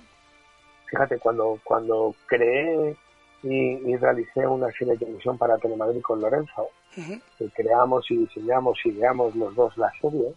fíjate 0.87 1.19
cuando 1.19 1.59
cuando 1.63 2.15
creé 2.25 2.95
y, 3.43 3.95
realicé 3.95 4.45
una 4.45 4.71
serie 4.71 4.93
de 4.93 4.99
televisión 4.99 5.35
para 5.37 5.57
Telemadrid 5.57 6.01
con 6.01 6.21
Lorenzo 6.21 6.69
que 6.95 7.49
creamos 7.55 8.09
y 8.11 8.17
diseñamos 8.17 8.77
y 8.83 8.89
ideamos 8.89 9.35
los 9.35 9.55
dos 9.55 9.77
la 9.77 9.91
serie 10.01 10.33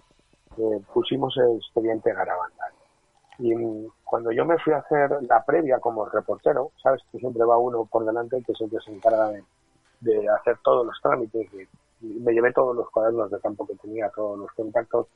eh, 0.59 0.81
pusimos 0.93 1.37
el 1.37 1.57
expediente 1.57 2.13
Garabandal. 2.13 2.73
Y 3.39 3.53
cuando 4.05 4.31
yo 4.31 4.45
me 4.45 4.59
fui 4.59 4.73
a 4.73 4.79
hacer 4.79 5.11
la 5.23 5.45
previa 5.45 5.81
como 5.81 6.05
reportero, 6.07 6.71
sabes 6.83 7.03
que 7.11 7.19
siempre 7.19 7.45
va 7.45 7.59
uno 7.59 7.85
por 7.85 8.05
delante 8.05 8.43
que 8.45 8.53
es 8.53 8.61
el 8.61 8.71
que 8.71 8.79
se 8.81 8.93
encarga 8.93 9.33
de, 10.01 10.29
hacer 10.29 10.59
todos 10.63 10.87
los 10.87 11.01
trámites. 11.03 11.49
Y 12.01 12.07
me 12.21 12.33
llevé 12.33 12.53
todos 12.53 12.77
los 12.77 12.89
cuadernos 12.91 13.31
de 13.31 13.41
campo 13.41 13.67
que 13.67 13.75
tenía, 13.75 14.09
todos 14.11 14.39
los 14.39 14.53
contactos, 14.53 15.09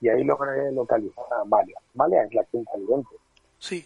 y 0.00 0.08
ahí 0.08 0.22
logré 0.22 0.70
localizar 0.72 1.24
a 1.32 1.44
Malia. 1.44 1.78
Malia 1.94 2.24
es 2.24 2.34
la 2.34 2.44
quinta 2.44 2.72
vidente. 2.76 3.16
Sí. 3.58 3.82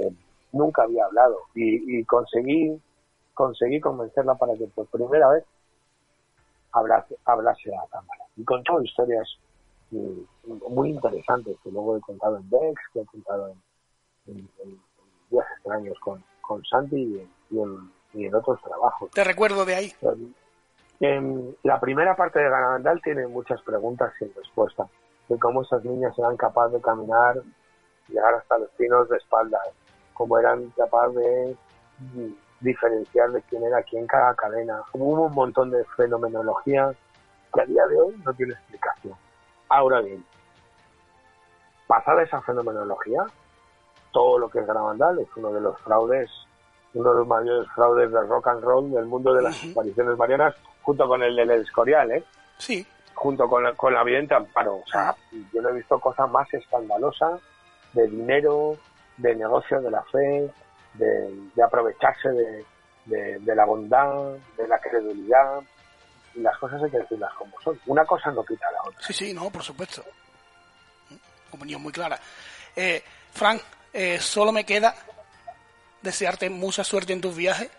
nunca 0.51 0.83
había 0.83 1.05
hablado 1.05 1.39
y, 1.55 2.03
conseguí 2.05 2.81
conseguí 3.33 3.81
convencerla 3.81 4.35
para 4.35 4.57
que 4.57 4.67
por 4.67 4.87
primera 4.87 5.29
vez 5.29 5.45
hablase, 6.73 7.17
hablase 7.25 7.71
a 7.73 7.87
cámara. 7.89 8.25
Y 8.37 8.45
contó 8.45 8.83
historias 8.83 9.39
muy 9.91 10.91
interesantes 10.91 11.57
que 11.63 11.71
luego 11.71 11.97
he 11.97 12.01
contado 12.01 12.37
en 12.39 12.51
Dex, 12.51 12.81
que 12.93 13.01
he 13.01 13.07
contado 13.07 13.49
en, 14.27 14.49
en, 14.63 14.81
Días 15.31 15.47
Extraños 15.57 15.99
con, 16.01 16.25
con 16.41 16.65
Santi 16.65 17.23
y 17.51 17.61
en, 17.61 18.35
otros 18.35 18.61
trabajos. 18.63 19.11
Te 19.11 19.25
recuerdo 19.25 19.65
de 19.65 19.75
ahí. 19.75 19.93
En 21.01 21.57
la 21.63 21.79
primera 21.79 22.17
parte 22.17 22.41
de 22.41 22.49
Ganadal 22.49 23.01
tiene 23.03 23.27
muchas 23.27 23.61
preguntas 23.63 24.13
sin 24.19 24.33
respuesta. 24.35 24.89
De 25.29 25.39
cómo 25.39 25.63
esas 25.63 25.85
niñas 25.85 26.19
eran 26.19 26.37
capaces 26.37 26.73
de 26.73 26.81
caminar, 26.81 27.43
llegar 28.09 28.35
hasta 28.35 28.59
los 28.59 28.71
pinos 28.71 29.09
de 29.09 29.19
espalda, 29.19 29.59
cómo 30.15 30.39
eran 30.39 30.71
capaces 30.71 31.57
de 32.15 32.35
diferenciar 32.61 33.31
de 33.31 33.43
quién 33.43 33.63
era 33.63 33.83
quién 33.83 34.07
cada 34.07 34.35
cadena. 34.35 34.83
Hubo 34.93 35.27
un 35.27 35.35
montón 35.35 35.71
de 35.71 35.85
fenomenología 35.97 36.93
que 37.55 37.61
a 37.61 37.67
día 37.67 37.87
de 37.87 38.01
hoy 38.01 38.17
no 38.25 38.33
tiene 38.33 38.55
explicación. 38.55 39.15
Ahora 39.69 40.01
bien, 40.01 40.25
pasada 41.87 42.23
esa 42.23 42.41
fenomenología, 42.43 43.27
todo 44.13 44.39
lo 44.39 44.49
que 44.49 44.61
es 44.61 44.67
Granadal 44.67 45.19
es 45.19 45.29
uno 45.37 45.53
de 45.53 45.61
los 45.61 45.79
fraudes, 45.81 46.31
uno 46.95 47.13
de 47.13 47.19
los 47.19 47.27
mayores 47.27 47.69
fraudes 47.75 48.11
del 48.11 48.29
rock 48.29 48.49
and 48.49 48.63
roll 48.63 48.91
del 48.91 49.07
mundo 49.07 49.35
de 49.35 49.43
las 49.43 49.65
apariciones 49.65 50.17
marianas, 50.17 50.55
junto 50.83 51.07
con 51.07 51.23
el 51.23 51.37
del 51.37 51.51
Escorial, 51.51 52.11
¿eh? 52.13 52.25
Sí. 52.59 52.87
Junto 53.15 53.49
con 53.49 53.65
la, 53.65 53.75
con 53.75 53.93
la 53.93 54.05
vidente 54.05 54.35
Amparo. 54.35 54.77
O 54.77 54.87
sea, 54.87 55.15
yo 55.53 55.61
no 55.61 55.71
he 55.71 55.75
visto 55.75 55.99
cosas 55.99 56.31
más 56.31 56.53
escandalosas 56.55 57.41
de 57.93 58.07
dinero, 58.07 58.77
de 59.17 59.35
negocio 59.35 59.81
de 59.81 59.91
la 59.91 60.03
fe, 60.05 60.51
de, 60.95 61.63
aprovecharse 61.63 62.29
de, 62.31 63.39
de, 63.39 63.55
la 63.55 63.65
bondad, 63.65 64.35
de 64.57 64.69
la 64.69 64.79
credulidad, 64.79 65.61
y 66.39 66.43
las 66.43 66.57
cosas 66.59 66.83
hay 66.83 66.91
que 66.91 66.99
decirlas 66.99 67.33
como 67.35 67.61
son. 67.61 67.79
Una 67.87 68.05
cosa 68.05 68.31
no 68.31 68.45
quita 68.45 68.71
la 68.71 68.89
otra. 68.89 69.03
Sí, 69.03 69.13
sí, 69.13 69.35
no, 69.35 69.51
por 69.51 69.63
supuesto. 69.63 70.05
Opinión 71.51 71.83
muy 71.83 71.93
clara. 71.93 72.19
Eh, 72.77 73.03
Frank, 73.33 73.61
eh, 73.93 74.19
solo 74.21 74.53
me 74.53 74.65
queda 74.65 74.95
desearte 76.01 76.49
mucha 76.49 76.85
suerte 76.85 77.13
en 77.13 77.21
tus 77.21 77.35
viajes. 77.35 77.71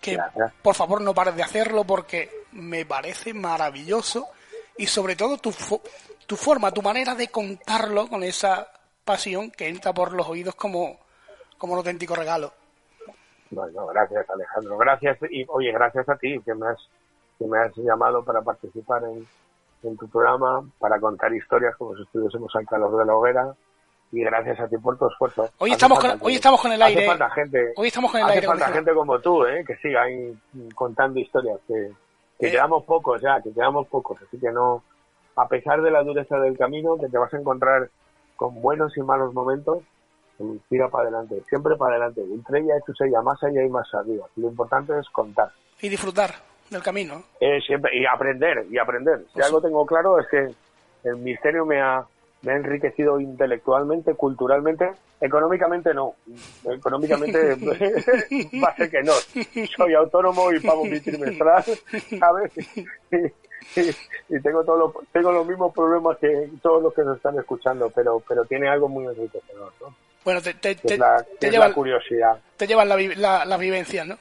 Que 0.00 0.16
por 0.62 0.76
favor 0.76 1.00
no 1.00 1.12
pares 1.12 1.34
de 1.34 1.42
hacerlo 1.42 1.82
porque 1.82 2.44
me 2.52 2.86
parece 2.86 3.34
maravilloso 3.34 4.28
y 4.76 4.86
sobre 4.86 5.16
todo 5.16 5.38
tu, 5.38 5.52
tu 6.24 6.36
forma, 6.36 6.70
tu 6.70 6.82
manera 6.82 7.16
de 7.16 7.28
contarlo 7.28 8.06
con 8.06 8.22
esa 8.22 8.68
pasión 9.04 9.50
que 9.50 9.66
entra 9.66 9.92
por 9.92 10.12
los 10.12 10.28
oídos 10.28 10.54
como, 10.54 11.00
como 11.56 11.72
un 11.72 11.78
auténtico 11.80 12.14
regalo. 12.14 12.52
Bueno, 13.50 13.88
gracias 13.88 14.30
Alejandro, 14.30 14.78
gracias 14.78 15.18
y 15.30 15.44
oye, 15.48 15.72
gracias 15.72 16.08
a 16.08 16.16
ti 16.16 16.38
que 16.44 16.54
me 16.54 16.68
has 16.68 16.78
que 17.38 17.46
me 17.46 17.58
has 17.58 17.74
llamado 17.76 18.24
para 18.24 18.42
participar 18.42 19.02
en, 19.04 19.96
tu 19.96 20.08
programa, 20.08 20.68
para 20.78 20.98
contar 20.98 21.32
historias 21.32 21.76
como 21.76 21.94
si 21.94 22.02
estuviésemos 22.02 22.54
al 22.56 22.66
calor 22.66 22.98
de 22.98 23.04
la 23.04 23.14
hoguera. 23.14 23.54
Y 24.10 24.22
gracias 24.22 24.58
a 24.58 24.66
ti 24.66 24.76
por 24.78 24.98
tu 24.98 25.06
esfuerzo. 25.06 25.50
Hoy 25.58 25.72
estamos, 25.72 25.98
con, 26.00 26.18
hoy 26.22 26.34
estamos 26.34 26.60
con 26.60 26.72
el 26.72 26.80
aire. 26.80 27.00
Hace 27.00 27.08
falta 27.10 27.30
gente, 27.30 27.72
hoy 27.76 27.88
estamos 27.88 28.10
con 28.10 28.20
el 28.20 28.26
hace 28.26 28.34
aire. 28.34 28.46
falta 28.46 28.68
gente 28.68 28.94
como 28.94 29.18
tú, 29.20 29.44
¿eh? 29.44 29.62
que 29.66 29.76
siga 29.76 30.02
ahí 30.02 30.36
contando 30.74 31.20
historias. 31.20 31.60
Que, 31.68 31.92
que 32.40 32.46
eh. 32.48 32.50
quedamos 32.50 32.84
pocos 32.84 33.20
ya, 33.20 33.40
que 33.42 33.52
quedamos 33.52 33.86
pocos. 33.88 34.20
Así 34.22 34.38
que 34.38 34.50
no, 34.50 34.82
a 35.36 35.46
pesar 35.46 35.82
de 35.82 35.90
la 35.90 36.02
dureza 36.02 36.38
del 36.38 36.56
camino, 36.56 36.96
que 36.96 37.08
te 37.08 37.18
vas 37.18 37.32
a 37.34 37.38
encontrar 37.38 37.90
con 38.34 38.60
buenos 38.62 38.96
y 38.96 39.02
malos 39.02 39.34
momentos, 39.34 39.82
tira 40.70 40.88
para 40.88 41.08
adelante, 41.08 41.42
siempre 41.48 41.76
para 41.76 41.96
adelante. 41.96 42.22
Entre 42.22 42.60
ella 42.60 42.78
y 42.78 42.84
tu 42.86 42.94
sella, 42.94 43.20
más 43.20 43.42
allá 43.44 43.62
y 43.62 43.68
más 43.68 43.92
arriba. 43.94 44.26
Lo 44.36 44.48
importante 44.48 44.98
es 44.98 45.08
contar. 45.10 45.50
Y 45.82 45.90
disfrutar 45.90 46.47
del 46.70 46.82
camino. 46.82 47.22
Eh, 47.40 47.60
siempre, 47.66 47.96
y 47.96 48.06
aprender, 48.06 48.66
y 48.70 48.78
aprender. 48.78 49.20
Si 49.28 49.34
pues 49.34 49.46
algo 49.46 49.60
tengo 49.60 49.86
claro 49.86 50.18
es 50.18 50.26
que 50.28 50.48
el 51.04 51.16
misterio 51.16 51.64
me 51.64 51.80
ha, 51.80 52.04
me 52.42 52.52
ha 52.52 52.56
enriquecido 52.56 53.20
intelectualmente, 53.20 54.14
culturalmente, 54.14 54.90
económicamente 55.20 55.94
no. 55.94 56.14
Económicamente 56.64 57.54
va 58.62 58.68
a 58.68 58.76
ser 58.76 58.90
que 58.90 59.02
no. 59.02 59.12
Soy 59.76 59.94
autónomo 59.94 60.52
y 60.52 60.60
pago 60.60 60.84
mi 60.84 61.00
trimestral, 61.00 61.64
¿sabes? 62.18 62.52
Y, 64.30 64.40
tengo 64.40 64.64
todos 64.64 64.78
los, 64.78 65.12
tengo 65.12 65.32
los 65.32 65.46
mismos 65.46 65.74
problemas 65.74 66.16
que 66.18 66.48
todos 66.62 66.82
los 66.82 66.94
que 66.94 67.02
nos 67.02 67.16
están 67.16 67.38
escuchando, 67.38 67.90
pero 67.90 68.22
pero 68.26 68.44
tiene 68.44 68.68
algo 68.68 68.88
muy 68.88 69.04
enriquecedor, 69.04 69.72
¿no? 69.80 69.94
Bueno, 70.24 70.40
te, 70.42 70.54
te, 70.54 70.74
te, 70.74 70.98
la, 70.98 71.24
la 71.40 71.72
curiosidad. 71.72 72.38
Te 72.56 72.66
llevan 72.66 72.88
la, 72.88 72.96
la, 72.96 73.44
la 73.44 73.56
vivencia, 73.56 74.04
¿no? 74.04 74.16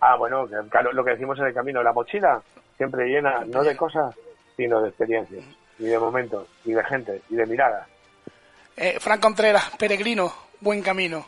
Ah, 0.00 0.16
bueno, 0.16 0.48
claro, 0.70 0.92
lo 0.92 1.04
que 1.04 1.10
decimos 1.10 1.38
en 1.38 1.46
el 1.46 1.54
camino, 1.54 1.82
la 1.82 1.92
mochila 1.92 2.40
siempre 2.76 3.06
llena, 3.06 3.44
no 3.46 3.62
de 3.62 3.76
cosas, 3.76 4.14
destino 4.46 4.80
de 4.80 4.88
experiencias, 4.88 5.44
y 5.78 5.84
de 5.84 5.98
momentos, 5.98 6.46
y 6.64 6.72
de 6.72 6.82
gente, 6.84 7.22
y 7.28 7.36
de 7.36 7.46
miradas. 7.46 7.86
Eh, 8.76 8.98
Fran 8.98 9.20
Contreras, 9.20 9.70
peregrino, 9.78 10.32
buen 10.60 10.82
camino. 10.82 11.26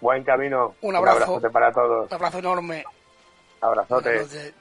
Buen 0.00 0.22
camino. 0.24 0.74
Un 0.82 0.96
abrazo. 0.96 1.16
Un 1.16 1.22
abrazote 1.22 1.50
para 1.50 1.72
todos. 1.72 2.10
Un 2.10 2.14
abrazo 2.14 2.38
enorme. 2.38 2.84
Abrazote. 3.62 4.52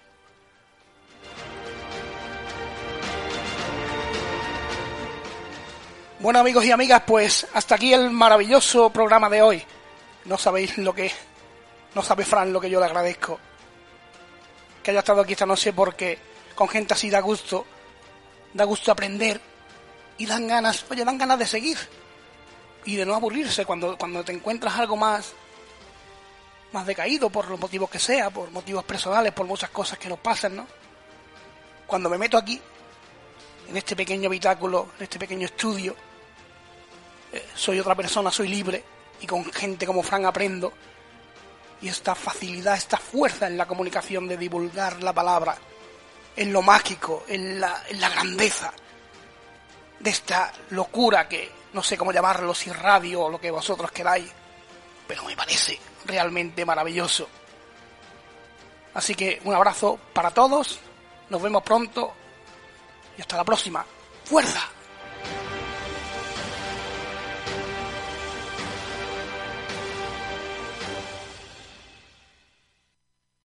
Bueno 6.19 6.39
amigos 6.39 6.65
y 6.65 6.71
amigas, 6.71 7.03
pues 7.05 7.47
hasta 7.53 7.75
aquí 7.75 7.93
el 7.93 8.09
maravilloso 8.09 8.89
programa 8.89 9.29
de 9.29 9.41
hoy. 9.41 9.63
No 10.23 10.37
sabéis 10.37 10.77
lo 10.77 10.93
que... 10.93 11.11
No 11.95 12.03
sabe 12.03 12.25
Fran 12.25 12.53
lo 12.53 12.61
que 12.61 12.69
yo 12.69 12.79
le 12.79 12.85
agradezco. 12.85 13.39
Que 14.83 14.91
haya 14.91 14.99
estado 14.99 15.21
aquí 15.21 15.33
esta 15.33 15.45
noche 15.45 15.73
porque 15.73 16.19
con 16.53 16.67
gente 16.67 16.93
así 16.93 17.09
da 17.09 17.21
gusto. 17.21 17.65
Da 18.53 18.65
gusto 18.65 18.91
aprender. 18.91 19.41
Y 20.17 20.25
dan 20.25 20.47
ganas, 20.47 20.85
oye, 20.89 21.03
dan 21.03 21.17
ganas 21.17 21.39
de 21.39 21.47
seguir. 21.47 21.77
Y 22.85 22.95
de 22.95 23.05
no 23.05 23.15
aburrirse 23.15 23.65
cuando, 23.65 23.97
cuando 23.97 24.23
te 24.23 24.31
encuentras 24.31 24.77
algo 24.77 24.95
más 24.95 25.33
más 26.75 26.85
decaído 26.85 27.29
por 27.29 27.47
los 27.49 27.57
motivos 27.57 27.89
que 27.89 27.99
sea, 27.99 28.29
por 28.29 28.51
motivos 28.51 28.83
personales, 28.83 29.31
por 29.31 29.45
muchas 29.45 29.69
cosas 29.69 29.97
que 29.97 30.09
nos 30.09 30.19
pasan, 30.19 30.57
¿no? 30.57 30.67
Cuando 31.87 32.09
me 32.09 32.17
meto 32.17 32.37
aquí, 32.37 32.59
en 33.69 33.77
este 33.77 33.95
pequeño 33.95 34.27
habitáculo, 34.27 34.89
en 34.97 35.03
este 35.03 35.17
pequeño 35.17 35.45
estudio, 35.45 35.95
eh, 37.31 37.45
soy 37.55 37.79
otra 37.79 37.95
persona, 37.95 38.29
soy 38.29 38.49
libre 38.49 38.83
y 39.21 39.25
con 39.25 39.45
gente 39.53 39.85
como 39.85 40.03
Fran 40.03 40.25
aprendo. 40.25 40.73
Y 41.85 41.89
esta 41.89 42.15
facilidad, 42.15 42.73
esta 42.73 42.97
fuerza 42.97 43.45
en 43.45 43.59
la 43.59 43.67
comunicación 43.67 44.27
de 44.27 44.37
divulgar 44.37 45.03
la 45.03 45.13
palabra, 45.13 45.55
en 46.35 46.51
lo 46.51 46.63
mágico, 46.63 47.25
en 47.27 47.61
la, 47.61 47.83
en 47.87 48.01
la 48.01 48.09
grandeza 48.09 48.73
de 49.99 50.09
esta 50.09 50.51
locura 50.71 51.29
que 51.29 51.51
no 51.73 51.83
sé 51.83 51.95
cómo 51.95 52.11
llamarlo, 52.11 52.55
si 52.55 52.71
radio 52.71 53.21
o 53.21 53.29
lo 53.29 53.39
que 53.39 53.51
vosotros 53.51 53.91
queráis, 53.91 54.31
pero 55.07 55.25
me 55.25 55.35
parece 55.35 55.79
realmente 56.05 56.65
maravilloso. 56.65 57.29
Así 58.95 59.13
que 59.13 59.39
un 59.43 59.53
abrazo 59.53 59.99
para 60.11 60.31
todos, 60.31 60.79
nos 61.29 61.39
vemos 61.39 61.61
pronto 61.61 62.15
y 63.15 63.21
hasta 63.21 63.37
la 63.37 63.43
próxima. 63.43 63.85
¡Fuerza! 64.23 64.74